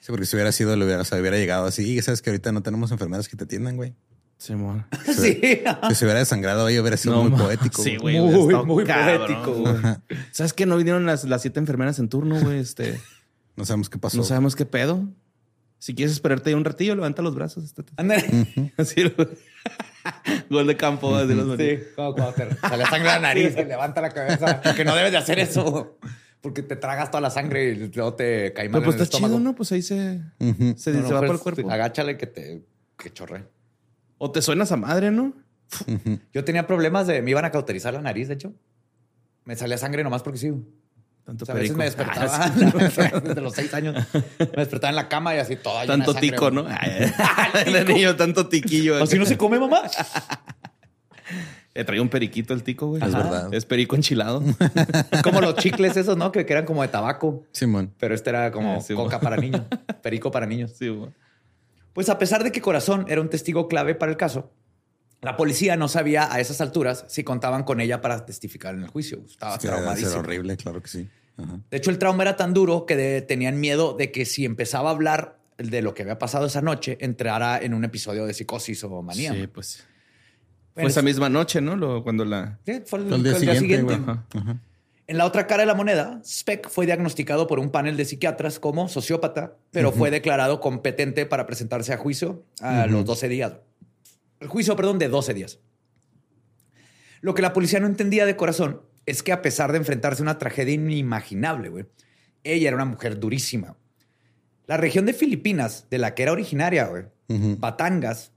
Sí, 0.00 0.06
porque 0.10 0.26
si 0.26 0.36
hubiera 0.36 0.52
sido, 0.52 0.74
le 0.76 0.84
hubiera, 0.84 1.02
o 1.02 1.04
sea, 1.04 1.20
hubiera 1.20 1.36
llegado 1.36 1.66
así. 1.66 1.96
Y 1.96 2.02
sabes 2.02 2.22
que 2.22 2.30
ahorita 2.30 2.50
no 2.52 2.62
tenemos 2.62 2.90
enfermeras 2.92 3.28
que 3.28 3.36
te 3.36 3.44
atiendan, 3.44 3.76
güey. 3.76 3.94
Simón. 4.36 4.84
Sí. 5.06 5.38
Que 5.40 5.64
se 5.94 6.04
hubiera 6.04 6.18
desangrado 6.18 6.66
ahí 6.66 6.78
hubiera 6.78 6.96
sido 6.96 7.22
muy 7.22 7.38
poético. 7.38 7.82
Sí, 7.82 7.96
güey. 7.96 8.18
güey. 8.18 8.32
Muy, 8.32 8.42
hubiera 8.44 8.62
muy 8.62 8.84
cabrón, 8.84 9.18
poético, 9.26 9.52
güey. 9.54 9.76
¿Sabes 10.32 10.52
que 10.52 10.66
no 10.66 10.76
vinieron 10.76 11.06
las, 11.06 11.24
las 11.24 11.40
siete 11.42 11.60
enfermeras 11.60 11.98
en 11.98 12.08
turno, 12.08 12.40
güey? 12.40 12.58
Este, 12.58 13.00
No 13.56 13.64
sabemos 13.64 13.88
qué 13.88 13.98
pasó. 13.98 14.16
no 14.16 14.24
sabemos 14.24 14.56
qué 14.56 14.66
pedo. 14.66 15.04
Si 15.78 15.94
quieres 15.94 16.12
esperarte 16.12 16.54
un 16.54 16.64
ratillo, 16.64 16.94
levanta 16.94 17.20
los 17.22 17.34
brazos. 17.34 17.64
estate- 17.64 17.92
Ándale. 17.96 18.72
Así, 18.78 19.02
güey. 19.08 19.28
Gol 20.50 20.66
de 20.66 20.76
campo. 20.76 21.14
así 21.16 21.34
los 21.34 21.56
Sí, 21.58 21.78
como 21.96 22.14
cuando 22.14 22.32
te 22.34 22.54
sale 22.56 22.84
sangre 22.84 22.98
de 23.08 23.14
la 23.14 23.20
nariz 23.20 23.54
y 23.58 23.64
levanta 23.64 24.00
la 24.02 24.10
cabeza. 24.10 24.60
Que 24.74 24.84
no 24.84 24.94
debes 24.94 25.12
de 25.12 25.18
hacer 25.18 25.38
eso. 25.38 25.98
Porque 26.42 26.62
te 26.62 26.76
tragas 26.76 27.10
toda 27.10 27.22
la 27.22 27.30
sangre 27.30 27.70
y 27.70 27.90
luego 27.90 28.14
te 28.14 28.52
cae 28.52 28.68
mal 28.68 28.80
Pero 28.82 28.84
pues 28.84 28.96
en 28.96 29.00
el 29.00 29.02
está 29.04 29.16
estómago. 29.16 29.34
chido, 29.38 29.40
¿no? 29.50 29.54
Pues 29.56 29.72
ahí 29.72 29.80
se, 29.82 30.20
Ujú. 30.40 30.74
se, 30.76 30.90
No, 30.92 30.96
se 30.96 31.08
no, 31.08 31.14
va 31.14 31.18
pues, 31.20 31.26
por 31.28 31.34
el 31.36 31.40
cuerpo. 31.40 31.70
Agáchale 31.70 32.18
que 32.18 32.26
te 32.26 32.64
que 32.98 33.10
chorre. 33.12 33.44
O 34.18 34.30
te 34.30 34.42
suenas 34.42 34.70
a 34.72 34.76
madre, 34.76 35.10
¿no? 35.10 35.32
Yo 36.34 36.44
tenía 36.44 36.66
problemas 36.66 37.06
de... 37.06 37.22
Me 37.22 37.30
iban 37.30 37.46
a 37.46 37.50
cauterizar 37.50 37.94
la 37.94 38.02
nariz, 38.02 38.28
de 38.28 38.34
hecho. 38.34 38.52
Me 39.44 39.56
salía 39.56 39.78
sangre 39.78 40.04
nomás 40.04 40.22
porque 40.22 40.38
sí. 40.38 40.52
O 41.24 41.26
Tanto 41.26 41.46
sea, 41.46 41.54
a 41.54 41.58
veces 41.58 41.74
perico. 41.74 41.78
me 41.78 41.84
despertaba 41.86 42.44
Ah, 42.44 43.20
desde 43.24 43.40
los 43.40 43.54
seis 43.54 43.72
años. 43.72 43.94
Me 44.38 44.46
despertaba 44.56 44.90
en 44.90 44.96
la 44.96 45.08
cama 45.08 45.34
y 45.34 45.38
así 45.38 45.56
toda 45.56 45.82
llena 45.82 45.94
de 45.94 45.98
Tanto 45.98 46.12
sangre, 46.12 46.30
tico. 46.30 46.50
¿no? 46.50 46.66
El 47.66 47.86
niño, 47.88 48.14
tanto 48.16 48.46
tiquillo. 48.48 49.02
Así 49.02 49.18
no 49.18 49.24
se 49.24 49.36
come, 49.38 49.58
mamá. 49.58 49.82
Le 51.74 51.84
traía 51.84 52.02
un 52.02 52.08
periquito 52.08 52.54
el 52.54 52.62
tico, 52.62 52.86
güey. 52.86 53.02
Es 53.02 53.12
verdad. 53.12 53.52
Es 53.52 53.64
perico 53.66 53.96
enchilado. 53.96 54.42
Como 55.24 55.40
los 55.40 55.56
chicles 55.56 55.96
esos, 55.96 56.16
¿no? 56.16 56.30
Que, 56.30 56.46
que 56.46 56.52
eran 56.52 56.66
como 56.66 56.82
de 56.82 56.88
tabaco. 56.88 57.42
Simón. 57.50 57.92
Pero 57.98 58.14
este 58.14 58.30
era 58.30 58.52
como 58.52 58.76
Ah, 58.76 58.80
sí, 58.80 58.94
coca 58.94 59.18
para 59.18 59.36
niños. 59.36 59.62
Perico 60.02 60.30
para 60.30 60.46
niños. 60.46 60.72
Sí. 60.78 60.96
Pues 61.92 62.08
a 62.10 62.18
pesar 62.18 62.44
de 62.44 62.52
que 62.52 62.60
Corazón 62.60 63.06
era 63.08 63.20
un 63.20 63.28
testigo 63.28 63.66
clave 63.66 63.94
para 63.96 64.12
el 64.12 64.16
caso, 64.18 64.52
la 65.24 65.36
policía 65.36 65.76
no 65.76 65.88
sabía 65.88 66.32
a 66.32 66.40
esas 66.40 66.60
alturas 66.60 67.04
si 67.08 67.24
contaban 67.24 67.64
con 67.64 67.80
ella 67.80 68.00
para 68.00 68.24
testificar 68.26 68.74
en 68.74 68.82
el 68.82 68.88
juicio. 68.88 69.20
Estaba 69.26 69.58
ser 69.58 69.70
traumadísimo. 69.72 70.18
horrible, 70.20 70.56
claro 70.56 70.80
que 70.82 70.88
sí. 70.88 71.08
Ajá. 71.36 71.58
De 71.70 71.76
hecho, 71.76 71.90
el 71.90 71.98
trauma 71.98 72.22
era 72.22 72.36
tan 72.36 72.54
duro 72.54 72.86
que 72.86 72.96
de- 72.96 73.22
tenían 73.22 73.58
miedo 73.60 73.94
de 73.94 74.12
que 74.12 74.24
si 74.24 74.44
empezaba 74.44 74.90
a 74.90 74.92
hablar 74.92 75.38
de 75.58 75.82
lo 75.82 75.94
que 75.94 76.02
había 76.02 76.18
pasado 76.18 76.46
esa 76.46 76.62
noche, 76.62 76.96
entrara 77.00 77.58
en 77.58 77.74
un 77.74 77.84
episodio 77.84 78.26
de 78.26 78.34
psicosis 78.34 78.82
o 78.84 79.02
manía. 79.02 79.32
Sí, 79.32 79.46
pues. 79.48 79.84
Fue 80.74 80.86
esa 80.86 81.02
misma 81.02 81.28
noche, 81.28 81.60
¿no? 81.60 81.76
Lo- 81.76 82.02
cuando 82.02 82.24
la. 82.24 82.58
Sí, 82.66 82.82
fue 82.84 82.98
el, 83.00 83.06
Fue 83.08 83.16
el 83.16 83.22
día 83.22 83.34
siguiente, 83.56 83.82
güey. 83.82 83.96
Ajá. 83.96 84.24
Ajá. 84.34 84.56
En 85.06 85.18
la 85.18 85.26
otra 85.26 85.46
cara 85.46 85.62
de 85.64 85.66
la 85.66 85.74
moneda, 85.74 86.20
Speck 86.24 86.68
fue 86.70 86.86
diagnosticado 86.86 87.46
por 87.46 87.58
un 87.60 87.70
panel 87.70 87.96
de 87.96 88.06
psiquiatras 88.06 88.58
como 88.58 88.88
sociópata, 88.88 89.52
pero 89.70 89.92
fue 89.92 90.10
declarado 90.10 90.60
competente 90.60 91.26
para 91.26 91.46
presentarse 91.46 91.92
a 91.92 91.98
juicio 91.98 92.42
a 92.60 92.86
los 92.86 93.04
12 93.04 93.28
días. 93.28 93.52
El 94.40 94.48
juicio, 94.48 94.76
perdón, 94.76 94.98
de 94.98 95.08
12 95.08 95.34
días. 95.34 95.60
Lo 97.20 97.34
que 97.34 97.42
la 97.42 97.52
policía 97.52 97.80
no 97.80 97.86
entendía 97.86 98.26
de 98.26 98.36
corazón 98.36 98.82
es 99.06 99.22
que 99.22 99.32
a 99.32 99.42
pesar 99.42 99.72
de 99.72 99.78
enfrentarse 99.78 100.22
a 100.22 100.24
una 100.24 100.38
tragedia 100.38 100.74
inimaginable, 100.74 101.68
güey, 101.68 101.86
ella 102.42 102.68
era 102.68 102.76
una 102.76 102.84
mujer 102.84 103.18
durísima. 103.18 103.76
La 104.66 104.76
región 104.76 105.06
de 105.06 105.14
Filipinas, 105.14 105.86
de 105.90 105.98
la 105.98 106.14
que 106.14 106.22
era 106.22 106.32
originaria, 106.32 106.86
güey. 106.86 107.04
Batangas, 107.58 108.32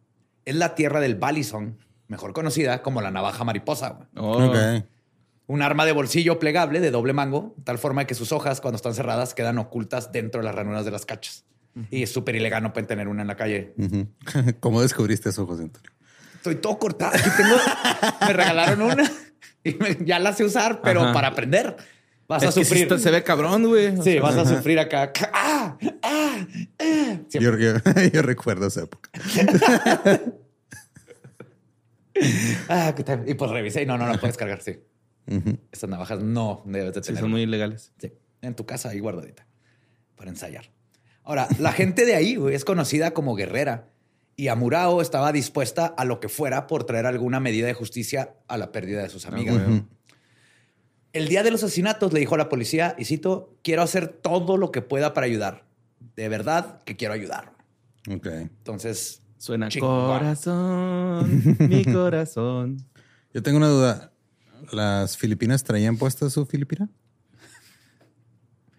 es 0.45 0.55
la 0.55 0.75
tierra 0.75 0.99
del 0.99 1.15
balisong, 1.15 1.77
mejor 2.07 2.33
conocida 2.33 2.81
como 2.81 3.01
la 3.01 3.11
navaja 3.11 3.43
mariposa. 3.43 3.89
güey. 3.89 4.07
Oh. 4.15 4.83
Un 5.47 5.61
arma 5.61 5.85
de 5.85 5.93
bolsillo 5.93 6.39
plegable 6.39 6.81
de 6.81 6.91
doble 6.91 7.13
mango, 7.13 7.55
tal 7.63 7.77
forma 7.77 8.05
que 8.05 8.15
sus 8.15 8.33
hojas, 8.33 8.59
cuando 8.59 8.75
están 8.75 8.93
cerradas, 8.93 9.33
quedan 9.33 9.57
ocultas 9.57 10.11
dentro 10.11 10.41
de 10.41 10.45
las 10.45 10.55
ranuras 10.55 10.83
de 10.83 10.91
las 10.91 11.05
cachas. 11.05 11.45
Y 11.91 12.03
es 12.03 12.11
súper 12.11 12.35
ilegal, 12.35 12.63
no 12.63 12.73
pueden 12.73 12.87
tener 12.87 13.07
una 13.07 13.21
en 13.21 13.27
la 13.27 13.35
calle. 13.35 13.73
¿Cómo 14.59 14.81
descubriste 14.81 15.29
eso, 15.29 15.45
José 15.45 15.63
Antonio? 15.63 15.91
Estoy 16.35 16.55
todo 16.55 16.77
cortado. 16.79 17.11
Aquí 17.15 17.29
tengo. 17.35 17.55
me 18.21 18.33
regalaron 18.33 18.81
una 18.81 19.11
y 19.63 19.73
me- 19.75 19.97
ya 20.05 20.19
la 20.19 20.33
sé 20.33 20.43
usar, 20.43 20.81
pero 20.81 21.01
Ajá. 21.03 21.13
para 21.13 21.27
aprender 21.29 21.75
vas 22.27 22.43
Es 22.43 22.49
a 22.49 22.51
sufrir. 22.51 22.83
está- 22.83 22.97
se 22.99 23.11
ve 23.11 23.23
cabrón, 23.23 23.65
güey. 23.67 23.87
O 23.97 24.03
Sí, 24.03 24.13
sea, 24.13 24.21
vas 24.21 24.37
a 24.37 24.45
sufrir 24.45 24.79
acá. 24.79 25.11
¡Ah! 25.33 25.77
¡Ah! 26.03 26.47
¡Ah! 26.79 27.17
Yo, 27.31 27.57
yo- 27.57 27.73
yo 28.13 28.21
recuerdo 28.21 28.67
esa 28.67 28.83
época. 28.83 29.09
Ah, 32.67 32.93
¿qué 32.95 33.03
tal? 33.03 33.29
Y 33.29 33.35
pues 33.35 33.51
revisé 33.51 33.83
y 33.83 33.85
no, 33.85 33.97
no 33.97 34.07
la 34.07 34.17
puedes 34.17 34.37
cargar. 34.37 34.61
Sí. 34.61 34.79
Estas 35.71 35.89
navajas 35.89 36.19
no 36.21 36.63
debes 36.65 36.93
de 36.95 37.01
Sí, 37.03 37.07
tener. 37.07 37.21
son 37.21 37.29
muy 37.31 37.41
ilegales. 37.41 37.91
Sí, 37.99 38.11
en 38.41 38.55
tu 38.55 38.65
casa 38.65 38.89
ahí 38.89 38.99
guardadita 38.99 39.45
para 40.15 40.29
ensayar. 40.31 40.65
Ahora, 41.27 41.49
la 41.59 41.73
gente 41.73 42.05
de 42.05 42.15
ahí 42.15 42.37
güey, 42.37 42.55
es 42.55 42.63
conocida 42.63 43.11
como 43.11 43.35
guerrera 43.35 43.89
y 44.37 44.47
Amurao 44.47 45.01
estaba 45.01 45.33
dispuesta 45.33 45.85
a 45.85 46.05
lo 46.05 46.21
que 46.21 46.29
fuera 46.29 46.67
por 46.67 46.85
traer 46.85 47.05
alguna 47.05 47.41
medida 47.41 47.67
de 47.67 47.73
justicia 47.73 48.35
a 48.47 48.55
la 48.55 48.71
pérdida 48.71 49.01
de 49.03 49.09
sus 49.09 49.25
amigas. 49.25 49.61
güey. 49.61 49.83
El 51.11 51.27
día 51.27 51.43
de 51.43 51.51
los 51.51 51.63
asesinatos 51.63 52.13
le 52.13 52.21
dijo 52.21 52.35
a 52.35 52.37
la 52.37 52.47
policía, 52.47 52.95
y 52.97 53.03
cito, 53.03 53.57
quiero 53.61 53.81
hacer 53.81 54.07
todo 54.07 54.55
lo 54.55 54.71
que 54.71 54.81
pueda 54.81 55.13
para 55.13 55.25
ayudar. 55.25 55.65
De 56.15 56.29
verdad 56.29 56.81
que 56.85 56.95
quiero 56.95 57.13
ayudar. 57.13 57.51
Ok. 58.09 58.27
Entonces, 58.27 59.21
Suena 59.37 59.67
corazón, 59.79 61.57
mi 61.59 61.83
corazón. 61.93 62.85
Yo 63.33 63.43
tengo 63.43 63.57
una 63.57 63.67
duda. 63.67 64.13
¿Las 64.71 65.17
Filipinas 65.17 65.65
traían 65.65 65.97
puesta 65.97 66.29
su 66.29 66.45
Filipina? 66.45 66.87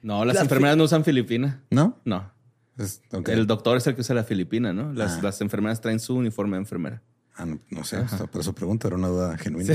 No, 0.01 0.25
las 0.25 0.37
Las 0.37 0.45
enfermeras 0.45 0.79
no 0.79 0.85
usan 0.85 1.05
filipina. 1.05 1.63
¿No? 1.71 1.99
No. 2.07 2.38
Es-. 2.79 3.03
El 3.27 3.47
doctor 3.47 3.77
es 3.77 3.87
el 3.87 3.95
que 3.95 4.01
usa 4.03 4.15
la 4.15 4.25
filipina, 4.25 4.73
¿no? 4.73 4.93
Las, 4.93 5.15
Ah. 5.19 5.21
las 5.25 5.41
enfermeras 5.41 5.81
traen 5.81 6.01
su 6.01 6.15
uniforme 6.17 6.57
de 6.57 6.63
enfermera. 6.63 7.03
Ah, 7.35 7.47
no, 7.47 7.59
no 7.71 7.85
sé, 7.85 7.97
o 7.99 8.09
sea, 8.09 8.27
por 8.27 8.41
eso 8.41 8.53
pregunto, 8.53 8.89
era 8.89 8.97
una 8.97 9.09
duda 9.09 9.39
genuina. 9.39 9.75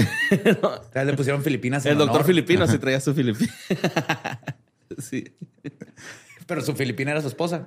ya 0.94 1.04
le 1.06 1.13
pusieron 1.13 1.42
Filipinas. 1.44 1.86
en 1.86 1.94
El 1.94 1.98
doctor 1.98 2.18
honor, 2.18 2.28
filipino 2.28 2.68
sí 2.68 2.78
traía 2.78 3.00
su 3.00 3.13
filipina. 3.13 3.54
sí. 4.98 5.34
Pero 6.46 6.62
su 6.62 6.74
filipina 6.76 7.12
era 7.12 7.22
su 7.22 7.30
esposa. 7.30 7.66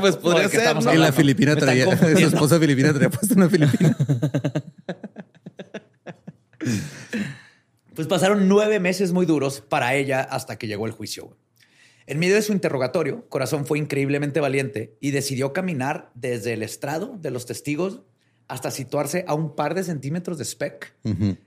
pues 0.00 0.16
podría 0.16 0.44
¿de 0.44 0.48
qué 0.48 0.56
ser, 0.56 0.60
estamos 0.66 0.86
¿no? 0.86 0.94
Y 0.94 0.96
la? 0.96 1.12
Filipina 1.12 1.54
traía, 1.56 1.84
su 1.94 2.26
esposa 2.26 2.58
filipina 2.58 2.92
traía 2.94 3.10
puesta 3.10 3.34
una 3.34 3.50
Filipina. 3.50 3.94
Pues 7.94 8.06
pasaron 8.08 8.48
nueve 8.48 8.80
meses 8.80 9.12
muy 9.12 9.26
duros 9.26 9.60
para 9.60 9.94
ella 9.94 10.22
hasta 10.22 10.56
que 10.56 10.66
llegó 10.66 10.86
el 10.86 10.92
juicio. 10.92 11.36
En 12.06 12.18
medio 12.18 12.34
de 12.34 12.42
su 12.42 12.52
interrogatorio, 12.52 13.28
Corazón 13.28 13.66
fue 13.66 13.78
increíblemente 13.78 14.40
valiente 14.40 14.96
y 15.00 15.10
decidió 15.10 15.52
caminar 15.52 16.10
desde 16.14 16.52
el 16.54 16.62
estrado 16.62 17.16
de 17.20 17.30
los 17.30 17.46
testigos 17.46 18.00
hasta 18.48 18.70
situarse 18.70 19.24
a 19.28 19.34
un 19.34 19.54
par 19.54 19.74
de 19.74 19.84
centímetros 19.84 20.38
de 20.38 20.44
Speck. 20.44 20.94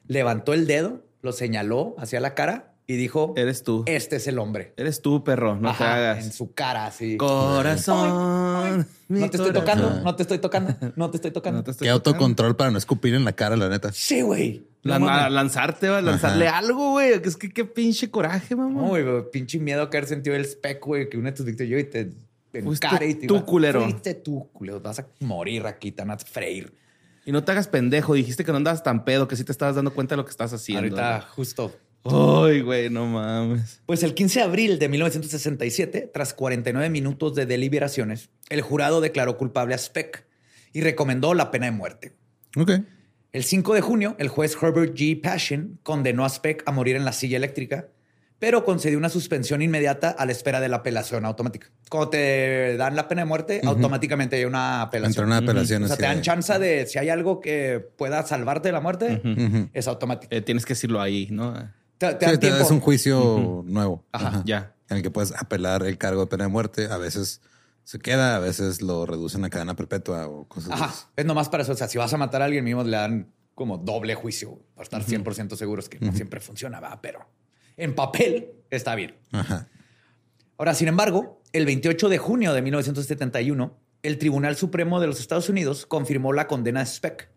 Levantó 0.07 0.53
el 0.53 0.67
dedo, 0.67 1.05
lo 1.21 1.33
señaló 1.33 1.95
hacia 1.97 2.19
la 2.19 2.33
cara 2.33 2.72
y 2.87 2.95
dijo: 2.97 3.33
Eres 3.37 3.63
tú. 3.63 3.83
Este 3.85 4.17
es 4.17 4.27
el 4.27 4.39
hombre. 4.39 4.73
Eres 4.77 5.01
tú, 5.01 5.23
perro. 5.23 5.55
No 5.55 5.75
te 5.75 5.83
hagas. 5.83 6.25
En 6.25 6.31
su 6.33 6.53
cara, 6.53 6.87
así. 6.87 7.17
Corazón. 7.17 8.87
No 9.09 9.29
te 9.29 9.37
estoy 9.37 9.51
corazón. 9.51 9.53
tocando, 9.53 10.01
no 10.03 10.15
te 10.15 10.21
estoy 10.23 10.37
tocando, 10.39 10.75
no 10.95 11.09
te 11.11 11.17
estoy 11.17 11.31
tocando. 11.31 11.57
No 11.59 11.63
te 11.63 11.71
estoy 11.71 11.87
Qué 11.87 11.91
tocando. 11.93 12.09
autocontrol 12.09 12.55
para 12.55 12.71
no 12.71 12.77
escupir 12.77 13.13
en 13.13 13.25
la 13.25 13.33
cara, 13.33 13.55
la 13.55 13.69
neta. 13.69 13.91
Sí, 13.91 14.21
güey. 14.21 14.65
La- 14.81 15.29
lanzarte, 15.29 15.87
va, 15.89 16.01
lanzarle 16.01 16.47
algo, 16.47 16.91
güey. 16.91 17.11
Es 17.13 17.37
que 17.37 17.49
qué 17.49 17.63
pinche 17.63 18.09
coraje, 18.09 18.55
mamá. 18.55 18.81
No, 18.81 18.87
güey, 18.89 19.05
pinche 19.31 19.59
miedo 19.59 19.89
que 19.89 19.97
haber 19.97 20.09
sentido 20.09 20.35
el 20.35 20.43
spec, 20.45 20.83
güey, 20.85 21.09
que 21.09 21.17
una 21.17 21.29
de 21.31 21.37
tus 21.37 21.45
víctimas 21.45 21.69
yo 21.69 21.77
y 21.79 21.83
te 21.85 22.11
encare 22.53 23.07
y 23.09 23.15
te 23.15 23.27
tú, 23.27 23.35
iba- 23.37 23.45
culero. 23.45 23.83
Fuiste 23.83 24.13
tú, 24.15 24.49
culero. 24.51 24.79
Vas 24.81 24.99
a 24.99 25.07
morir 25.21 25.65
aquí, 25.67 25.91
te 25.91 26.01
a 26.01 26.17
freír. 26.17 26.73
Y 27.25 27.31
no 27.31 27.43
te 27.43 27.51
hagas 27.53 27.67
pendejo. 27.69 28.13
Dijiste 28.15 28.43
que 28.43 28.51
no 28.51 28.57
andabas 28.57 28.83
tan 28.83 29.05
pedo, 29.05 29.27
que 29.29 29.35
sí 29.37 29.43
te 29.45 29.51
estabas 29.53 29.75
dando 29.75 29.93
cuenta 29.93 30.15
de 30.15 30.17
lo 30.17 30.25
que 30.25 30.31
estás 30.31 30.51
haciendo. 30.51 30.81
Ahorita, 30.83 31.21
justo. 31.33 31.71
Ay, 32.05 32.61
güey, 32.61 32.89
no 32.89 33.05
mames. 33.05 33.81
Pues 33.85 34.03
el 34.03 34.13
15 34.13 34.39
de 34.39 34.45
abril 34.45 34.79
de 34.79 34.89
1967, 34.89 36.09
tras 36.13 36.33
49 36.33 36.89
minutos 36.89 37.33
de 37.35 37.45
deliberaciones, 37.45 38.29
el 38.49 38.61
jurado 38.61 38.99
declaró 39.01 39.37
culpable 39.37 39.73
a 39.73 39.77
Speck 39.77 40.25
y 40.73 40.81
recomendó 40.81 41.33
la 41.33 41.49
pena 41.51 41.67
de 41.67 41.71
muerte. 41.71 42.13
Ok. 42.57 42.71
El 43.31 43.43
5 43.43 43.73
de 43.73 43.81
junio, 43.81 44.15
el 44.19 44.27
juez 44.27 44.55
Herbert 44.61 44.95
G. 44.95 45.19
Passion 45.21 45.79
condenó 45.81 46.25
a 46.25 46.29
Speck 46.29 46.63
a 46.65 46.71
morir 46.71 46.95
en 46.95 47.05
la 47.05 47.13
silla 47.13 47.37
eléctrica, 47.37 47.87
pero 48.37 48.65
concedió 48.65 48.97
una 48.97 49.09
suspensión 49.09 49.61
inmediata 49.61 50.09
a 50.09 50.25
la 50.25 50.33
espera 50.33 50.59
de 50.59 50.67
la 50.67 50.77
apelación 50.77 51.23
automática. 51.25 51.71
Cuando 51.89 52.09
te 52.09 52.75
dan 52.75 52.95
la 52.97 53.07
pena 53.07 53.21
de 53.21 53.25
muerte, 53.25 53.61
automáticamente 53.63 54.35
hay 54.35 54.43
una 54.45 54.81
apelación. 54.81 55.11
Entra 55.11 55.25
una 55.25 55.37
apelación 55.37 55.83
O 55.83 55.87
sea, 55.87 55.95
te 55.95 56.03
dan 56.03 56.17
de- 56.17 56.21
chance 56.21 56.59
de 56.59 56.85
si 56.85 56.99
hay 56.99 57.07
algo 57.09 57.39
que 57.39 57.79
pueda 57.97 58.23
salvarte 58.25 58.67
de 58.67 58.73
la 58.73 58.81
muerte, 58.81 59.21
es 59.73 59.87
automático. 59.87 60.35
Eh, 60.35 60.41
tienes 60.41 60.65
que 60.65 60.73
decirlo 60.73 60.99
ahí, 60.99 61.29
¿no? 61.31 61.53
Te, 61.97 62.13
te 62.15 62.25
Sí, 62.25 62.31
dan 62.31 62.39
te- 62.39 62.47
tiempo. 62.47 62.63
es 62.63 62.71
un 62.71 62.79
juicio 62.79 63.63
nuevo. 63.65 64.05
Ajá, 64.11 64.41
ya. 64.45 64.75
En 64.89 64.97
el 64.97 65.03
que 65.03 65.11
puedes 65.11 65.33
apelar 65.35 65.83
el 65.85 65.97
cargo 65.97 66.21
de 66.21 66.27
pena 66.27 66.43
de 66.45 66.49
muerte. 66.49 66.87
A 66.91 66.97
veces 66.97 67.41
se 67.83 67.99
queda, 67.99 68.35
a 68.35 68.39
veces 68.39 68.81
lo 68.81 69.05
reducen 69.05 69.43
a 69.45 69.49
cadena 69.49 69.75
perpetua 69.75 70.27
o 70.27 70.47
cosas 70.47 70.71
Ajá. 70.73 70.85
así. 70.85 71.05
Es 71.15 71.25
nomás 71.25 71.49
para 71.49 71.63
eso. 71.63 71.71
O 71.71 71.75
sea, 71.75 71.87
si 71.87 71.97
vas 71.97 72.13
a 72.13 72.17
matar 72.17 72.41
a 72.41 72.45
alguien 72.45 72.63
mismo, 72.63 72.83
le 72.83 72.97
dan 72.97 73.33
como 73.55 73.77
doble 73.77 74.15
juicio 74.15 74.59
para 74.75 74.83
estar 74.83 75.03
100% 75.03 75.55
seguros 75.55 75.87
que 75.89 75.99
no 75.99 76.11
siempre 76.13 76.39
funciona, 76.39 76.79
va, 76.79 76.99
pero 77.01 77.29
en 77.77 77.93
papel 77.95 78.51
está 78.71 78.95
bien. 78.95 79.15
Ajá. 79.31 79.67
Ahora, 80.57 80.73
sin 80.73 80.87
embargo, 80.87 81.41
el 81.51 81.65
28 81.65 82.09
de 82.09 82.17
junio 82.17 82.53
de 82.53 82.61
1971, 82.63 83.77
el 84.01 84.17
Tribunal 84.17 84.55
Supremo 84.55 84.99
de 84.99 85.07
los 85.07 85.19
Estados 85.19 85.49
Unidos 85.49 85.85
confirmó 85.85 86.33
la 86.33 86.47
condena 86.47 86.79
de 86.81 86.85
Speck, 86.87 87.29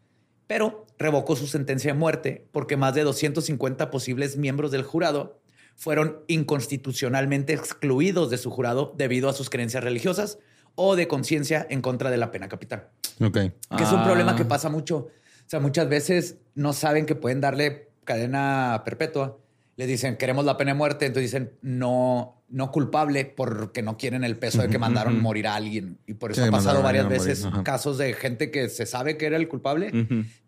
pero 0.46 0.86
revocó 0.98 1.36
su 1.36 1.46
sentencia 1.46 1.92
de 1.92 1.98
muerte 1.98 2.46
porque 2.52 2.76
más 2.76 2.94
de 2.94 3.02
250 3.02 3.90
posibles 3.90 4.36
miembros 4.36 4.70
del 4.70 4.82
jurado 4.82 5.40
fueron 5.74 6.20
inconstitucionalmente 6.26 7.52
excluidos 7.52 8.30
de 8.30 8.38
su 8.38 8.50
jurado 8.50 8.94
debido 8.96 9.28
a 9.28 9.32
sus 9.32 9.50
creencias 9.50 9.84
religiosas 9.84 10.38
o 10.74 10.96
de 10.96 11.08
conciencia 11.08 11.66
en 11.70 11.80
contra 11.82 12.10
de 12.10 12.16
la 12.16 12.30
pena 12.30 12.48
capital. 12.48 12.88
Ok. 13.20 13.32
Que 13.34 13.82
es 13.82 13.92
un 13.92 14.00
Ah. 14.00 14.04
problema 14.04 14.36
que 14.36 14.44
pasa 14.44 14.68
mucho. 14.68 14.96
O 14.98 15.48
sea, 15.48 15.60
muchas 15.60 15.88
veces 15.88 16.36
no 16.54 16.72
saben 16.72 17.06
que 17.06 17.14
pueden 17.14 17.40
darle 17.40 17.88
cadena 18.04 18.82
perpetua. 18.84 19.38
Le 19.76 19.86
dicen, 19.86 20.16
queremos 20.16 20.44
la 20.44 20.56
pena 20.56 20.72
de 20.72 20.78
muerte. 20.78 21.06
Entonces 21.06 21.30
dicen, 21.30 21.52
no, 21.60 22.42
no 22.48 22.70
culpable 22.70 23.24
porque 23.26 23.82
no 23.82 23.96
quieren 23.98 24.24
el 24.24 24.38
peso 24.38 24.62
de 24.62 24.68
que 24.68 24.78
mandaron 24.78 25.20
morir 25.20 25.46
a 25.46 25.54
alguien. 25.54 25.98
Y 26.06 26.14
por 26.14 26.32
eso 26.32 26.42
Sí, 26.42 26.48
ha 26.48 26.50
pasado 26.50 26.82
varias 26.82 27.04
morir, 27.04 27.18
veces 27.20 27.46
casos 27.62 27.98
de 27.98 28.14
gente 28.14 28.50
que 28.50 28.68
se 28.70 28.86
sabe 28.86 29.16
que 29.18 29.26
era 29.26 29.36
el 29.36 29.48
culpable, 29.48 29.92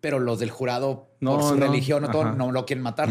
pero 0.01 0.18
los 0.18 0.39
del 0.39 0.51
jurado, 0.51 1.11
No, 1.20 1.35
por 1.35 1.43
su 1.43 1.57
no. 1.57 1.66
religión 1.66 2.05
o 2.05 2.11
todo, 2.11 2.33
no 2.33 2.53
lo 2.53 2.64
quieren 2.64 2.83
matar. 2.83 3.09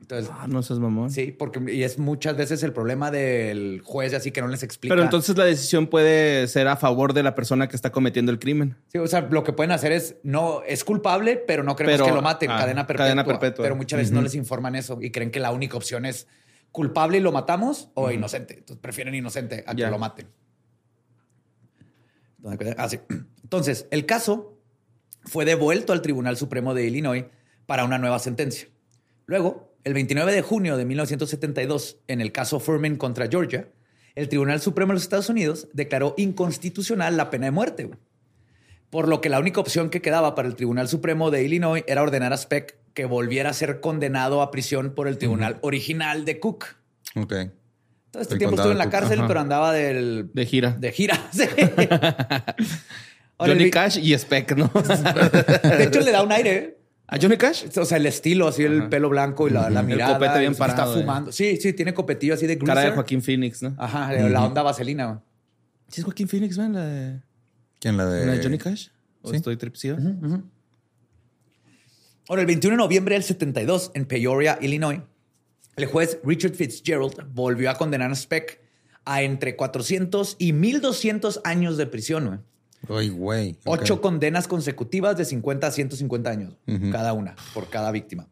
Entonces, 0.00 0.30
Ah, 0.32 0.46
no 0.48 0.62
seas 0.62 0.78
mamón. 0.78 1.10
sí, 1.10 1.32
porque 1.32 1.60
y 1.72 1.82
es 1.82 1.98
muchas 1.98 2.36
veces 2.36 2.62
el 2.62 2.72
problema 2.72 3.10
del 3.10 3.82
juez, 3.84 4.14
así 4.14 4.30
que 4.30 4.40
no 4.40 4.48
les 4.48 4.62
explica. 4.62 4.92
Pero 4.94 5.02
entonces 5.04 5.36
la 5.36 5.44
decisión 5.44 5.88
puede 5.88 6.46
ser 6.48 6.68
a 6.68 6.76
favor 6.76 7.12
de 7.12 7.22
la 7.24 7.34
persona 7.34 7.68
que 7.68 7.76
está 7.76 7.90
cometiendo 7.90 8.30
el 8.32 8.38
crimen. 8.38 8.76
Sí, 8.92 8.98
o 8.98 9.06
sea, 9.06 9.22
lo 9.22 9.42
que 9.44 9.52
pueden 9.52 9.72
hacer 9.72 9.92
es, 9.92 10.16
no, 10.22 10.62
es 10.62 10.84
culpable, 10.84 11.36
pero 11.36 11.62
no 11.64 11.74
queremos 11.76 11.96
Pero, 12.00 12.06
que 12.06 12.14
lo 12.14 12.22
maten, 12.22 12.50
ah, 12.50 12.58
cadena 12.58 12.86
perpetua. 12.86 13.06
cadena 13.06 13.24
perpetua. 13.24 13.62
Pero 13.64 13.76
muchas 13.76 13.98
veces 13.98 14.12
no 14.12 14.22
les 14.22 14.34
informan 14.34 14.76
eso 14.76 14.98
y 15.02 15.10
creen 15.10 15.30
que 15.30 15.40
la 15.40 15.50
única 15.50 15.76
opción 15.76 16.06
es 16.06 16.26
culpable 16.70 17.18
y 17.18 17.20
lo 17.20 17.32
matamos 17.32 17.90
o 17.94 18.10
inocente. 18.10 18.54
Entonces 18.58 18.80
prefieren 18.80 19.14
inocente 19.14 19.64
a 19.66 19.74
que 19.74 19.86
lo 19.88 19.98
maten. 19.98 20.28
Ah, 22.76 22.88
sí. 22.88 23.00
Entonces, 23.42 23.86
el 23.90 24.06
caso 24.06 24.58
fue 25.24 25.44
devuelto 25.44 25.92
al 25.92 26.02
Tribunal 26.02 26.36
Supremo 26.36 26.72
de 26.72 26.84
Illinois 26.86 27.24
para 27.66 27.84
una 27.84 27.98
nueva 27.98 28.18
sentencia. 28.20 28.68
Luego, 29.26 29.67
el 29.84 29.94
29 29.94 30.32
de 30.32 30.42
junio 30.42 30.76
de 30.76 30.84
1972, 30.84 31.98
en 32.08 32.20
el 32.20 32.32
caso 32.32 32.60
Furman 32.60 32.96
contra 32.96 33.28
Georgia, 33.28 33.68
el 34.14 34.28
Tribunal 34.28 34.60
Supremo 34.60 34.90
de 34.90 34.94
los 34.94 35.02
Estados 35.02 35.28
Unidos 35.28 35.68
declaró 35.72 36.14
inconstitucional 36.16 37.16
la 37.16 37.30
pena 37.30 37.46
de 37.46 37.50
muerte. 37.52 37.84
güey. 37.84 37.98
Por 38.90 39.06
lo 39.06 39.20
que 39.20 39.28
la 39.28 39.38
única 39.38 39.60
opción 39.60 39.90
que 39.90 40.00
quedaba 40.02 40.34
para 40.34 40.48
el 40.48 40.56
Tribunal 40.56 40.88
Supremo 40.88 41.30
de 41.30 41.42
Illinois 41.44 41.84
era 41.86 42.02
ordenar 42.02 42.32
a 42.32 42.36
Speck 42.36 42.76
que 42.94 43.04
volviera 43.04 43.50
a 43.50 43.52
ser 43.52 43.80
condenado 43.80 44.42
a 44.42 44.50
prisión 44.50 44.94
por 44.94 45.06
el 45.08 45.18
tribunal 45.18 45.58
original 45.60 46.24
de 46.24 46.40
Cook. 46.40 46.64
Ok. 47.14 47.34
Todo 48.10 48.22
este 48.22 48.34
El 48.34 48.38
tiempo 48.38 48.56
estuvo 48.56 48.72
en 48.72 48.78
la 48.78 48.84
Cook. 48.84 48.92
cárcel, 48.92 49.18
Ajá. 49.18 49.28
pero 49.28 49.40
andaba 49.40 49.72
del, 49.72 50.30
De 50.32 50.46
gira. 50.46 50.70
de 50.80 50.90
gira. 50.90 51.28
sí. 51.32 51.44
Johnny 53.38 53.70
Cash 53.70 53.98
y 54.02 54.16
Speck, 54.18 54.56
¿no? 54.56 54.68
De 55.62 55.84
hecho, 55.84 56.00
le 56.00 56.10
da 56.10 56.22
un 56.22 56.32
aire. 56.32 56.77
¿A 57.10 57.18
Johnny 57.20 57.38
Cash? 57.38 57.64
O 57.78 57.84
sea, 57.86 57.96
el 57.96 58.04
estilo, 58.06 58.48
así 58.48 58.62
el 58.64 58.88
pelo 58.90 59.08
blanco 59.08 59.48
y 59.48 59.50
la, 59.50 59.70
la 59.70 59.80
El 59.80 59.86
mirada. 59.86 60.14
copete 60.18 60.38
bien 60.40 60.50
y 60.50 60.52
está 60.52 60.66
parado, 60.66 60.94
eh. 60.96 61.00
fumando. 61.00 61.32
Sí, 61.32 61.56
sí, 61.56 61.72
tiene 61.72 61.94
copetillo 61.94 62.34
así 62.34 62.46
de 62.46 62.58
Cara 62.58 62.74
de 62.74 62.86
greaser. 62.88 62.94
Joaquín 62.94 63.22
Phoenix, 63.22 63.62
¿no? 63.62 63.74
Ajá, 63.78 64.12
la 64.12 64.44
onda 64.44 64.62
vaselina. 64.62 65.06
güey. 65.06 65.18
¿Sí 65.88 66.00
es 66.02 66.04
Joaquín 66.04 66.28
Phoenix, 66.28 66.58
man? 66.58 66.74
¿La 66.74 66.84
de, 66.84 67.20
¿Quién 67.80 67.96
la 67.96 68.04
de, 68.06 68.26
la 68.26 68.32
de 68.34 68.42
Johnny 68.42 68.58
Cash? 68.58 68.88
¿O 69.22 69.30
sí. 69.30 69.36
estoy 69.36 69.56
tripsiva? 69.56 69.96
Ahora, 72.28 72.42
el 72.42 72.46
21 72.46 72.74
de 72.74 72.78
noviembre 72.78 73.14
del 73.14 73.24
72, 73.24 73.90
en 73.94 74.04
Peoria, 74.04 74.58
Illinois, 74.60 75.00
el 75.76 75.86
juez 75.86 76.18
Richard 76.24 76.54
Fitzgerald 76.54 77.32
volvió 77.32 77.70
a 77.70 77.74
condenar 77.76 78.10
a 78.10 78.14
Speck 78.14 78.60
a 79.06 79.22
entre 79.22 79.56
400 79.56 80.36
y 80.38 80.52
1200 80.52 81.40
años 81.44 81.78
de 81.78 81.86
prisión. 81.86 82.26
güey. 82.26 82.38
Ay, 82.88 83.08
güey. 83.08 83.58
ok. 83.64 83.80
Ocho 83.80 84.00
condenas 84.00 84.46
consecutivas 84.46 85.16
de 85.16 85.24
50 85.24 85.66
a 85.66 85.70
150 85.70 86.30
años, 86.30 86.56
cada 86.92 87.12
una, 87.12 87.34
por 87.54 87.68
cada 87.68 87.90
víctima. 87.90 88.28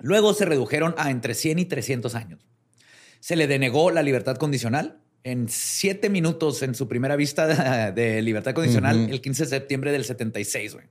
Luego 0.00 0.32
se 0.32 0.44
redujeron 0.44 0.94
a 0.96 1.10
entre 1.10 1.34
100 1.34 1.58
y 1.58 1.64
300 1.64 2.14
años. 2.14 2.46
Se 3.20 3.36
le 3.36 3.46
denegó 3.46 3.90
la 3.90 4.02
libertad 4.02 4.36
condicional 4.36 5.00
en 5.24 5.48
siete 5.48 6.08
minutos 6.08 6.62
en 6.62 6.74
su 6.74 6.88
primera 6.88 7.16
vista 7.16 7.90
de 7.92 8.22
libertad 8.22 8.54
condicional 8.54 9.10
el 9.10 9.20
15 9.20 9.44
de 9.44 9.50
septiembre 9.50 9.92
del 9.92 10.04
76. 10.04 10.74
güey. 10.74 10.86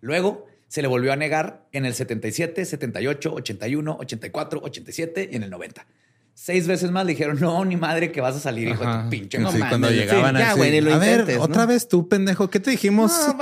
Luego 0.00 0.46
se 0.68 0.82
le 0.82 0.88
volvió 0.88 1.12
a 1.12 1.16
negar 1.16 1.66
en 1.72 1.86
el 1.86 1.94
77, 1.94 2.64
78, 2.64 3.32
81, 3.32 3.96
84, 4.00 4.60
87 4.62 5.28
y 5.32 5.36
en 5.36 5.42
el 5.44 5.50
90. 5.50 5.86
Seis 6.34 6.66
veces 6.66 6.90
más 6.90 7.06
le 7.06 7.12
dijeron, 7.12 7.38
no, 7.40 7.64
ni 7.64 7.76
madre 7.76 8.10
que 8.12 8.20
vas 8.20 8.34
a 8.36 8.40
salir, 8.40 8.68
hijo 8.68 8.84
de 8.84 9.02
tu 9.04 9.08
pinche. 9.10 9.38
Sí, 9.38 9.42
No 9.44 9.52
mames". 9.52 9.68
cuando 9.68 9.88
sí, 9.88 9.94
llegaban 9.94 10.36
ya, 10.36 10.50
así, 10.50 10.58
güey, 10.58 10.70
ni 10.72 10.80
lo 10.80 10.94
A 10.94 10.98
ver, 10.98 11.28
¿no? 11.36 11.42
otra 11.42 11.64
vez 11.64 11.88
tú, 11.88 12.08
pendejo. 12.08 12.50
¿Qué 12.50 12.60
te 12.60 12.70
dijimos? 12.72 13.12
No, 13.12 13.38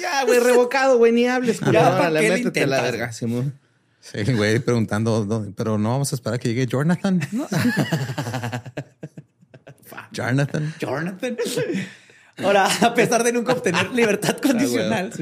ya, 0.00 0.24
güey, 0.24 0.38
revocado, 0.40 0.98
güey, 0.98 1.12
ni 1.12 1.26
hables. 1.26 1.60
Ya. 1.72 1.72
¿para 1.72 1.96
Órale, 1.96 2.20
qué 2.20 2.30
métete 2.30 2.62
a 2.62 2.66
la 2.66 2.82
verga, 2.82 3.12
Simón. 3.12 3.58
Sí, 4.00 4.22
güey, 4.34 4.58
preguntando, 4.60 5.52
pero 5.56 5.78
no 5.78 5.90
vamos 5.90 6.12
a 6.12 6.14
esperar 6.16 6.36
a 6.36 6.38
que 6.38 6.48
llegue 6.48 6.66
Jonathan. 6.66 7.20
Jonathan. 10.12 10.74
Jonathan. 10.78 11.36
Ahora, 12.38 12.68
a 12.82 12.94
pesar 12.94 13.24
de 13.24 13.32
nunca 13.32 13.52
obtener 13.52 13.90
libertad 13.92 14.36
condicional, 14.42 15.12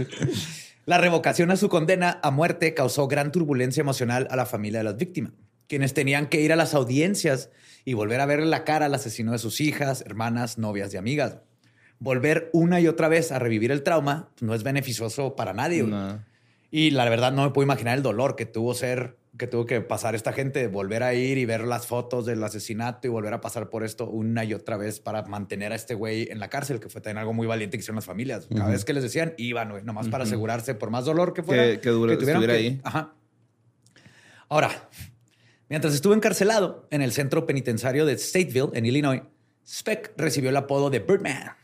la 0.84 0.98
revocación 0.98 1.50
a 1.50 1.56
su 1.56 1.68
condena 1.68 2.18
a 2.22 2.30
muerte 2.30 2.74
causó 2.74 3.06
gran 3.08 3.32
turbulencia 3.32 3.80
emocional 3.80 4.26
a 4.30 4.36
la 4.36 4.46
familia 4.46 4.80
de 4.80 4.84
las 4.84 4.96
víctimas, 4.96 5.32
quienes 5.68 5.94
tenían 5.94 6.26
que 6.28 6.40
ir 6.40 6.52
a 6.52 6.56
las 6.56 6.74
audiencias 6.74 7.50
y 7.84 7.94
volver 7.94 8.20
a 8.20 8.26
verle 8.26 8.46
la 8.46 8.64
cara 8.64 8.86
al 8.86 8.94
asesino 8.94 9.32
de 9.32 9.38
sus 9.38 9.60
hijas, 9.60 10.02
hermanas, 10.06 10.58
novias 10.58 10.92
y 10.94 10.96
amigas. 10.96 11.38
Volver 11.98 12.50
una 12.52 12.80
y 12.80 12.88
otra 12.88 13.08
vez 13.08 13.32
a 13.32 13.38
revivir 13.38 13.70
el 13.70 13.82
trauma 13.82 14.28
no 14.40 14.54
es 14.54 14.62
beneficioso 14.62 15.36
para 15.36 15.52
nadie. 15.52 15.82
No. 15.84 16.22
Y 16.70 16.90
la 16.90 17.08
verdad 17.08 17.32
no 17.32 17.44
me 17.44 17.50
puedo 17.50 17.64
imaginar 17.64 17.96
el 17.96 18.02
dolor 18.02 18.34
que 18.36 18.46
tuvo 18.46 18.74
ser, 18.74 19.16
que 19.38 19.46
tuvo 19.46 19.64
que 19.64 19.80
pasar 19.80 20.14
esta 20.16 20.32
gente, 20.32 20.66
volver 20.66 21.02
a 21.04 21.14
ir 21.14 21.38
y 21.38 21.44
ver 21.44 21.60
las 21.62 21.86
fotos 21.86 22.26
del 22.26 22.42
asesinato 22.42 23.06
y 23.06 23.10
volver 23.10 23.32
a 23.32 23.40
pasar 23.40 23.70
por 23.70 23.84
esto 23.84 24.08
una 24.10 24.44
y 24.44 24.54
otra 24.54 24.76
vez 24.76 24.98
para 24.98 25.22
mantener 25.22 25.70
a 25.72 25.76
este 25.76 25.94
güey 25.94 26.28
en 26.30 26.40
la 26.40 26.48
cárcel, 26.50 26.80
que 26.80 26.88
fue 26.88 27.00
también 27.00 27.18
algo 27.18 27.32
muy 27.32 27.46
valiente 27.46 27.76
que 27.76 27.80
hicieron 27.82 27.96
las 27.96 28.04
familias. 28.06 28.48
Cada 28.52 28.70
vez 28.70 28.84
que 28.84 28.92
les 28.92 29.02
decían, 29.04 29.34
iban, 29.38 29.70
güey, 29.70 29.84
nomás 29.84 30.08
para 30.08 30.24
asegurarse, 30.24 30.74
por 30.74 30.90
más 30.90 31.04
dolor 31.04 31.32
que 31.32 31.42
fuera, 31.44 31.62
Que- 31.64 31.80
que 31.80 31.90
dure- 31.90 32.16
tuvieran 32.16 32.42
estuviera 32.42 32.54
ahí. 32.54 32.80
Ajá. 32.82 33.14
Ahora, 34.48 34.70
mientras 35.68 35.94
estuvo 35.94 36.14
encarcelado 36.14 36.86
en 36.90 37.02
el 37.02 37.12
centro 37.12 37.46
penitenciario 37.46 38.06
de 38.06 38.18
Stateville, 38.18 38.70
en 38.74 38.86
Illinois, 38.86 39.22
Speck 39.66 40.12
recibió 40.16 40.50
el 40.50 40.56
apodo 40.56 40.90
de 40.90 41.00
Birdman. 41.00 41.56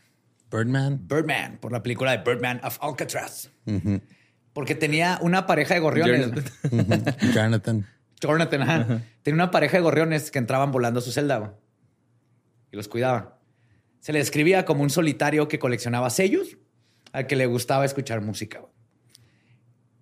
Birdman. 0.51 1.07
Birdman, 1.07 1.57
por 1.59 1.71
la 1.71 1.81
película 1.81 2.11
de 2.11 2.23
Birdman 2.23 2.59
of 2.63 2.77
Alcatraz. 2.81 3.49
Porque 4.53 4.75
tenía 4.75 5.19
una 5.21 5.45
pareja 5.45 5.75
de 5.75 5.79
gorriones. 5.79 6.31
Jonathan. 6.71 7.15
Jonathan. 7.33 7.87
Jonathan, 8.19 8.61
ajá. 8.61 9.01
Tenía 9.23 9.35
una 9.35 9.51
pareja 9.51 9.77
de 9.77 9.83
gorriones 9.83 10.29
que 10.29 10.39
entraban 10.39 10.71
volando 10.71 10.99
a 10.99 11.03
su 11.03 11.11
celda 11.11 11.55
y 12.71 12.75
los 12.75 12.87
cuidaban. 12.87 13.29
Se 13.99 14.13
le 14.13 14.19
describía 14.19 14.65
como 14.65 14.83
un 14.83 14.89
solitario 14.89 15.47
que 15.47 15.59
coleccionaba 15.59 16.09
sellos 16.09 16.57
al 17.11 17.27
que 17.27 17.35
le 17.35 17.45
gustaba 17.45 17.85
escuchar 17.85 18.21
música. 18.21 18.61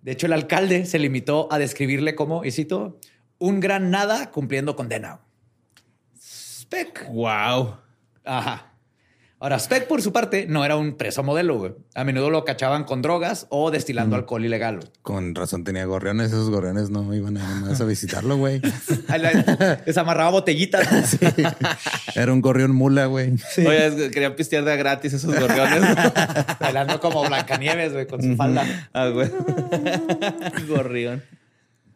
De 0.02 0.12
hecho, 0.12 0.26
el 0.26 0.32
alcalde 0.32 0.86
se 0.86 0.98
limitó 0.98 1.52
a 1.52 1.58
describirle 1.58 2.14
como, 2.14 2.44
y 2.44 2.50
cito, 2.50 2.98
un 3.40 3.58
gran 3.58 3.90
nada 3.90 4.30
cumpliendo 4.30 4.76
condena. 4.76 5.18
Speck. 6.16 7.08
Wow. 7.10 7.76
Ajá. 8.24 8.66
Ahora, 9.42 9.58
Speck, 9.58 9.86
por 9.86 10.02
su 10.02 10.12
parte, 10.12 10.44
no 10.46 10.66
era 10.66 10.76
un 10.76 10.98
preso 10.98 11.22
modelo, 11.22 11.56
güey. 11.56 11.72
A 11.94 12.04
menudo 12.04 12.28
lo 12.28 12.44
cachaban 12.44 12.84
con 12.84 13.00
drogas 13.00 13.46
o 13.48 13.70
destilando 13.70 14.14
alcohol 14.14 14.44
ilegal. 14.44 14.76
güey. 14.76 14.88
Con 15.00 15.34
razón 15.34 15.64
tenía 15.64 15.86
gorriones. 15.86 16.26
Esos 16.26 16.50
gorriones 16.50 16.90
no 16.90 17.14
iban 17.14 17.38
a 17.38 17.40
ir 17.40 17.56
más 17.64 17.80
a 17.80 17.86
visitarlo, 17.86 18.36
güey. 18.36 18.60
Les 19.86 19.96
amarraba 19.96 20.28
botellitas. 20.30 21.16
Era 22.14 22.34
un 22.34 22.42
gorrión 22.42 22.72
mula, 22.72 23.06
güey. 23.06 23.32
Oye, 23.56 23.86
es 23.86 23.94
que 23.94 24.10
querían 24.10 24.36
pistear 24.36 24.62
de 24.62 24.76
gratis 24.76 25.14
esos 25.14 25.34
gorriones. 25.34 25.80
Bailando 26.60 27.00
como 27.00 27.24
Blancanieves, 27.26 27.94
güey, 27.94 28.06
con 28.06 28.22
su 28.22 28.36
falda. 28.36 28.90
ah, 28.92 29.08
güey. 29.08 29.30
Gorrión. 30.68 31.22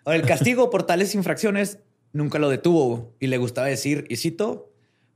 Ahora, 0.04 0.18
el 0.18 0.26
castigo 0.26 0.70
por 0.70 0.84
tales 0.84 1.14
infracciones 1.14 1.78
nunca 2.12 2.38
lo 2.38 2.48
detuvo 2.50 3.14
y 3.20 3.26
le 3.28 3.38
gustaba 3.38 3.66
decir, 3.66 4.06
y 4.08 4.16
cito, 4.16 4.70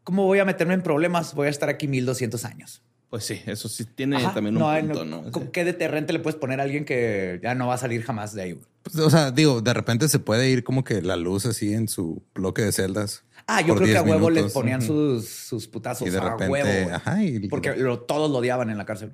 ¿cómo 0.04 0.24
voy 0.24 0.38
a 0.38 0.44
meterme 0.44 0.74
en 0.74 0.82
problemas? 0.82 1.34
Voy 1.34 1.46
a 1.46 1.50
estar 1.50 1.68
aquí 1.68 1.86
1200 1.88 2.44
años. 2.44 2.82
Pues 3.10 3.24
sí, 3.24 3.40
eso 3.46 3.68
sí 3.70 3.86
tiene 3.86 4.16
Ajá, 4.16 4.34
también 4.34 4.54
un 4.56 4.60
no 4.62 4.78
punto, 4.80 5.04
no- 5.06 5.22
¿no? 5.22 5.30
¿con 5.32 5.48
¿Qué 5.48 5.64
deterrente 5.64 6.12
le 6.12 6.18
puedes 6.18 6.38
poner 6.38 6.60
a 6.60 6.64
alguien 6.64 6.84
que 6.84 7.40
ya 7.42 7.54
no 7.54 7.66
va 7.68 7.74
a 7.74 7.78
salir 7.78 8.02
jamás 8.02 8.34
de 8.34 8.42
ahí? 8.42 8.60
Pues, 8.82 8.96
o 8.98 9.08
sea, 9.08 9.30
digo, 9.30 9.62
de 9.62 9.72
repente 9.72 10.08
se 10.08 10.18
puede 10.18 10.50
ir 10.50 10.62
como 10.62 10.84
que 10.84 11.00
la 11.00 11.16
luz 11.16 11.46
así 11.46 11.72
en 11.72 11.88
su 11.88 12.22
bloque 12.34 12.60
de 12.62 12.72
celdas. 12.72 13.24
Ah, 13.46 13.62
yo 13.62 13.74
creo 13.76 13.86
que 13.86 13.96
a 13.96 14.02
10 14.02 14.14
huevo 14.14 14.28
les 14.28 14.36
minutos. 14.42 14.52
ponían 14.52 14.82
Ujú. 14.82 15.20
sus, 15.20 15.28
sus 15.28 15.68
putazos 15.68 16.06
Y 16.06 16.10
de 16.10 16.18
a 16.18 16.22
repente, 16.32 16.48
huevo. 16.52 16.90
ajá, 16.94 17.22
y- 17.24 17.48
Porque 17.48 17.74
lo- 17.76 18.00
todos 18.00 18.30
lo 18.30 18.38
odiaban 18.38 18.68
en 18.68 18.76
la 18.76 18.84
cárcel. 18.84 19.12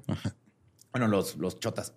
Bueno, 0.91 1.07
los, 1.07 1.37
los 1.37 1.61
chotas. 1.61 1.93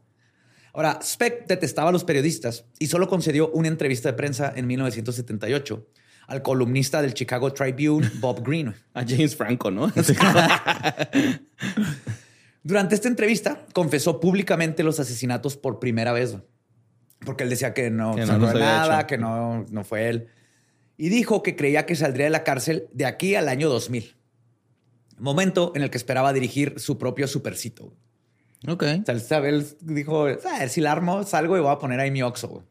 Ahora, 0.78 0.99
Speck 1.01 1.47
detestaba 1.47 1.89
a 1.89 1.91
los 1.91 2.03
periodistas 2.03 2.65
y 2.78 2.86
solo 2.86 3.07
concedió 3.07 3.49
una 3.49 3.67
entrevista 3.67 4.09
de 4.09 4.13
prensa 4.13 4.53
en 4.55 4.67
1978 4.67 5.88
al 6.28 6.43
columnista 6.43 7.01
del 7.01 7.15
Chicago 7.15 7.51
Tribune, 7.51 8.07
Bob 8.19 8.45
Green. 8.45 8.75
A 8.93 9.03
James 9.03 9.36
Franco, 9.36 9.71
¿no? 9.71 9.91
Durante 12.61 12.93
esta 12.93 13.07
entrevista 13.07 13.65
confesó 13.73 14.19
públicamente 14.19 14.84
los 14.84 14.99
asesinatos 14.99 15.57
por 15.57 15.80
primera 15.80 16.13
vez. 16.13 16.38
Porque 17.25 17.43
él 17.43 17.49
decía 17.49 17.73
que 17.73 17.89
no 17.89 18.13
Que 18.13 18.28
no 18.28 18.38
nada, 18.38 18.99
hecho. 18.99 19.07
que 19.07 19.17
no, 19.17 19.65
no 19.71 19.84
fue 19.84 20.09
él. 20.09 20.28
Y 20.95 21.09
dijo 21.09 21.41
que 21.41 21.55
creía 21.55 21.88
que 21.88 21.95
saldría 21.95 22.25
de 22.25 22.32
la 22.32 22.43
cárcel 22.43 22.88
de 22.93 23.07
aquí 23.07 23.34
al 23.34 23.49
año 23.49 23.67
2000. 23.67 24.15
Momento 25.17 25.71
en 25.73 25.82
el 25.82 25.89
que 25.89 25.97
esperaba 25.97 26.34
dirigir 26.34 26.80
su 26.80 26.99
propio 26.99 27.28
supercito. 27.28 27.95
Ok. 28.65 28.83
O 29.07 29.19
sea, 29.19 29.37
él 29.39 29.65
dijo, 29.81 30.23
a 30.25 30.59
ver, 30.59 30.69
si 30.69 30.81
la 30.81 30.93
armo, 30.93 31.23
salgo 31.23 31.57
y 31.57 31.59
voy 31.59 31.71
a 31.71 31.77
poner 31.77 31.99
ahí 31.99 32.09
mi 32.11 32.23
Oxxo. 32.23 32.47
güey". 32.47 32.63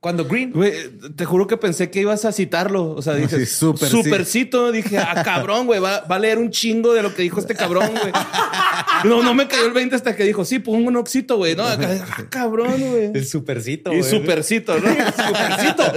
Cuando 0.00 0.24
Green... 0.24 0.50
Güey, 0.50 0.72
te 1.14 1.24
juro 1.24 1.46
que 1.46 1.56
pensé 1.56 1.88
que 1.88 2.00
ibas 2.00 2.24
a 2.24 2.32
citarlo. 2.32 2.90
O 2.90 3.00
sea, 3.02 3.14
dije, 3.14 3.38
Sí, 3.38 3.46
súper, 3.46 3.88
sí. 3.88 4.02
supercito. 4.02 4.72
Dije, 4.72 4.98
ah, 4.98 5.22
cabrón, 5.24 5.66
güey, 5.66 5.78
va, 5.78 6.00
va 6.00 6.16
a 6.16 6.18
leer 6.18 6.38
un 6.38 6.50
chingo 6.50 6.92
de 6.92 7.04
lo 7.04 7.14
que 7.14 7.22
dijo 7.22 7.38
este 7.38 7.54
cabrón, 7.54 7.88
güey. 7.92 8.12
No, 9.04 9.22
no 9.22 9.32
me 9.32 9.46
cayó 9.46 9.64
el 9.66 9.72
20 9.72 9.94
hasta 9.94 10.16
que 10.16 10.24
dijo, 10.24 10.44
sí, 10.44 10.58
pongo 10.58 10.88
un 10.88 10.96
oxito, 10.96 11.36
güey. 11.36 11.54
No, 11.54 11.62
acá, 11.64 12.04
ah, 12.18 12.24
cabrón, 12.30 12.80
güey. 12.80 13.12
El 13.14 13.24
supercito. 13.24 13.92
Y 13.92 14.00
güey. 14.00 14.10
supercito, 14.10 14.76
¿no? 14.80 14.88
supercito. 14.90 15.84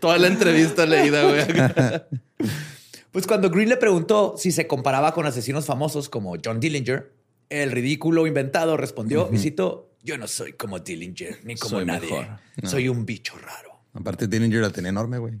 Toda 0.00 0.16
la 0.18 0.26
entrevista 0.28 0.86
leída, 0.86 1.22
güey. 1.24 1.44
Pues 3.12 3.26
cuando 3.26 3.50
Green 3.50 3.68
le 3.68 3.76
preguntó 3.76 4.34
si 4.36 4.50
se 4.52 4.66
comparaba 4.66 5.12
con 5.14 5.26
asesinos 5.26 5.66
famosos 5.66 6.08
como 6.08 6.34
John 6.42 6.58
Dillinger, 6.60 7.12
el 7.50 7.70
ridículo 7.70 8.26
inventado 8.26 8.76
respondió, 8.76 9.28
y 9.32 9.38
cito, 9.38 9.94
yo 10.02 10.16
no 10.18 10.26
soy 10.26 10.54
como 10.54 10.78
Dillinger, 10.80 11.40
ni 11.44 11.54
como 11.56 11.76
Soy 11.76 11.84
nadie. 11.86 12.10
mejor. 12.10 12.26
Soy 12.64 12.88
un 12.88 13.04
bicho 13.04 13.34
raro. 13.38 13.70
Aparte, 13.94 14.26
Dillinger 14.26 14.62
la 14.62 14.70
tenía 14.70 14.88
enorme, 14.88 15.18
güey. 15.18 15.34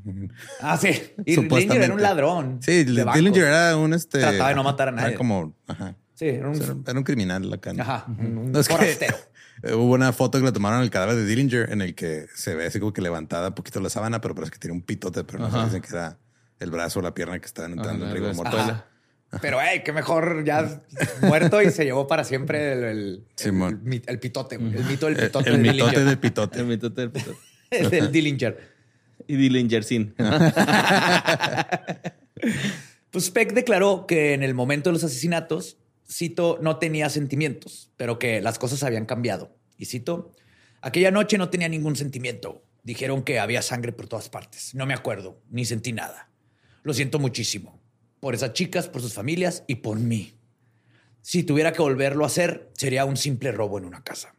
Ah, 0.60 0.76
sí. 0.76 0.88
Y 1.24 1.36
Dillinger 1.36 1.82
era 1.82 1.94
un 1.94 2.02
ladrón. 2.02 2.58
Sí. 2.62 2.84
Dillinger 2.84 3.44
era 3.44 3.76
un 3.78 3.94
este. 3.94 4.18
Trataba 4.20 4.50
de 4.50 4.54
no 4.54 4.62
matar 4.62 4.88
a 4.88 4.92
era 4.92 5.02
nadie. 5.02 5.16
como, 5.16 5.54
ajá. 5.66 5.96
Sí, 6.14 6.26
era 6.28 6.50
O 6.50 6.54
sea, 6.54 6.72
un... 6.74 6.84
Era 6.86 6.98
un 6.98 7.04
criminal 7.04 7.50
acá. 7.50 7.72
¿no? 7.72 7.82
Ajá, 7.82 8.04
un 8.06 8.52
No, 8.52 8.60
es 8.60 8.68
que 8.68 8.74
forastero. 8.74 9.16
hubo 9.74 9.94
una 9.94 10.12
foto 10.12 10.38
que 10.38 10.44
le 10.44 10.52
tomaron 10.52 10.82
el 10.82 10.90
cadáver 10.90 11.16
de 11.16 11.24
Dillinger 11.24 11.70
en 11.72 11.80
el 11.80 11.94
que 11.94 12.26
se 12.34 12.54
ve 12.54 12.66
así 12.66 12.78
como 12.78 12.92
que 12.92 13.00
levantada 13.00 13.48
un 13.48 13.54
poquito 13.54 13.80
la 13.80 13.88
sábana, 13.88 14.20
pero 14.20 14.34
parece 14.34 14.52
que 14.52 14.58
tiene 14.58 14.74
un 14.74 14.82
pitote, 14.82 15.24
pero 15.24 15.38
no 15.38 15.50
se 15.50 15.64
dicen 15.64 15.80
que 15.80 15.88
era 15.88 16.18
el 16.62 16.70
brazo 16.70 17.00
o 17.00 17.02
la 17.02 17.12
pierna 17.14 17.38
que 17.38 17.46
estaban 17.46 17.72
entrando 17.72 18.04
en 18.04 18.10
Ajá, 18.10 18.14
rigor 18.14 18.30
espuela. 18.30 18.86
Pero, 19.40 19.58
hey, 19.62 19.80
qué 19.84 19.92
mejor 19.92 20.44
ya 20.44 20.82
muerto 21.22 21.62
y 21.62 21.70
se 21.70 21.84
llevó 21.84 22.06
para 22.06 22.22
siempre 22.22 22.72
el, 22.74 22.84
el, 22.84 23.24
Simón. 23.34 23.80
el 23.82 23.88
mi- 23.88 24.02
el 24.06 24.18
pitote, 24.18 24.56
el 24.56 24.60
mito 24.60 25.06
del 25.06 25.18
El, 25.18 25.26
pitote. 25.26 25.50
el 25.50 25.62
de 25.62 25.72
mitote 25.72 26.04
del 26.04 26.18
pitote. 26.18 26.58
El 26.60 26.66
mitote 26.66 27.00
del 27.00 27.10
pitote. 27.10 27.38
El 27.70 27.90
del 27.90 28.12
Dillinger. 28.12 28.72
Y 29.26 29.36
Dillinger 29.36 29.84
sin. 29.84 30.14
Pues 33.10 33.30
Peck 33.30 33.52
declaró 33.52 34.06
que 34.06 34.32
en 34.32 34.42
el 34.42 34.54
momento 34.54 34.88
de 34.88 34.94
los 34.94 35.04
asesinatos, 35.04 35.76
cito, 36.10 36.58
no 36.62 36.78
tenía 36.78 37.10
sentimientos, 37.10 37.90
pero 37.98 38.18
que 38.18 38.40
las 38.40 38.58
cosas 38.58 38.82
habían 38.82 39.04
cambiado. 39.04 39.54
Y 39.76 39.84
cito, 39.86 40.32
aquella 40.80 41.10
noche 41.10 41.36
no 41.36 41.50
tenía 41.50 41.68
ningún 41.68 41.94
sentimiento. 41.94 42.62
Dijeron 42.84 43.22
que 43.22 43.38
había 43.38 43.60
sangre 43.62 43.92
por 43.92 44.08
todas 44.08 44.28
partes. 44.30 44.74
No 44.74 44.86
me 44.86 44.94
acuerdo, 44.94 45.38
ni 45.50 45.64
sentí 45.66 45.92
nada. 45.92 46.30
Lo 46.82 46.94
siento 46.94 47.18
muchísimo. 47.18 47.80
Por 48.20 48.34
esas 48.34 48.52
chicas, 48.52 48.88
por 48.88 49.02
sus 49.02 49.14
familias 49.14 49.64
y 49.66 49.76
por 49.76 49.98
mí. 49.98 50.34
Si 51.20 51.42
tuviera 51.44 51.72
que 51.72 51.82
volverlo 51.82 52.24
a 52.24 52.26
hacer, 52.26 52.70
sería 52.74 53.04
un 53.04 53.16
simple 53.16 53.52
robo 53.52 53.78
en 53.78 53.84
una 53.84 54.02
casa. 54.02 54.34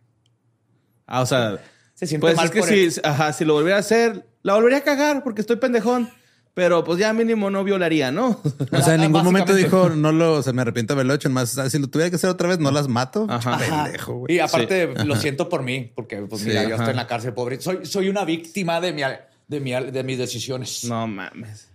Ah, 1.06 1.22
o 1.22 1.26
sea, 1.26 1.60
Se 1.94 2.08
siente 2.08 2.22
pues 2.26 2.36
mal 2.36 2.46
es 2.46 2.52
que 2.52 2.60
por 2.60 2.70
si, 2.70 2.84
él. 2.86 2.94
ajá, 3.04 3.34
si 3.34 3.46
lo 3.46 3.54
volviera 3.54 3.78
a 3.78 3.80
hacer, 3.80 4.26
la 4.41 4.54
volvería 4.56 4.80
a 4.80 4.84
cagar 4.84 5.24
porque 5.24 5.41
estoy 5.41 5.58
pendejón. 5.58 6.10
Pero 6.56 6.84
pues 6.84 7.00
ya 7.00 7.12
mínimo 7.14 7.50
no 7.50 7.64
violaría, 7.64 8.12
¿no? 8.12 8.39
O 8.72 8.82
sea, 8.82 8.94
en 8.94 9.02
ningún 9.02 9.24
momento 9.24 9.56
dijo, 9.56 9.89
no 9.89 10.12
lo, 10.12 10.34
o 10.34 10.44
sea, 10.44 10.54
me 10.54 10.62
arrepiento 10.62 10.94
de 10.94 10.98
haberlo 10.98 11.16
hecho. 11.16 11.28
Más, 11.32 11.50
si 11.70 11.80
lo 11.80 11.88
tuviera 11.88 12.12
que 12.12 12.18
hacer 12.18 12.30
otra 12.30 12.48
vez, 12.48 12.60
no 12.60 12.70
las 12.70 12.88
mato. 12.88 13.26
Ajá. 13.28 13.58
Pendejo, 13.58 14.20
güey. 14.20 14.36
Y 14.36 14.39
aparte, 14.39 14.94
lo 15.04 15.16
siento 15.16 15.50
por 15.50 15.64
mí, 15.64 15.91
porque 15.96 16.18
pues 16.18 16.41
Sí, 16.44 16.50
mira, 16.50 16.64
yo 16.66 16.76
estoy 16.76 16.91
en 16.91 16.98
la 16.98 17.08
cárcel, 17.08 17.34
pobre. 17.34 17.60
Soy, 17.60 17.88
soy 17.88 18.08
una 18.08 18.24
víctima 18.24 18.80
de, 18.80 18.94
mi, 18.94 19.02
de, 19.48 19.60
mi, 19.60 19.72
de 19.72 20.04
mis 20.04 20.18
decisiones. 20.20 20.84
no 20.84 21.08
mames. 21.08 21.70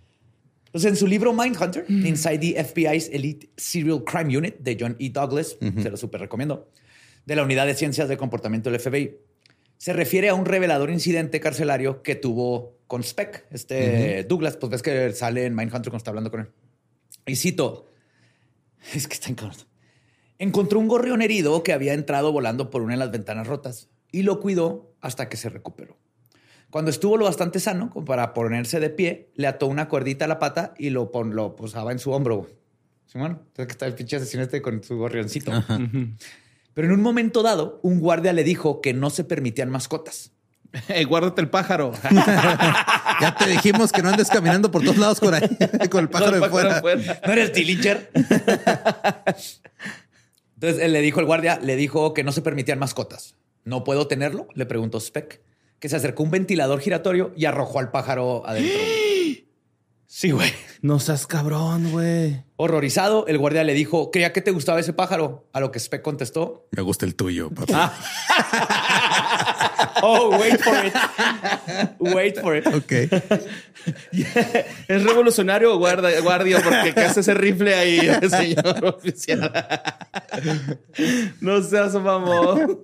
Pues 0.71 0.85
en 0.85 0.95
su 0.95 1.07
libro 1.07 1.33
Mindhunter, 1.33 1.85
Inside 1.89 2.39
the 2.39 2.63
FBI's 2.63 3.09
Elite 3.11 3.49
Serial 3.57 4.03
Crime 4.03 4.37
Unit 4.37 4.59
de 4.59 4.77
John 4.79 4.95
E. 4.99 5.09
Douglas, 5.09 5.57
se 5.59 5.89
lo 5.89 5.97
súper 5.97 6.21
recomiendo, 6.21 6.69
de 7.25 7.35
la 7.35 7.43
Unidad 7.43 7.65
de 7.65 7.73
Ciencias 7.73 8.07
de 8.07 8.17
Comportamiento 8.17 8.69
del 8.69 8.79
FBI, 8.79 9.17
se 9.77 9.93
refiere 9.93 10.29
a 10.29 10.35
un 10.35 10.45
revelador 10.45 10.91
incidente 10.91 11.39
carcelario 11.39 12.03
que 12.03 12.15
tuvo 12.15 12.77
con 12.85 13.01
Speck, 13.01 13.45
este 13.49 14.25
Douglas, 14.25 14.57
pues 14.57 14.69
ves 14.71 14.81
que 14.81 15.13
sale 15.13 15.45
en 15.45 15.55
Mindhunter 15.55 15.89
cuando 15.89 15.97
está 15.97 16.11
hablando 16.11 16.29
con 16.29 16.41
él. 16.41 16.47
Y 17.25 17.35
cito, 17.35 17.87
es 18.93 19.07
que 19.07 19.13
está 19.13 19.29
encabrado. 19.29 19.63
Encontró 20.37 20.79
un 20.79 20.87
gorrión 20.87 21.21
herido 21.21 21.63
que 21.63 21.73
había 21.73 21.93
entrado 21.93 22.31
volando 22.31 22.69
por 22.69 22.81
una 22.81 22.93
de 22.93 22.99
las 22.99 23.11
ventanas 23.11 23.47
rotas 23.47 23.89
y 24.11 24.23
lo 24.23 24.39
cuidó 24.39 24.95
hasta 25.01 25.29
que 25.29 25.37
se 25.37 25.49
recuperó. 25.49 25.97
Cuando 26.69 26.91
estuvo 26.91 27.17
lo 27.17 27.25
bastante 27.25 27.59
sano 27.59 27.89
como 27.89 28.05
para 28.05 28.33
ponerse 28.33 28.79
de 28.79 28.89
pie, 28.89 29.29
le 29.35 29.47
ató 29.47 29.65
una 29.67 29.87
cuerdita 29.89 30.25
a 30.25 30.27
la 30.27 30.37
pata 30.39 30.73
y 30.77 30.89
lo, 30.91 31.11
pon- 31.11 31.35
lo 31.35 31.55
posaba 31.55 31.91
en 31.91 31.99
su 31.99 32.11
hombro. 32.11 32.47
Simón, 33.07 33.41
entonces 33.47 33.65
que 33.65 33.71
está 33.71 33.85
el 33.87 33.95
pinche 33.95 34.17
asesino 34.17 34.43
este 34.43 34.61
con 34.61 34.83
su 34.83 34.95
gorrioncito. 34.97 35.51
Pero 36.75 36.87
en 36.87 36.93
un 36.93 37.01
momento 37.01 37.41
dado, 37.41 37.79
un 37.81 37.99
guardia 37.99 38.33
le 38.33 38.43
dijo 38.43 38.81
que 38.81 38.93
no 38.93 39.09
se 39.09 39.23
permitían 39.23 39.69
mascotas. 39.71 40.31
Ey, 40.87 41.03
guárdate 41.05 41.41
el 41.41 41.49
pájaro. 41.49 41.91
Ya 43.21 43.35
te 43.35 43.49
dijimos 43.49 43.91
que 43.91 44.01
no 44.01 44.07
andes 44.09 44.29
caminando 44.29 44.71
por 44.71 44.81
todos 44.81 44.97
lados 44.97 45.19
con, 45.19 45.33
ahí, 45.33 45.41
con 45.89 46.03
el 46.03 46.09
pájaro 46.09 46.35
El 46.35 46.41
de 46.41 46.49
fuera. 46.49 46.81
¿No 47.25 47.33
eres 47.33 47.51
Dillinger? 47.53 48.09
Entonces 50.55 50.81
él 50.81 50.93
le 50.93 51.01
dijo 51.01 51.19
al 51.19 51.25
guardia, 51.25 51.59
le 51.61 51.75
dijo 51.75 52.13
que 52.13 52.23
no 52.23 52.31
se 52.31 52.41
permitían 52.41 52.79
mascotas. 52.79 53.35
¿No 53.65 53.83
puedo 53.83 54.07
tenerlo? 54.07 54.47
Le 54.55 54.65
preguntó 54.65 54.99
Speck, 55.01 55.41
que 55.79 55.89
se 55.89 55.95
acercó 55.95 56.23
un 56.23 56.31
ventilador 56.31 56.79
giratorio 56.79 57.31
y 57.35 57.45
arrojó 57.45 57.79
al 57.79 57.91
pájaro 57.91 58.43
adentro. 58.45 58.79
Sí, 60.11 60.31
güey. 60.31 60.51
No 60.81 60.99
seas 60.99 61.27
cabrón, 61.27 61.91
güey. 61.91 62.43
Horrorizado, 62.55 63.27
el 63.27 63.37
guardia 63.37 63.63
le 63.63 63.75
dijo, 63.75 64.09
creía 64.09 64.33
que 64.33 64.41
te 64.41 64.49
gustaba 64.49 64.79
ese 64.79 64.91
pájaro. 64.91 65.47
A 65.53 65.59
lo 65.59 65.71
que 65.71 65.79
Speck 65.79 66.01
contestó, 66.01 66.67
Me 66.71 66.81
gusta 66.81 67.05
el 67.05 67.15
tuyo, 67.15 67.51
papá. 67.51 67.93
Ah. 68.27 69.99
oh, 70.01 70.35
wait 70.37 70.59
for 70.59 70.85
it. 70.85 70.93
Wait 71.99 72.39
for 72.41 72.57
it. 72.57 72.65
Ok. 72.67 72.91
¿Es 74.87 75.03
revolucionario 75.03 75.75
o 75.75 75.77
guarda, 75.77 76.09
guardia? 76.21 76.59
Porque 76.63 76.93
¿qué 76.95 77.01
hace 77.01 77.19
ese 77.19 77.35
rifle 77.35 77.75
ahí, 77.75 77.99
señor 78.29 78.83
oficial? 78.85 79.51
no 81.39 81.61
seas 81.61 81.93
mamón. 81.93 82.79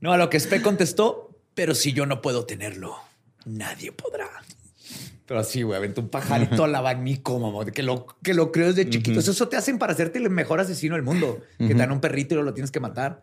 No, 0.00 0.12
a 0.12 0.16
lo 0.16 0.30
que 0.30 0.40
Speck 0.40 0.62
contestó, 0.62 1.38
pero 1.54 1.74
si 1.74 1.92
yo 1.92 2.06
no 2.06 2.22
puedo 2.22 2.46
tenerlo, 2.46 2.96
nadie 3.44 3.92
podrá. 3.92 4.28
Pero 5.26 5.40
así, 5.40 5.62
güey, 5.62 5.76
aventó 5.78 6.00
un 6.00 6.08
pajarito 6.08 6.64
al 6.64 6.74
abanico, 6.74 7.38
mamá, 7.38 7.64
que 7.70 7.82
lo, 7.84 8.06
que 8.22 8.34
lo 8.34 8.50
creo 8.50 8.72
desde 8.72 8.90
chiquito. 8.90 9.20
Eso, 9.20 9.30
eso 9.30 9.48
te 9.48 9.56
hacen 9.56 9.78
para 9.78 9.92
hacerte 9.92 10.18
el 10.18 10.28
mejor 10.28 10.58
asesino 10.58 10.96
del 10.96 11.04
mundo. 11.04 11.40
Que 11.58 11.68
te 11.68 11.74
dan 11.74 11.92
un 11.92 12.00
perrito 12.00 12.34
y 12.34 12.42
lo 12.42 12.52
tienes 12.52 12.72
que 12.72 12.80
matar. 12.80 13.22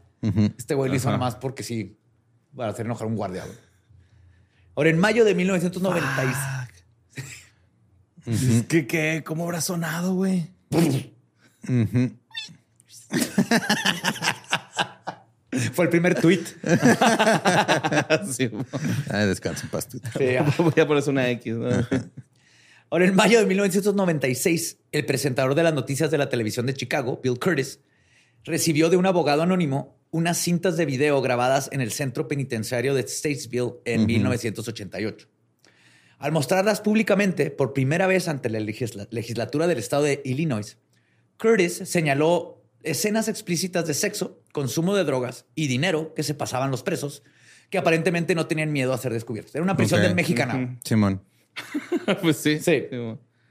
Este 0.58 0.74
güey 0.74 0.90
lo 0.90 0.96
hizo 0.96 1.08
nada 1.08 1.18
más 1.18 1.36
porque 1.36 1.64
sí, 1.64 1.98
para 2.56 2.72
hacer 2.72 2.86
enojar 2.86 3.06
a 3.06 3.10
un 3.10 3.16
guardia. 3.18 3.44
güey. 3.44 3.58
Ahora, 4.76 4.90
en 4.90 5.00
mayo 5.00 5.26
de 5.26 5.36
1990, 5.36 6.70
Es 8.26 8.64
que, 8.68 8.88
¿qué? 8.88 9.24
¿Cómo 9.26 9.44
habrá 9.44 9.60
sonado, 9.60 10.14
güey? 10.14 10.52
Fue 15.74 15.86
el 15.86 15.90
primer 15.90 16.16
tweet. 16.20 16.44
Sí, 18.32 18.50
Ay, 19.10 19.28
descansa 19.28 19.64
en 19.64 19.70
paz, 19.70 19.88
Twitter. 19.88 20.12
Sí, 20.18 20.36
ah. 20.36 20.54
voy 20.58 20.74
a 20.82 20.88
ponerse 20.88 21.10
una 21.10 21.30
X, 21.32 21.56
¿no? 21.56 21.68
Ahora, 22.90 23.06
en 23.06 23.16
mayo 23.16 23.40
de 23.40 23.46
1996, 23.46 24.78
el 24.92 25.06
presentador 25.06 25.56
de 25.56 25.64
las 25.64 25.74
noticias 25.74 26.10
de 26.12 26.18
la 26.18 26.30
televisión 26.30 26.66
de 26.66 26.74
Chicago, 26.74 27.20
Bill 27.22 27.40
Curtis, 27.40 27.80
recibió 28.46 28.90
de 28.90 28.98
un 28.98 29.06
abogado 29.06 29.42
anónimo 29.44 29.98
unas 30.10 30.38
cintas 30.38 30.78
de 30.78 30.86
video 30.86 31.22
grabadas 31.22 31.70
en 31.74 31.82
el 31.82 31.92
centro 31.92 32.28
penitenciario 32.30 32.94
de 32.94 33.06
Statesville 33.06 33.74
en 33.84 34.06
1988. 34.06 35.28
Al 36.20 36.32
mostrarlas 36.32 36.80
públicamente 36.80 37.52
por 37.52 37.74
primera 37.74 38.08
vez 38.08 38.28
ante 38.30 38.50
la 38.50 38.60
legisla- 38.60 39.08
legislatura 39.12 39.68
del 39.68 39.78
estado 39.80 40.04
de 40.04 40.22
Illinois, 40.24 40.78
Curtis 41.38 41.74
señaló 41.86 42.64
escenas 42.84 43.28
explícitas 43.28 43.86
de 43.86 43.94
sexo, 43.94 44.42
consumo 44.58 44.96
de 44.96 45.04
drogas 45.04 45.46
y 45.56 45.68
dinero 45.68 46.14
que 46.16 46.24
se 46.24 46.34
pasaban 46.34 46.72
los 46.72 46.82
presos, 46.84 47.22
que 47.70 47.78
aparentemente 47.78 48.34
no 48.34 48.48
tenían 48.48 48.72
miedo 48.72 48.92
a 48.94 48.98
ser 48.98 49.14
descubiertos. 49.14 49.54
Era 49.54 49.64
una 49.64 49.78
prisión 49.78 50.00
Ok. 50.00 50.06
del 50.08 50.16
mexicano. 50.16 50.80
Simón. 50.84 51.22
pues 52.22 52.38
sí. 52.38 52.60
Sí. 52.60 52.86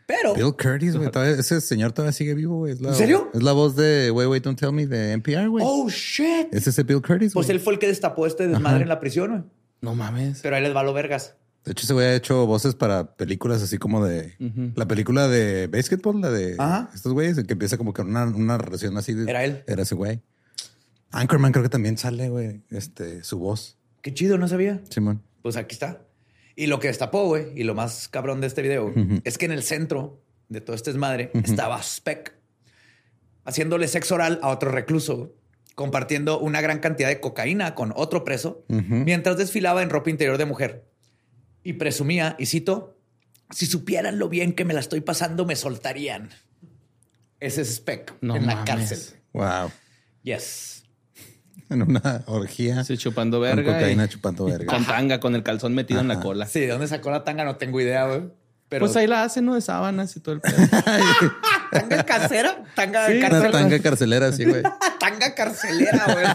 Pero 0.06 0.34
Bill 0.34 0.54
Curtis, 0.56 0.96
güey. 0.96 1.10
Ese 1.38 1.60
señor 1.60 1.92
todavía 1.92 2.12
sigue 2.12 2.34
vivo, 2.34 2.58
güey. 2.58 2.72
Es 2.72 2.80
la- 2.80 2.88
¿En 2.90 2.94
serio? 2.94 3.30
Es 3.34 3.42
la 3.42 3.52
voz 3.52 3.74
de 3.76 4.10
Wait, 4.10 4.28
Wait, 4.28 4.42
Don't 4.44 4.58
Tell 4.58 4.72
Me 4.72 4.86
de 4.86 5.12
NPR, 5.12 5.48
güey. 5.48 5.64
Oh, 5.66 5.88
shit. 5.88 6.48
Es 6.52 6.66
ese 6.66 6.82
Bill 6.84 7.02
Curtis, 7.02 7.32
Pues 7.34 7.46
güey. 7.46 7.56
él 7.58 7.62
fue 7.62 7.72
el 7.72 7.78
que 7.78 7.86
destapó 7.88 8.26
este 8.26 8.46
desmadre 8.48 8.82
en 8.82 8.88
la 8.88 9.00
prisión, 9.00 9.30
güey. 9.30 9.42
No 9.80 9.94
mames. 9.94 10.40
Pero 10.42 10.56
ahí 10.56 10.62
les 10.62 10.74
va 10.74 10.82
lo 10.82 10.92
vergas. 10.92 11.36
De 11.64 11.72
hecho, 11.72 11.84
ese 11.84 11.92
güey 11.94 12.06
ha 12.06 12.14
hecho 12.14 12.46
voces 12.46 12.76
para 12.76 13.16
películas 13.16 13.60
así 13.62 13.78
como 13.78 14.04
de... 14.04 14.34
La 14.76 14.86
película 14.86 15.26
de 15.28 15.66
Basketball, 15.66 16.20
la 16.20 16.30
de 16.30 16.54
Ajá. 16.58 16.90
estos 16.94 17.12
güeyes, 17.12 17.36
que 17.44 17.52
empieza 17.54 17.76
como 17.76 17.92
con 17.92 18.08
una, 18.08 18.24
una 18.24 18.56
relación 18.58 18.96
así. 18.96 19.12
De, 19.14 19.28
Era 19.28 19.44
él. 19.44 19.64
Era 19.66 19.82
ese 19.82 19.96
güey. 19.96 20.20
Anchorman 21.12 21.52
creo 21.52 21.62
que 21.62 21.68
también 21.68 21.98
sale, 21.98 22.28
güey, 22.28 22.62
este, 22.70 23.24
su 23.24 23.38
voz. 23.38 23.78
Qué 24.02 24.12
chido, 24.12 24.38
no 24.38 24.48
sabía. 24.48 24.80
Simón. 24.90 25.22
Pues 25.42 25.56
aquí 25.56 25.74
está. 25.74 26.02
Y 26.54 26.66
lo 26.66 26.80
que 26.80 26.88
destapó, 26.88 27.26
güey, 27.26 27.46
y 27.54 27.64
lo 27.64 27.74
más 27.74 28.08
cabrón 28.08 28.40
de 28.40 28.46
este 28.46 28.62
video, 28.62 28.92
es 29.24 29.38
que 29.38 29.44
en 29.44 29.52
el 29.52 29.62
centro 29.62 30.22
de 30.48 30.60
todo 30.60 30.74
este 30.74 30.90
desmadre 30.90 31.30
estaba 31.34 31.82
Speck 31.82 32.36
haciéndole 33.46 33.88
sexo 33.88 34.16
oral 34.16 34.38
a 34.42 34.48
otro 34.48 34.70
recluso, 34.70 35.34
compartiendo 35.74 36.38
una 36.38 36.60
gran 36.60 36.80
cantidad 36.80 37.08
de 37.08 37.20
cocaína 37.20 37.74
con 37.74 37.92
otro 37.96 38.24
preso, 38.24 38.64
mientras 38.68 39.38
desfilaba 39.38 39.82
en 39.82 39.90
ropa 39.90 40.10
interior 40.10 40.36
de 40.36 40.44
mujer. 40.44 40.84
Y 41.62 41.74
presumía, 41.74 42.36
y 42.38 42.46
cito, 42.46 42.98
si 43.50 43.66
supieran 43.66 44.18
lo 44.18 44.28
bien 44.28 44.52
que 44.52 44.64
me 44.64 44.74
la 44.74 44.80
estoy 44.80 45.00
pasando, 45.00 45.46
me 45.46 45.56
soltarían. 45.56 46.30
Ese 47.38 47.62
es 47.62 47.76
Speck 47.76 48.14
No 48.20 48.36
en 48.36 48.46
la 48.46 48.64
cárcel. 48.64 48.98
Wow. 49.32 49.70
Yes. 50.22 50.75
En 51.70 51.82
una 51.82 52.22
orgía. 52.26 52.84
Sí, 52.84 52.96
chupando 52.96 53.38
con 53.38 53.48
verga. 53.48 53.74
cocaína 53.74 54.04
y- 54.04 54.08
chupando 54.08 54.44
verga. 54.44 54.66
Con 54.66 54.84
tanga, 54.84 55.18
con 55.20 55.34
el 55.34 55.42
calzón 55.42 55.74
metido 55.74 56.00
en 56.00 56.08
la 56.08 56.20
cola. 56.20 56.46
Sí, 56.46 56.60
¿de 56.60 56.68
dónde 56.68 56.86
sacó 56.88 57.10
la 57.10 57.24
tanga? 57.24 57.44
No 57.44 57.56
tengo 57.56 57.80
idea, 57.80 58.06
güey. 58.06 58.22
Pero 58.68 58.84
Pues 58.86 58.96
ahí 58.96 59.06
la 59.06 59.22
hacen, 59.22 59.44
¿no? 59.44 59.54
De 59.54 59.60
sábanas 59.60 60.16
y 60.16 60.20
todo 60.20 60.34
el 60.34 60.40
pedo. 60.40 60.56
tanga 61.70 62.04
casera, 62.04 62.64
tanga 62.74 63.06
Sí, 63.06 63.18
Una 63.18 63.28
carcelera. 63.28 63.50
tanga 63.52 63.78
carcelera, 63.80 64.32
sí, 64.32 64.44
güey. 64.44 64.62
tanga 65.00 65.34
carcelera, 65.34 66.04
güey. 66.12 66.26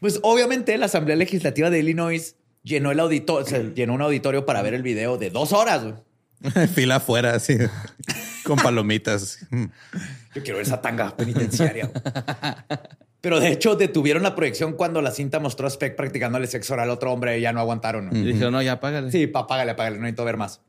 pues 0.00 0.18
obviamente 0.22 0.76
la 0.78 0.86
Asamblea 0.86 1.16
Legislativa 1.16 1.70
de 1.70 1.78
Illinois 1.78 2.36
llenó 2.62 2.90
el 2.90 3.00
auditorio, 3.00 3.72
llenó 3.74 3.94
un 3.94 4.02
auditorio 4.02 4.44
para 4.46 4.62
ver 4.62 4.74
el 4.74 4.82
video 4.82 5.16
de 5.16 5.30
dos 5.30 5.52
horas. 5.52 5.82
güey. 5.84 6.66
Fila 6.68 6.96
afuera, 6.96 7.34
así. 7.34 7.56
Con 8.44 8.56
palomitas. 8.58 9.38
Yo 10.34 10.42
quiero 10.42 10.56
ver 10.56 10.66
esa 10.66 10.80
tanga 10.80 11.16
penitenciaria. 11.16 11.90
Pero 13.20 13.40
de 13.40 13.48
hecho 13.48 13.74
detuvieron 13.76 14.22
la 14.22 14.34
proyección 14.34 14.74
cuando 14.74 15.00
la 15.00 15.10
cinta 15.10 15.40
mostró 15.40 15.66
a 15.66 15.70
Speck 15.70 15.96
practicándole 15.96 16.46
sexo 16.46 16.74
oral 16.74 16.90
a 16.90 16.92
otro 16.92 17.10
hombre 17.12 17.38
y 17.38 17.40
ya 17.40 17.52
no 17.52 17.60
aguantaron. 17.60 18.10
¿no? 18.10 18.16
Y 18.16 18.22
dijeron, 18.22 18.52
no, 18.52 18.60
ya 18.60 18.80
págale. 18.80 19.10
Sí, 19.10 19.26
pa, 19.26 19.46
págale, 19.46 19.74
págale, 19.74 19.96
no 19.96 20.02
necesito 20.02 20.24
ver 20.26 20.36
más. 20.36 20.60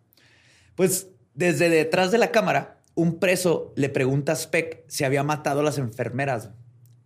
Pues 0.75 1.09
desde 1.33 1.67
detrás 1.69 2.11
de 2.11 2.17
la 2.17 2.31
cámara, 2.31 2.77
un 2.93 3.19
preso 3.19 3.73
le 3.75 3.89
pregunta 3.89 4.31
a 4.31 4.35
Speck 4.35 4.83
si 4.87 5.03
había 5.03 5.23
matado 5.23 5.59
a 5.59 5.63
las 5.63 5.77
enfermeras. 5.77 6.51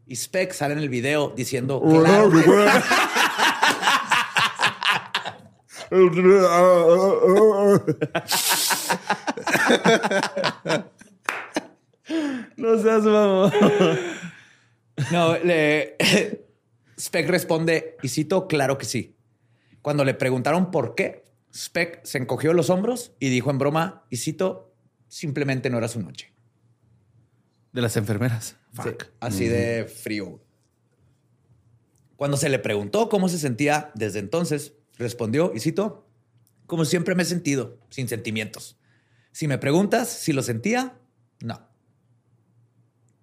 Y 0.05 0.15
Speck 0.15 0.53
sale 0.53 0.73
en 0.73 0.79
el 0.79 0.89
video 0.89 1.33
diciendo, 1.35 1.81
claro, 1.81 2.31
seas 12.81 13.03
mamón. 13.03 13.51
No, 15.11 15.37
le... 15.37 15.95
Speck 16.99 17.29
responde, 17.29 17.95
y 18.03 18.09
cito, 18.09 18.47
claro 18.47 18.77
que 18.77 18.85
sí. 18.85 19.15
Cuando 19.81 20.03
le 20.03 20.13
preguntaron 20.13 20.71
por 20.71 20.95
qué, 20.95 21.23
Speck 21.55 22.03
se 22.03 22.17
encogió 22.17 22.53
los 22.53 22.69
hombros 22.69 23.13
y 23.19 23.29
dijo 23.29 23.49
en 23.49 23.57
broma, 23.57 24.05
y 24.09 24.17
cito, 24.17 24.73
simplemente 25.07 25.69
no 25.69 25.77
era 25.77 25.87
su 25.87 26.01
noche. 26.01 26.33
De 27.71 27.81
las 27.81 27.95
enfermeras. 27.95 28.57
Sí, 28.83 28.89
así 29.21 29.47
de 29.47 29.85
frío. 29.85 30.41
Cuando 32.17 32.35
se 32.35 32.49
le 32.49 32.59
preguntó 32.59 33.07
cómo 33.07 33.29
se 33.29 33.39
sentía 33.39 33.91
desde 33.95 34.19
entonces, 34.19 34.73
respondió, 34.97 35.53
y 35.55 35.61
cito, 35.61 36.05
como 36.65 36.83
siempre 36.83 37.15
me 37.15 37.23
he 37.23 37.25
sentido, 37.25 37.79
sin 37.89 38.09
sentimientos. 38.09 38.77
Si 39.31 39.47
me 39.47 39.57
preguntas 39.57 40.09
si 40.09 40.33
lo 40.33 40.43
sentía, 40.43 40.99
no. 41.39 41.68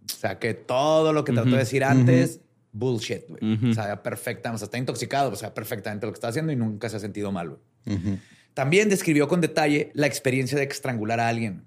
O 0.07 0.19
sea, 0.19 0.39
que 0.39 0.55
todo 0.55 1.13
lo 1.13 1.25
que 1.25 1.33
trató 1.33 1.51
de 1.51 1.59
decir 1.59 1.85
antes, 1.85 2.41
bullshit, 2.73 3.23
güey. 3.29 3.71
O 3.71 3.75
sea, 3.75 4.03
perfecta, 4.03 4.53
o 4.53 4.59
sea, 4.59 4.67
está 4.67 4.79
intoxicado, 4.79 5.31
o 5.31 5.37
sea, 5.37 5.55
perfectamente 5.55 6.07
lo 6.07 6.13
que 6.13 6.17
está 6.17 6.29
haciendo 6.29 6.53
y 6.53 6.57
nunca 6.57 6.89
se 6.89 6.97
ha 6.97 7.01
sentido 7.01 7.33
mal, 7.33 7.51
güey. 7.85 8.19
También 8.55 8.89
describió 8.89 9.29
con 9.29 9.41
detalle 9.41 9.91
la 9.95 10.07
experiencia 10.07 10.57
de 10.57 10.65
estrangular 10.65 11.21
a 11.21 11.29
alguien. 11.29 11.65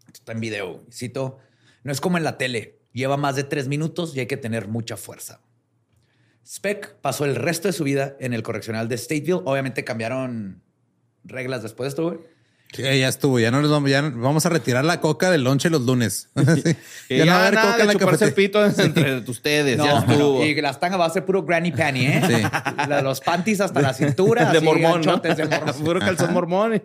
Esto 0.00 0.18
está 0.18 0.32
en 0.32 0.40
video. 0.40 0.84
Cito, 0.92 1.38
no 1.82 1.92
es 1.92 2.00
como 2.00 2.18
en 2.18 2.24
la 2.24 2.36
tele. 2.36 2.78
Lleva 2.92 3.16
más 3.16 3.36
de 3.36 3.44
tres 3.44 3.68
minutos 3.68 4.14
y 4.14 4.20
hay 4.20 4.26
que 4.26 4.36
tener 4.36 4.68
mucha 4.68 4.96
fuerza. 4.96 5.40
Speck 6.46 6.96
pasó 6.96 7.24
el 7.24 7.36
resto 7.36 7.68
de 7.68 7.72
su 7.72 7.84
vida 7.84 8.16
en 8.18 8.34
el 8.34 8.42
correccional 8.42 8.88
de 8.88 8.98
Stateville. 8.98 9.42
Obviamente 9.44 9.84
cambiaron 9.84 10.62
reglas 11.24 11.62
después 11.62 11.86
de 11.86 11.88
esto, 11.88 12.02
güey. 12.10 12.18
Sí, 12.72 12.82
ya 12.82 13.08
estuvo. 13.08 13.40
Ya 13.40 13.50
no 13.50 13.60
les 13.60 13.70
vamos, 13.70 13.90
ya 13.90 14.00
vamos 14.02 14.46
a 14.46 14.48
retirar 14.48 14.84
la 14.84 15.00
coca 15.00 15.30
del 15.30 15.42
lonche 15.42 15.70
los 15.70 15.82
lunes. 15.82 16.28
Sí. 17.08 17.16
Ya 17.16 17.24
ya, 17.24 17.24
no 17.24 17.32
va 17.32 17.36
a 17.36 17.40
haber 17.42 17.54
nada 17.54 17.66
coca 17.72 17.76
de 17.76 17.82
en 17.82 17.86
la 17.88 17.92
chuparse 17.94 18.24
el 18.26 18.34
pito 18.34 18.64
entre 18.64 19.18
ustedes. 19.28 19.76
No, 19.76 19.84
ya 19.84 19.98
estuvo. 19.98 20.44
y 20.44 20.60
las 20.60 20.78
tangas 20.78 21.00
va 21.00 21.06
a 21.06 21.10
ser 21.10 21.24
puro 21.24 21.42
granny 21.42 21.72
panty, 21.72 22.06
¿eh? 22.06 22.22
Sí. 22.24 22.34
La- 22.88 23.02
los 23.02 23.20
panties 23.20 23.60
hasta 23.60 23.80
la 23.80 23.92
cintura. 23.92 24.44
de 24.52 24.58
así, 24.58 24.64
mormón, 24.64 25.00
¿no? 25.02 25.16
de 25.16 25.46
mormón. 25.46 25.74
Puro 25.84 25.98
calzón 26.00 26.32
mormón. 26.32 26.82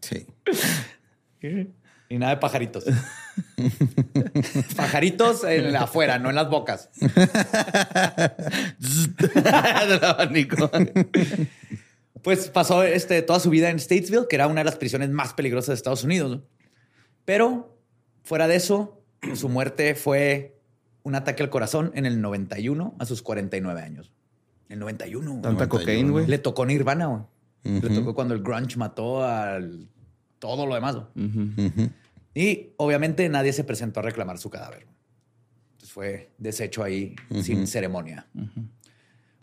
Sí. 0.00 0.26
Y 2.08 2.18
nada 2.18 2.34
de 2.34 2.40
pajaritos. 2.40 2.84
pajaritos 4.76 5.42
en 5.44 5.72
la 5.72 5.82
afuera, 5.82 6.18
no 6.18 6.28
en 6.28 6.36
las 6.36 6.48
bocas. 6.50 6.90
Del 8.78 10.04
abanico. 10.04 10.70
Pues 12.22 12.48
pasó 12.48 12.82
este, 12.82 13.22
toda 13.22 13.40
su 13.40 13.50
vida 13.50 13.70
en 13.70 13.78
Statesville, 13.78 14.26
que 14.28 14.36
era 14.36 14.46
una 14.46 14.60
de 14.60 14.64
las 14.64 14.76
prisiones 14.76 15.10
más 15.10 15.34
peligrosas 15.34 15.68
de 15.68 15.74
Estados 15.74 16.04
Unidos. 16.04 16.30
¿no? 16.30 16.42
Pero 17.24 17.78
fuera 18.22 18.48
de 18.48 18.56
eso, 18.56 19.02
su 19.34 19.48
muerte 19.48 19.94
fue 19.94 20.58
un 21.02 21.14
ataque 21.14 21.42
al 21.42 21.50
corazón 21.50 21.92
en 21.94 22.06
el 22.06 22.20
91 22.20 22.96
a 22.98 23.04
sus 23.04 23.22
49 23.22 23.80
años. 23.80 24.12
El 24.68 24.80
91. 24.80 25.30
güey. 25.30 25.42
Tanta 25.42 25.66
91. 25.66 25.68
cocaína, 25.68 26.10
güey. 26.10 26.26
Le 26.26 26.38
tocó 26.38 26.66
Nirvana. 26.66 27.06
güey. 27.06 27.22
Le 27.62 27.90
tocó 27.90 28.14
cuando 28.14 28.34
el 28.34 28.42
grunge 28.42 28.76
mató 28.76 29.24
al 29.24 29.88
todo 30.38 30.66
lo 30.66 30.74
demás. 30.74 30.96
Ujú. 30.96 31.90
Y 32.34 32.70
obviamente 32.76 33.28
nadie 33.28 33.52
se 33.52 33.64
presentó 33.64 34.00
a 34.00 34.02
reclamar 34.02 34.38
su 34.38 34.50
cadáver. 34.50 34.86
Entonces 35.72 35.92
fue 35.92 36.30
deshecho 36.38 36.82
ahí 36.82 37.16
sin 37.42 37.66
ceremonia. 37.66 38.26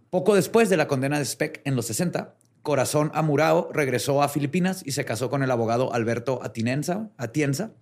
Poco 0.10 0.36
después 0.36 0.70
de 0.70 0.78
la 0.78 0.88
condena 0.88 1.18
de 1.18 1.26
Speck 1.26 1.62
en 1.66 1.76
los 1.76 1.86
60, 1.88 2.36
Corazón 2.64 3.12
Amurao 3.14 3.70
regresó 3.74 4.24
a 4.24 4.30
Filipinas 4.30 4.84
y 4.86 4.94
se 4.94 5.04
casó 5.04 5.30
con 5.30 5.44
el 5.44 5.52
abogado 5.52 5.94
Alberto 5.94 6.40
Atinenza, 6.42 7.10
Atienza. 7.18 7.74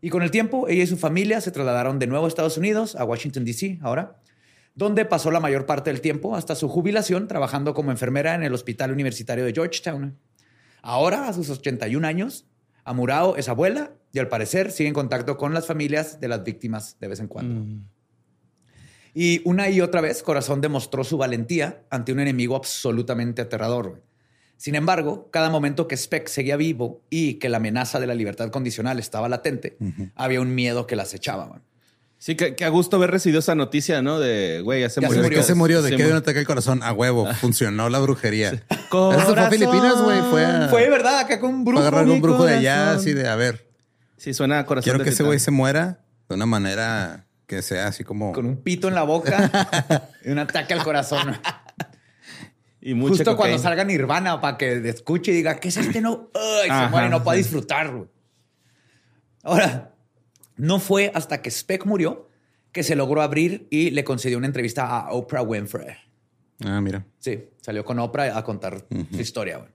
Y 0.00 0.10
con 0.10 0.22
el 0.22 0.32
tiempo, 0.32 0.68
ella 0.68 0.82
y 0.82 0.86
su 0.88 0.96
familia 0.96 1.40
se 1.40 1.52
trasladaron 1.52 2.00
de 2.00 2.08
nuevo 2.08 2.24
a 2.24 2.28
Estados 2.28 2.58
Unidos, 2.58 2.96
a 2.96 3.04
Washington, 3.04 3.44
D.C. 3.44 3.78
ahora, 3.80 4.20
donde 4.74 5.04
pasó 5.04 5.30
la 5.30 5.38
mayor 5.38 5.66
parte 5.66 5.90
del 5.90 6.00
tiempo 6.00 6.34
hasta 6.34 6.56
su 6.56 6.68
jubilación 6.68 7.28
trabajando 7.28 7.74
como 7.74 7.92
enfermera 7.92 8.34
en 8.34 8.42
el 8.42 8.52
Hospital 8.54 8.90
Universitario 8.90 9.44
de 9.44 9.52
Georgetown. 9.52 10.18
Ahora, 10.82 11.28
a 11.28 11.32
sus 11.32 11.48
81 11.48 12.04
años, 12.06 12.44
Amurao 12.84 13.36
es 13.36 13.48
abuela 13.48 13.92
y 14.12 14.18
al 14.18 14.28
parecer 14.28 14.72
sigue 14.72 14.88
en 14.88 14.94
contacto 14.94 15.36
con 15.36 15.54
las 15.54 15.66
familias 15.66 16.18
de 16.18 16.26
las 16.26 16.42
víctimas 16.42 16.96
de 16.98 17.08
vez 17.08 17.20
en 17.20 17.28
cuando. 17.28 17.64
Y 19.14 19.42
una 19.44 19.68
y 19.68 19.80
otra 19.80 20.00
vez, 20.00 20.24
Corazón 20.24 20.60
demostró 20.60 21.04
su 21.04 21.18
valentía 21.18 21.84
ante 21.90 22.12
un 22.12 22.20
enemigo 22.20 22.56
absolutamente 22.56 23.42
aterrador. 23.42 24.07
Sin 24.58 24.74
embargo, 24.74 25.28
cada 25.30 25.48
momento 25.50 25.88
que 25.88 25.96
Speck 25.96 26.28
seguía 26.28 26.56
vivo 26.56 27.00
y 27.10 27.34
que 27.34 27.48
la 27.48 27.56
amenaza 27.56 27.98
de 28.00 28.06
la 28.08 28.14
libertad 28.14 28.50
condicional 28.50 28.98
estaba 28.98 29.28
latente, 29.30 29.78
había 30.16 30.40
un 30.40 30.54
miedo 30.54 30.86
que 30.86 30.96
la 30.96 31.04
acechaba. 31.04 31.46
man. 31.46 31.62
Sí, 32.20 32.34
que, 32.34 32.56
que 32.56 32.64
a 32.64 32.68
gusto 32.68 32.96
haber 32.96 33.12
recibido 33.12 33.38
esa 33.38 33.54
noticia, 33.54 34.02
¿no? 34.02 34.18
De, 34.18 34.60
güey, 34.64 34.80
ya 34.80 34.90
se 34.90 35.00
Ya 35.00 35.08
¿De 35.08 35.14
se 35.14 35.22
murió. 35.22 35.38
qué 35.38 35.44
se 35.44 35.54
murió? 35.54 35.82
¿De 35.82 35.90
qué 35.90 35.96
de 35.98 36.02
un 36.02 36.08
murió. 36.08 36.18
ataque 36.18 36.40
al 36.40 36.46
corazón? 36.46 36.82
A 36.82 36.92
huevo. 36.92 37.32
Funcionó 37.34 37.88
la 37.88 38.00
brujería. 38.00 38.50
Eso 38.90 39.34
fue 39.34 39.40
a 39.40 39.48
Filipinas, 39.50 40.02
güey. 40.02 40.20
Fue 40.28 40.44
a, 40.44 40.66
Fue 40.68 40.90
verdad, 40.90 41.20
acá 41.20 41.38
con 41.38 41.50
un 41.54 41.62
fue 41.62 41.72
brujo. 41.74 41.84
a 41.84 41.86
agarrar 41.86 42.08
un 42.08 42.20
brujo 42.20 42.44
de 42.44 42.54
allá, 42.56 42.90
así 42.92 43.12
de, 43.14 43.28
a 43.28 43.36
ver, 43.36 43.68
Sí, 44.16 44.34
suena 44.34 44.58
a 44.58 44.66
corazón. 44.66 44.82
quiero 44.82 44.98
de 44.98 45.04
que 45.04 45.10
ese 45.10 45.22
güey 45.22 45.38
se 45.38 45.52
muera 45.52 46.00
de 46.28 46.34
una 46.34 46.46
manera 46.46 47.26
que 47.46 47.62
sea 47.62 47.86
así 47.86 48.02
como... 48.02 48.32
Con 48.32 48.46
un 48.46 48.56
pito 48.56 48.88
en 48.88 48.96
la 48.96 49.04
boca 49.04 50.10
y 50.24 50.30
un 50.30 50.40
ataque 50.40 50.74
al 50.74 50.82
corazón. 50.82 51.36
Y 52.88 52.94
mucha 52.94 53.16
Justo 53.16 53.36
cuando 53.36 53.58
salga 53.58 53.84
Nirvana 53.84 54.40
para 54.40 54.56
que 54.56 54.88
escuche 54.88 55.30
y 55.30 55.34
diga, 55.34 55.60
¿qué 55.60 55.68
es 55.68 55.76
este 55.76 56.00
no? 56.00 56.30
Ay, 56.32 56.68
se 56.68 56.70
Ajá, 56.72 56.88
muere 56.88 57.08
y 57.08 57.10
no 57.10 57.22
pueda 57.22 57.36
sí. 57.36 57.42
disfrutar. 57.42 57.94
güey. 57.94 58.08
Ahora, 59.42 59.94
no 60.56 60.80
fue 60.80 61.12
hasta 61.14 61.42
que 61.42 61.50
Speck 61.50 61.84
murió 61.84 62.30
que 62.72 62.82
se 62.82 62.96
logró 62.96 63.20
abrir 63.20 63.66
y 63.70 63.90
le 63.90 64.04
concedió 64.04 64.38
una 64.38 64.46
entrevista 64.46 64.86
a 65.00 65.12
Oprah 65.12 65.42
Winfrey. 65.42 65.96
Ah, 66.64 66.80
mira. 66.80 67.04
Sí, 67.18 67.44
salió 67.60 67.84
con 67.84 67.98
Oprah 67.98 68.38
a 68.38 68.42
contar 68.42 68.86
su 69.10 69.20
historia. 69.20 69.58
güey. 69.58 69.70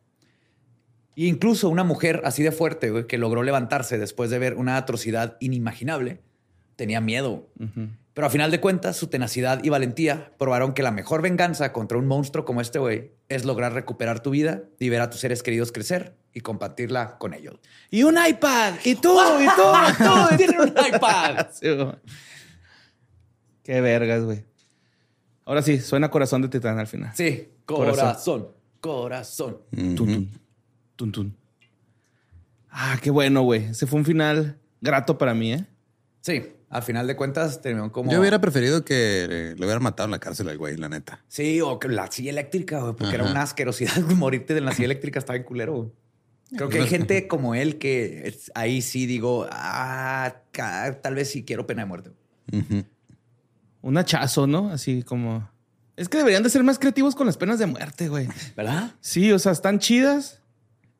Y 1.14 1.28
incluso 1.28 1.70
una 1.70 1.84
mujer 1.84 2.24
así 2.26 2.42
de 2.42 2.52
fuerte 2.52 2.90
güey, 2.90 3.06
que 3.06 3.20
logró 3.20 3.44
levantarse 3.44 4.00
después 4.00 4.32
de 4.32 4.40
ver 4.40 4.56
una 4.56 4.76
atrocidad 4.76 5.38
inimaginable, 5.40 6.24
tenía 6.76 7.00
miedo. 7.00 7.48
Pero 8.14 8.28
a 8.28 8.30
final 8.30 8.52
de 8.52 8.60
cuentas, 8.60 8.96
su 8.96 9.08
tenacidad 9.08 9.64
y 9.64 9.70
valentía 9.70 10.32
probaron 10.38 10.74
que 10.74 10.84
la 10.84 10.92
mejor 10.92 11.22
venganza 11.24 11.74
contra 11.74 11.98
un 11.98 12.06
monstruo 12.06 12.46
como 12.46 12.62
este 12.62 12.78
güey 12.78 13.12
es 13.28 13.44
lograr 13.44 13.74
recuperar 13.74 14.22
tu 14.22 14.30
vida 14.30 14.64
y 14.80 14.90
ver 14.90 15.02
a 15.02 15.10
tus 15.10 15.20
seres 15.20 15.42
queridos 15.42 15.72
crecer 15.72 16.16
y 16.32 16.42
compartirla 16.42 17.18
con 17.18 17.34
ellos. 17.34 17.56
Y 17.90 18.04
un 18.04 18.16
iPad. 18.24 18.76
Y 18.84 18.96
tú, 18.96 19.18
y 19.42 19.46
tú. 19.56 20.04
¡Todos 20.04 20.30
tienen 20.38 20.60
un 20.60 20.68
iPad! 20.70 21.48
Sí, 21.54 21.72
güey. 21.74 21.96
Qué 23.64 23.82
vergas, 23.82 24.24
güey. 24.24 24.46
Ahora 25.46 25.62
sí, 25.62 25.80
suena 25.80 26.10
corazón 26.12 26.42
de 26.42 26.50
titán 26.50 26.78
al 26.80 26.88
final. 26.88 27.12
Sí, 27.16 27.50
Corazón. 27.66 27.96
corazón, 27.96 28.48
corazón. 28.80 29.58
Tun, 29.72 29.96
tun. 29.96 30.30
Tun, 30.96 31.12
tun. 31.12 31.38
Ah, 32.70 32.98
qué 33.02 33.10
bueno, 33.10 33.42
güey. 33.42 33.66
Ese 33.66 33.88
fue 33.88 34.00
un 34.00 34.06
final 34.06 34.58
grato 34.82 35.18
para 35.18 35.34
mí, 35.34 35.54
¿eh? 35.54 35.66
Sí, 36.22 36.44
al 36.74 36.84
final 36.84 37.08
de 37.08 37.16
cuentas 37.16 37.62
terminó 37.62 37.92
como... 37.92 38.12
Yo 38.12 38.20
hubiera 38.20 38.42
preferido 38.42 38.84
que 38.84 39.28
eh, 39.30 39.56
lo 39.58 39.66
hubieran 39.66 39.84
matado 39.84 40.06
en 40.06 40.12
la 40.12 40.20
cárcel 40.20 40.50
al 40.50 40.58
güey, 40.58 40.76
la 40.78 40.90
neta. 40.90 41.24
Sí, 41.28 41.62
o 41.62 41.80
que 41.80 41.88
la 41.88 42.12
silla 42.12 42.32
eléctrica, 42.32 42.80
güey, 42.82 42.94
porque 42.96 43.16
era 43.16 43.24
una 43.26 43.44
asquerosidad 43.44 43.96
morirte 44.16 44.54
de 44.54 44.62
la 44.62 44.72
silla 44.72 44.86
eléctrica, 44.86 45.20
estaba 45.20 45.38
en 45.38 45.44
culero. 45.44 45.74
güey. 45.74 45.90
Creo 46.56 46.70
que 46.70 46.80
hay 46.80 46.88
gente 46.88 47.28
como 47.30 47.56
él 47.56 47.78
que 47.78 48.28
es- 48.28 48.52
ahí 48.56 48.82
sí 48.82 49.06
digo, 49.06 49.48
ah, 49.52 50.36
tal 51.02 51.16
vez 51.16 51.30
sí 51.32 51.44
quiero 51.46 51.66
pena 51.68 51.84
de 51.84 51.86
muerte. 51.88 52.12
Un 53.82 53.98
hachazo, 53.98 54.48
¿no? 54.48 54.70
Así 54.70 55.04
como... 55.04 55.50
Es 55.96 56.10
que 56.10 56.18
deberían 56.18 56.42
de 56.42 56.50
ser 56.50 56.64
más 56.64 56.80
creativos 56.80 57.14
con 57.16 57.28
las 57.28 57.38
penas 57.38 57.60
de 57.60 57.68
muerte, 57.68 58.08
güey. 58.10 58.28
¿Verdad? 58.56 58.92
Sí, 59.00 59.32
o 59.32 59.38
sea, 59.38 59.52
están 59.52 59.78
chidas, 59.80 60.40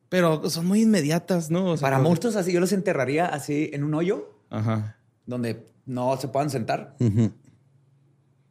pero 0.08 0.48
son 0.50 0.66
muy 0.66 0.82
inmediatas, 0.82 1.50
¿no? 1.50 1.66
O 1.72 1.76
sea, 1.76 1.86
Para 1.86 1.96
como- 1.96 2.10
monstruos 2.10 2.36
así, 2.36 2.52
yo 2.52 2.60
los 2.60 2.72
enterraría 2.72 3.26
así 3.26 3.70
en 3.72 3.82
un 3.82 3.94
hoyo 3.94 4.30
Ajá. 4.50 4.98
Donde 5.26 5.66
no 5.86 6.16
se 6.16 6.28
puedan 6.28 6.50
sentar. 6.50 6.96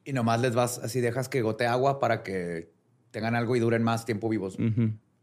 Y 0.05 0.13
nomás 0.13 0.41
les 0.41 0.55
vas 0.55 0.79
así, 0.79 1.01
dejas 1.01 1.29
que 1.29 1.41
gote 1.41 1.65
agua 1.67 1.99
para 1.99 2.23
que 2.23 2.71
tengan 3.11 3.35
algo 3.35 3.55
y 3.55 3.59
duren 3.59 3.83
más 3.83 4.05
tiempo 4.05 4.29
vivos. 4.29 4.57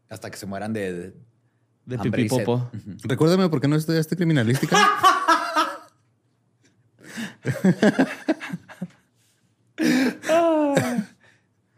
Hasta 0.09 0.29
que 0.29 0.37
se 0.37 0.45
mueran 0.45 0.73
de, 0.73 1.13
de, 1.85 1.97
De 1.97 2.25
popo. 2.29 2.69
Recuérdame 3.03 3.49
por 3.49 3.61
qué 3.61 3.67
no 3.67 3.75
estudiaste 3.75 4.15
criminalística. 4.15 4.77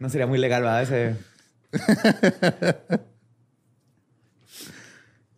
No 0.04 0.10
sería 0.10 0.28
muy 0.28 0.38
legal, 0.38 0.64
¿verdad? 0.64 0.84
Ese... 0.84 1.16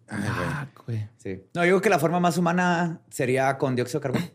Ah, 0.07 0.65
güey. 0.85 1.07
Sí. 1.17 1.41
No, 1.53 1.61
yo 1.61 1.65
digo 1.65 1.81
que 1.81 1.89
la 1.89 1.99
forma 1.99 2.19
más 2.19 2.37
humana 2.37 3.01
sería 3.09 3.57
con 3.57 3.75
dióxido 3.75 3.99
de 3.99 4.03
carbono. 4.03 4.25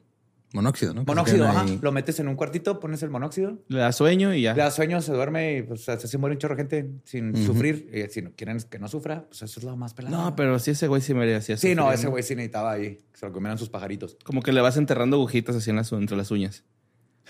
Monóxido, 0.52 0.92
¿no? 0.94 1.04
Monóxido, 1.04 1.46
ajá. 1.46 1.62
ahí. 1.62 1.78
Lo 1.80 1.92
metes 1.92 2.18
en 2.18 2.26
un 2.26 2.34
cuartito, 2.34 2.80
pones 2.80 3.00
el 3.04 3.10
monóxido, 3.10 3.62
Le 3.68 3.78
da 3.78 3.92
sueño 3.92 4.34
y 4.34 4.42
ya. 4.42 4.52
le 4.52 4.62
da 4.62 4.72
sueño, 4.72 5.00
se 5.00 5.12
duerme 5.12 5.58
y 5.58 5.62
pues 5.62 5.88
así 5.88 6.08
se 6.08 6.18
muere 6.18 6.34
un 6.34 6.40
chorro 6.40 6.56
de 6.56 6.62
gente 6.62 6.90
sin 7.04 7.36
sufrir. 7.46 7.88
Y 7.94 8.12
si 8.12 8.20
no 8.20 8.32
quieren 8.34 8.58
que 8.68 8.80
no 8.80 8.88
sufra, 8.88 9.26
pues 9.28 9.42
eso 9.42 9.60
es 9.60 9.64
lo 9.64 9.76
más 9.76 9.94
pelado. 9.94 10.16
No, 10.16 10.34
pero 10.34 10.58
sí 10.58 10.72
ese 10.72 10.88
güey 10.88 11.02
sí 11.02 11.14
merecía 11.14 11.56
Sí, 11.56 11.76
no, 11.76 11.92
ese 11.92 12.08
güey 12.08 12.24
sí 12.24 12.34
necesitaba 12.34 12.72
ahí 12.72 12.96
que 13.12 13.18
se 13.18 13.26
lo 13.26 13.32
comieran 13.32 13.58
sus 13.58 13.68
pajaritos. 13.68 14.16
Como 14.24 14.42
que 14.42 14.52
le 14.52 14.60
vas 14.60 14.76
enterrando 14.76 15.16
agujitas 15.18 15.54
así 15.54 15.70
en 15.70 15.76
las, 15.76 15.92
entre 15.92 16.16
las 16.16 16.32
uñas. 16.32 16.64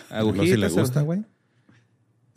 Luego 0.08 0.30
Agujitas. 0.30 0.48
si 0.48 0.56
le 0.56 0.68
gusta, 0.80 1.02
güey. 1.02 1.22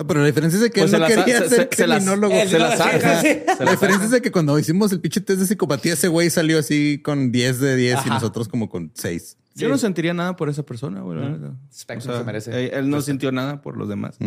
Pero 0.07 0.19
la 0.21 0.25
diferencia 0.27 0.57
es 0.57 0.63
de 0.63 0.69
que 0.71 0.81
Pues 0.81 0.93
él 0.93 0.99
se 0.99 0.99
no 1.01 1.07
quería 1.23 1.39
se- 1.39 1.49
ser 1.49 1.69
se- 1.71 1.85
criminólogo. 1.85 2.33
se 2.47 2.59
las 2.59 2.71
Sí, 2.73 2.77
saca. 2.77 3.63
La 3.65 3.71
diferencia 3.71 4.05
es 4.05 4.11
de 4.11 4.21
que 4.21 4.31
cuando 4.31 4.57
hicimos 4.59 4.91
el 4.91 4.99
pinche 5.01 5.21
test 5.21 5.39
de 5.39 5.45
psicopatía, 5.47 5.93
ese 5.93 6.07
güey 6.07 6.29
salió 6.29 6.59
así 6.59 7.01
con 7.03 7.31
10 7.31 7.59
de 7.59 7.75
10 7.75 8.05
y 8.05 8.09
nosotros 8.09 8.47
como 8.47 8.69
con 8.69 8.91
6. 8.93 9.37
Yo 9.55 9.69
no 9.69 9.77
sentiría 9.77 10.13
nada 10.13 10.35
por 10.35 10.49
esa 10.49 10.63
persona, 10.63 11.01
güey. 11.01 11.17
la 11.19 12.17
se 12.17 12.23
merece. 12.23 12.51
Él, 12.65 12.71
él 12.73 12.89
no 12.89 13.01
sintió 13.01 13.31
nada 13.31 13.61
por 13.61 13.77
los 13.77 13.87
demás. 13.89 14.17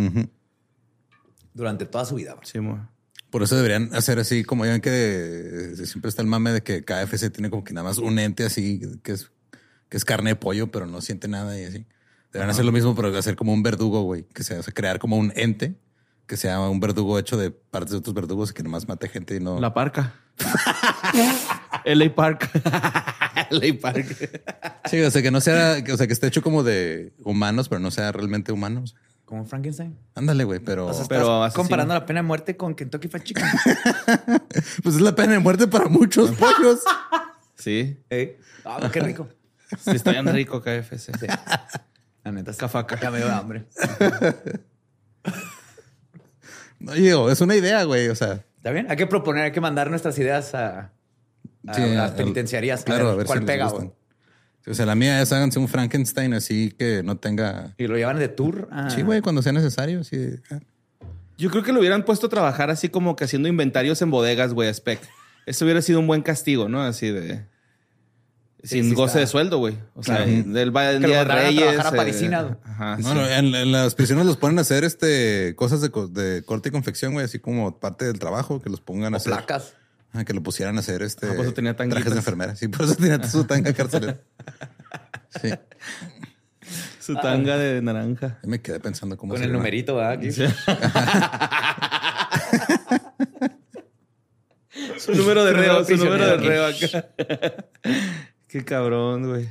Durante 1.55 1.87
toda 1.87 2.05
su 2.05 2.15
vida. 2.17 2.37
Sí, 2.43 2.61
mo. 2.61 2.89
Por 3.31 3.43
eso 3.43 3.57
deberían 3.57 3.93
hacer 3.95 4.19
así, 4.19 4.45
como 4.45 4.65
ya 4.67 4.79
que 4.81 4.91
eh, 4.93 5.87
siempre 5.87 6.09
está 6.09 6.23
el 6.23 6.29
mame 6.29 6.53
de 6.53 6.63
que 6.63 6.85
KFC 6.85 7.31
tiene 7.31 7.51
como 7.51 7.65
que 7.65 7.73
nada 7.75 7.89
más 7.89 7.99
un 7.99 8.19
ente 8.19 8.45
así, 8.45 8.81
que 9.03 9.13
es, 9.13 9.31
que 9.89 9.97
es 9.97 10.05
carne 10.05 10.31
de 10.31 10.37
pollo, 10.37 10.71
pero 10.71 10.87
no 10.87 11.01
siente 11.01 11.29
nada 11.29 11.59
y 11.61 11.65
así. 11.65 11.87
Deberían 12.33 12.51
hacer 12.51 12.65
lo 12.65 12.73
mismo, 12.73 12.95
pero 12.95 13.17
hacer 13.17 13.37
como 13.37 13.53
un 13.53 13.63
verdugo, 13.63 14.03
güey, 14.03 14.25
que 14.25 14.43
sea, 14.43 14.61
o 14.61 14.63
sea, 14.63 14.73
crear 14.75 14.99
como 14.99 15.17
un 15.17 15.33
ente, 15.37 15.77
que 16.27 16.37
sea 16.37 16.61
un 16.61 16.81
verdugo 16.81 17.19
hecho 17.19 17.37
de 17.37 17.51
partes 17.51 17.93
de 17.93 17.99
otros 17.99 18.15
verdugos 18.15 18.51
y 18.51 18.55
que 18.55 18.63
nomás 18.63 18.89
mate 18.89 19.09
gente 19.09 19.37
y 19.37 19.41
no... 19.41 19.61
La 19.61 19.73
parca. 19.73 20.15
LA 21.85 22.15
Park. 22.15 22.51
LA 23.51 23.81
Park. 23.81 24.31
Sí, 24.91 25.01
o 25.01 25.11
sea, 25.11 25.23
que 25.23 25.31
no 25.31 25.41
sea, 25.41 25.83
o 25.93 25.97
sea, 25.97 26.07
que 26.07 26.13
esté 26.13 26.27
hecho 26.27 26.43
como 26.43 26.63
de 26.63 27.15
humanos, 27.25 27.69
pero 27.69 27.79
no 27.79 27.91
sea 27.91 28.13
realmente 28.13 28.53
humanos. 28.53 28.97
Como 29.25 29.45
Frankenstein. 29.45 29.97
Ándale, 30.15 30.45
güey, 30.45 30.61
pero... 30.61 30.87
O 30.87 30.95
sea, 30.95 31.05
Pero 31.09 31.43
asesino. 31.43 31.63
comparando 31.63 31.95
la 31.95 32.07
pena 32.07 32.21
de 32.21 32.27
muerte 32.27 32.57
con 32.57 32.75
Kentucky 32.75 33.09
Fried 33.09 33.25
Chicken. 33.25 33.45
pues 34.83 34.95
es 34.95 35.01
la 35.01 35.15
pena 35.17 35.33
de 35.33 35.39
muerte 35.41 35.67
para 35.67 35.89
muchos 35.89 36.31
pollos. 36.33 36.81
Sí. 37.57 37.99
Ey. 38.09 38.37
Ah, 38.65 38.89
qué 38.93 39.01
rico. 39.01 39.29
Sí, 39.83 39.97
está 39.97 40.13
bien 40.13 40.27
rico 40.33 40.61
KFC. 40.61 41.11
La 42.27 42.33
neta. 42.33 42.53
sí. 42.53 42.59
Cafaca. 42.59 42.99
Ya 43.01 43.11
me 43.11 43.19
dio 43.19 43.33
hambre. 43.33 43.65
No, 46.79 46.93
digo, 46.93 47.31
es 47.31 47.41
una 47.41 47.57
idea, 47.57 47.85
güey, 47.85 48.09
o 48.09 48.15
sea... 48.15 48.45
¿Está 48.59 48.71
bien? 48.71 48.87
Hay 48.91 48.97
que 48.99 49.07
proponer, 49.07 49.45
hay 49.45 49.53
que 49.53 49.63
mandar 49.63 49.89
nuestras 49.91 50.19
ideas 50.19 50.55
a, 50.55 50.93
a 51.67 51.75
Sí, 51.75 51.81
las 51.95 52.11
penitenciarías. 52.13 52.85
Claro, 52.85 53.09
a 53.09 53.13
a 53.13 53.15
ver 53.17 53.27
cuál 53.27 53.39
si 53.41 53.45
pega, 53.47 53.69
güey. 53.71 53.91
O 54.67 54.75
sea, 54.75 54.85
la 54.85 54.95
mía 54.95 55.23
es 55.23 55.33
háganse 55.33 55.59
un 55.59 55.69
Frankenstein 55.69 56.35
así 56.35 56.73
que 56.73 57.03
no 57.03 57.17
tenga... 57.17 57.75
Y 57.79 57.87
lo 57.87 57.97
llevan 57.97 58.19
de 58.19 58.29
tour. 58.29 58.69
a- 58.71 58.91
Sí, 58.91 59.01
güey, 59.03 59.23
cuando 59.23 59.41
sea 59.41 59.53
necesario. 59.53 60.05
Sí. 60.05 60.17
de- 60.19 60.43
ah. 60.51 60.59
Yo 61.39 61.51
creo 61.51 61.63
que 61.63 61.73
lo 61.73 61.81
hubieran 61.81 62.05
puesto 62.05 62.27
a 62.27 62.31
trabajar 62.31 62.69
así 62.71 62.89
como 62.91 63.17
que 63.17 63.25
haciendo 63.25 63.49
inventarios 63.49 64.03
en 64.03 64.11
bodegas, 64.11 64.53
güey, 64.53 64.69
a 64.69 64.75
Spec. 64.75 65.01
Eso 65.47 65.65
hubiera 65.65 65.81
sido 65.81 66.01
un 66.01 66.07
buen 66.07 66.21
castigo, 66.23 66.69
¿no? 66.69 66.83
Así 66.83 67.09
de... 67.11 67.47
Sin 68.67 68.85
sí 68.91 68.95
goce 68.95 69.09
está. 69.13 69.21
de 69.21 69.27
sueldo, 69.27 69.59
güey. 69.59 69.79
O 69.95 70.03
sea, 70.03 70.25
Claro. 70.25 70.43
del 70.53 70.77
va 70.77 70.91
en 70.93 71.03
Día 71.03 71.19
de 71.19 71.25
Reyes. 71.25 71.63
trabajar 71.77 71.87
a 71.87 72.09
eh. 72.09 72.57
Ajá, 72.65 72.97
No, 72.99 73.09
sí. 73.09 73.15
no, 73.15 73.27
en, 73.29 73.55
en 73.55 73.73
las 73.73 73.95
prisiones 73.95 74.27
los 74.27 74.37
ponen 74.37 74.59
a 74.59 74.63
hacer 74.63 74.85
este 74.85 75.55
cosas 75.57 75.81
de, 75.81 75.91
de 76.11 76.43
corte 76.45 76.69
y 76.69 76.73
confección, 76.73 77.13
güey, 77.13 77.25
así 77.25 77.39
como 77.39 77.79
parte 77.79 78.05
del 78.05 78.19
trabajo, 78.19 78.61
que 78.61 78.69
los 78.71 78.81
pongan 78.81 79.15
a 79.15 79.19
hacer. 79.19 79.33
placas. 79.33 79.75
Ah, 80.13 80.25
que 80.25 80.33
lo 80.33 80.43
pusieran 80.43 80.77
a 80.77 80.81
hacer 80.81 81.03
este 81.03 81.27
Ah, 81.29 81.33
por 81.37 81.45
eso 81.45 81.53
tenía 81.55 81.77
tanguitas. 81.77 81.97
trajes 82.03 82.13
de 82.15 82.19
enfermera. 82.21 82.57
Sí, 82.57 82.69
por 82.69 82.87
eso 82.87 82.95
tenía 82.95 83.23
su 83.29 83.45
tanga 83.45 83.73
carcelera. 83.75 84.19
Sí. 85.43 85.51
Su 87.01 87.15
tanga 87.17 87.57
de 87.59 87.81
naranja. 87.83 88.39
Me 88.43 88.61
quedé 88.61 88.81
pensando 88.81 89.17
cómo 89.17 89.33
Con 89.35 89.39
se 89.41 89.47
el 89.47 89.53
numerito, 89.53 89.97
¿verdad? 89.97 90.13
Aquí. 90.13 90.31
Su 94.99 95.15
número 95.15 95.45
de 95.45 95.53
reo, 95.53 95.85
su 95.85 95.97
número 95.97 96.27
de 96.27 96.37
reo 96.37 96.67
acá. 96.67 97.09
Qué 98.57 98.65
cabrón, 98.65 99.29
güey. 99.29 99.51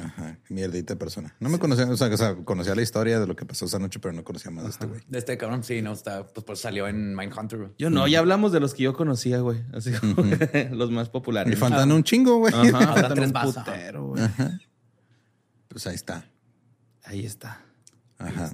Ajá, 0.00 0.38
mierdita 0.48 0.94
de 0.94 0.96
persona. 0.96 1.34
No 1.40 1.48
me 1.48 1.58
conocía, 1.58 1.88
o 1.90 1.96
sea, 1.96 2.06
o 2.06 2.16
sea, 2.16 2.36
conocía 2.36 2.76
la 2.76 2.82
historia 2.82 3.18
de 3.18 3.26
lo 3.26 3.34
que 3.34 3.44
pasó 3.44 3.64
esa 3.64 3.80
noche, 3.80 3.98
pero 3.98 4.14
no 4.14 4.22
conocía 4.22 4.52
más 4.52 4.62
de 4.62 4.70
este 4.70 4.86
güey. 4.86 5.00
De 5.08 5.18
este 5.18 5.36
cabrón, 5.36 5.64
sí, 5.64 5.82
no 5.82 5.90
está. 5.90 6.24
Pues, 6.24 6.44
pues 6.44 6.60
salió 6.60 6.86
en 6.86 7.16
Mindhunter. 7.16 7.58
güey. 7.58 7.70
Yo 7.78 7.90
no, 7.90 8.06
ya 8.06 8.20
hablamos 8.20 8.52
de 8.52 8.60
los 8.60 8.74
que 8.74 8.84
yo 8.84 8.94
conocía, 8.94 9.40
güey. 9.40 9.64
Así 9.72 9.90
como 9.90 10.14
los 10.70 10.92
más 10.92 11.08
populares. 11.08 11.52
Y 11.52 11.56
faltan 11.56 11.90
un 11.90 12.04
chingo, 12.04 12.38
güey. 12.38 12.54
Ajá, 12.54 12.92
Faltan 12.92 13.14
tres 13.14 13.30
un 13.30 13.36
ajá. 13.36 13.46
putero, 13.64 14.06
güey. 14.06 14.22
Pues 15.66 15.84
ahí 15.88 15.96
está. 15.96 16.30
Ahí 17.02 17.26
está. 17.26 17.60
Ajá. 18.18 18.52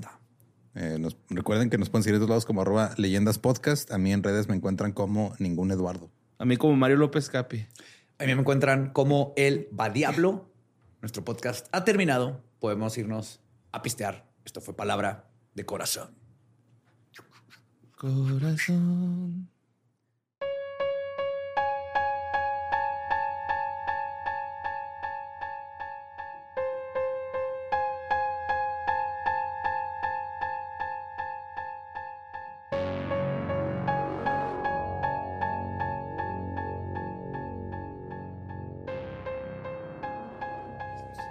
Eh, 0.76 0.96
nos, 0.98 1.14
recuerden 1.28 1.68
que 1.68 1.76
nos 1.76 1.90
pueden 1.90 2.04
seguir 2.04 2.14
de 2.14 2.20
todos 2.20 2.30
lados 2.30 2.46
como 2.46 2.62
arroba 2.62 2.94
leyendas 2.96 3.38
podcast. 3.38 3.92
A 3.92 3.98
mí 3.98 4.14
en 4.14 4.22
redes 4.22 4.48
me 4.48 4.54
encuentran 4.54 4.92
como 4.92 5.34
ningún 5.38 5.70
Eduardo. 5.72 6.10
A 6.38 6.46
mí 6.46 6.56
como 6.56 6.74
Mario 6.74 6.96
López 6.96 7.28
Capi. 7.28 7.66
A 8.20 8.24
mí 8.24 8.34
me 8.34 8.40
encuentran 8.40 8.90
como 8.90 9.32
el 9.36 9.68
Va 9.78 9.90
Diablo. 9.90 10.50
Nuestro 11.00 11.24
podcast 11.24 11.68
ha 11.70 11.84
terminado. 11.84 12.42
Podemos 12.58 12.98
irnos 12.98 13.40
a 13.70 13.80
pistear. 13.82 14.28
Esto 14.44 14.60
fue 14.60 14.74
palabra 14.74 15.30
de 15.54 15.64
corazón. 15.64 16.16
Corazón. 17.96 19.48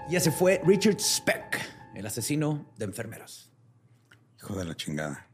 Y 0.10 0.16
ese 0.16 0.32
fue 0.32 0.62
Richard 0.66 1.00
Speck, 1.00 1.60
el 1.96 2.06
asesino 2.06 2.72
de 2.78 2.86
enfermeros 2.86 3.52
Hijo 4.38 4.56
de 4.58 4.66
la 4.66 4.76
chingada. 4.76 5.28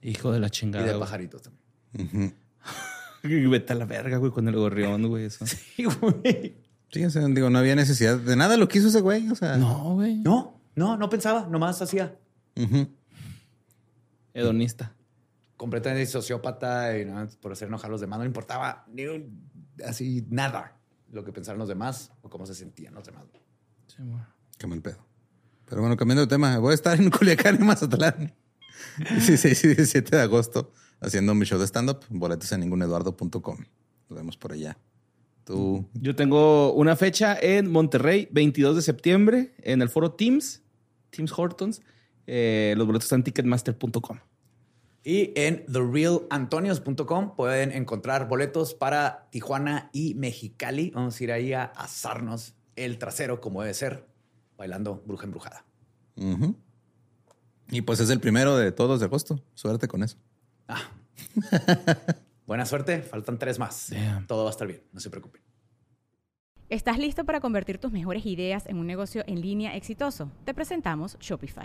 Hijo 0.00 0.32
de 0.32 0.40
la 0.40 0.46
y 0.46 0.50
chingada. 0.50 0.84
de 0.86 0.90
güey. 0.92 1.00
pajaritos 1.00 1.42
también. 1.42 2.34
Vete 3.50 3.72
a 3.72 3.76
la 3.76 3.84
verga, 3.84 4.16
güey, 4.18 4.30
con 4.32 4.46
el 4.48 4.54
gorrión, 4.56 5.06
güey. 5.08 5.24
Eso. 5.24 5.44
Sí, 5.46 5.84
güey. 5.84 6.56
Sí, 6.90 7.04
o 7.04 7.10
sea, 7.10 7.26
digo, 7.26 7.50
no 7.50 7.58
había 7.58 7.74
necesidad 7.74 8.16
de 8.18 8.36
nada 8.36 8.56
lo 8.56 8.68
que 8.68 8.78
hizo 8.78 8.88
ese 8.88 9.00
güey. 9.00 9.28
O 9.30 9.34
sea, 9.34 9.56
No, 9.56 9.94
güey. 9.94 10.16
No, 10.16 10.60
no, 10.76 10.96
no 10.96 11.08
pensaba, 11.10 11.46
nomás 11.50 11.82
hacía. 11.82 12.16
Ujú. 12.56 12.88
Hedonista. 14.32 14.94
Completamente 15.56 16.06
sociópata 16.06 16.96
y 16.98 17.04
nada, 17.04 17.28
por 17.40 17.52
hacer 17.52 17.68
enojar 17.68 17.88
a 17.90 17.92
los 17.92 18.00
demás. 18.00 18.18
No 18.18 18.24
le 18.24 18.28
importaba 18.28 18.84
ni 18.92 19.06
un- 19.06 19.50
así 19.84 20.24
nada 20.30 20.78
lo 21.10 21.24
que 21.24 21.32
pensaran 21.32 21.58
los 21.58 21.68
demás 21.68 22.12
o 22.22 22.30
cómo 22.30 22.46
se 22.46 22.54
sentían 22.54 22.94
los 22.94 23.04
demás. 23.04 23.24
Sí, 23.86 24.02
güey. 24.02 24.22
Qué 24.58 24.66
mal 24.66 24.80
pedo. 24.80 24.98
Pero 25.66 25.80
bueno, 25.80 25.96
cambiando 25.96 26.22
de 26.22 26.28
tema, 26.28 26.58
voy 26.58 26.72
a 26.72 26.74
estar 26.74 26.98
en 26.98 27.10
Culiacán 27.10 27.56
y 27.60 27.64
Mazatlán. 27.64 28.34
16 28.98 29.64
y 29.64 29.68
17 29.68 30.16
de 30.16 30.22
agosto 30.22 30.72
haciendo 31.00 31.34
mi 31.34 31.44
show 31.44 31.58
de 31.58 31.66
stand-up. 31.66 32.00
Boletos 32.08 32.50
en 32.52 32.60
ninguneduardo.com. 32.60 33.58
Nos 34.08 34.18
vemos 34.18 34.36
por 34.36 34.52
allá. 34.52 34.78
Tú. 35.44 35.88
Yo 35.94 36.16
tengo 36.16 36.72
una 36.72 36.96
fecha 36.96 37.38
en 37.40 37.70
Monterrey, 37.70 38.28
22 38.32 38.76
de 38.76 38.82
septiembre, 38.82 39.54
en 39.62 39.80
el 39.80 39.88
foro 39.88 40.12
Teams, 40.12 40.62
Teams 41.10 41.32
Hortons. 41.36 41.82
Eh, 42.26 42.74
los 42.76 42.86
boletos 42.86 43.04
están 43.04 43.20
en 43.20 43.24
ticketmaster.com. 43.24 44.18
Y 45.04 45.32
en 45.36 45.64
therealantonios.com 45.66 47.36
pueden 47.36 47.70
encontrar 47.70 48.26
boletos 48.26 48.74
para 48.74 49.28
Tijuana 49.30 49.88
y 49.92 50.14
Mexicali. 50.14 50.90
Vamos 50.90 51.20
a 51.20 51.24
ir 51.24 51.30
ahí 51.30 51.52
a 51.52 51.62
asarnos 51.64 52.55
el 52.76 52.98
trasero 52.98 53.40
como 53.40 53.62
debe 53.62 53.74
ser, 53.74 54.06
bailando 54.56 55.02
bruja 55.06 55.24
embrujada. 55.24 55.64
Y 57.70 57.82
pues 57.82 58.00
es 58.00 58.10
el 58.10 58.20
primero 58.20 58.56
de 58.56 58.72
todos 58.72 59.00
de 59.00 59.06
agosto. 59.06 59.42
Suerte 59.54 59.88
con 59.88 60.02
eso. 60.02 60.16
Ah. 60.68 60.82
Buena 62.46 62.64
suerte, 62.64 63.02
faltan 63.02 63.38
tres 63.38 63.58
más. 63.58 63.90
Damn. 63.90 64.26
Todo 64.26 64.44
va 64.44 64.50
a 64.50 64.52
estar 64.52 64.68
bien, 64.68 64.82
no 64.92 65.00
se 65.00 65.10
preocupen. 65.10 65.42
¿Estás 66.68 66.98
listo 66.98 67.24
para 67.24 67.40
convertir 67.40 67.78
tus 67.78 67.92
mejores 67.92 68.26
ideas 68.26 68.66
en 68.66 68.78
un 68.78 68.86
negocio 68.86 69.24
en 69.26 69.40
línea 69.40 69.76
exitoso? 69.76 70.30
Te 70.44 70.52
presentamos 70.52 71.16
Shopify. 71.20 71.64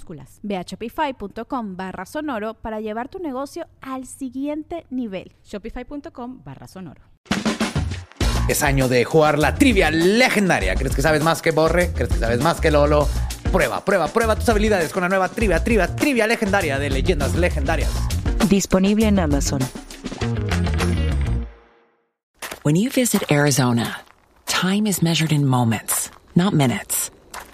minúsculas. 0.00 0.40
Ve 0.42 0.56
a 0.56 0.62
shopify.com 0.62 1.76
barra 1.76 2.06
sonoro 2.06 2.54
para 2.54 2.80
llevar 2.80 3.08
tu 3.08 3.18
negocio 3.18 3.66
al 3.80 4.06
siguiente 4.06 4.86
nivel. 4.90 5.32
Shopify.com 5.44 6.42
barra 6.44 6.66
sonoro. 6.66 7.02
Es 8.48 8.62
año 8.62 8.88
de 8.88 9.04
jugar 9.04 9.38
la 9.38 9.54
trivia 9.54 9.90
legendaria. 9.90 10.74
¿Crees 10.74 10.94
que 10.96 11.02
sabes 11.02 11.22
más 11.22 11.40
que 11.40 11.52
Borre? 11.52 11.92
¿Crees 11.92 12.08
que 12.08 12.18
sabes 12.18 12.40
más 12.40 12.60
que 12.60 12.70
Lolo? 12.70 13.06
Prueba, 13.52 13.84
prueba, 13.84 14.08
prueba 14.08 14.36
tus 14.36 14.48
habilidades 14.48 14.92
con 14.92 15.02
la 15.02 15.08
nueva 15.08 15.28
trivia, 15.28 15.62
trivia, 15.62 15.94
trivia 15.94 16.26
legendaria 16.26 16.78
de 16.78 16.90
leyendas 16.90 17.34
legendarias. 17.34 17.90
Disponible 18.48 19.06
en 19.06 19.18
Amazon. 19.18 19.60
When 22.62 22.76
you 22.76 22.90
visit 22.90 23.30
Arizona, 23.30 24.00
time 24.46 24.86
is 24.86 25.02
measured 25.02 25.32
in 25.32 25.46
moments, 25.46 26.10
not 26.34 26.52
minutes. 26.52 27.10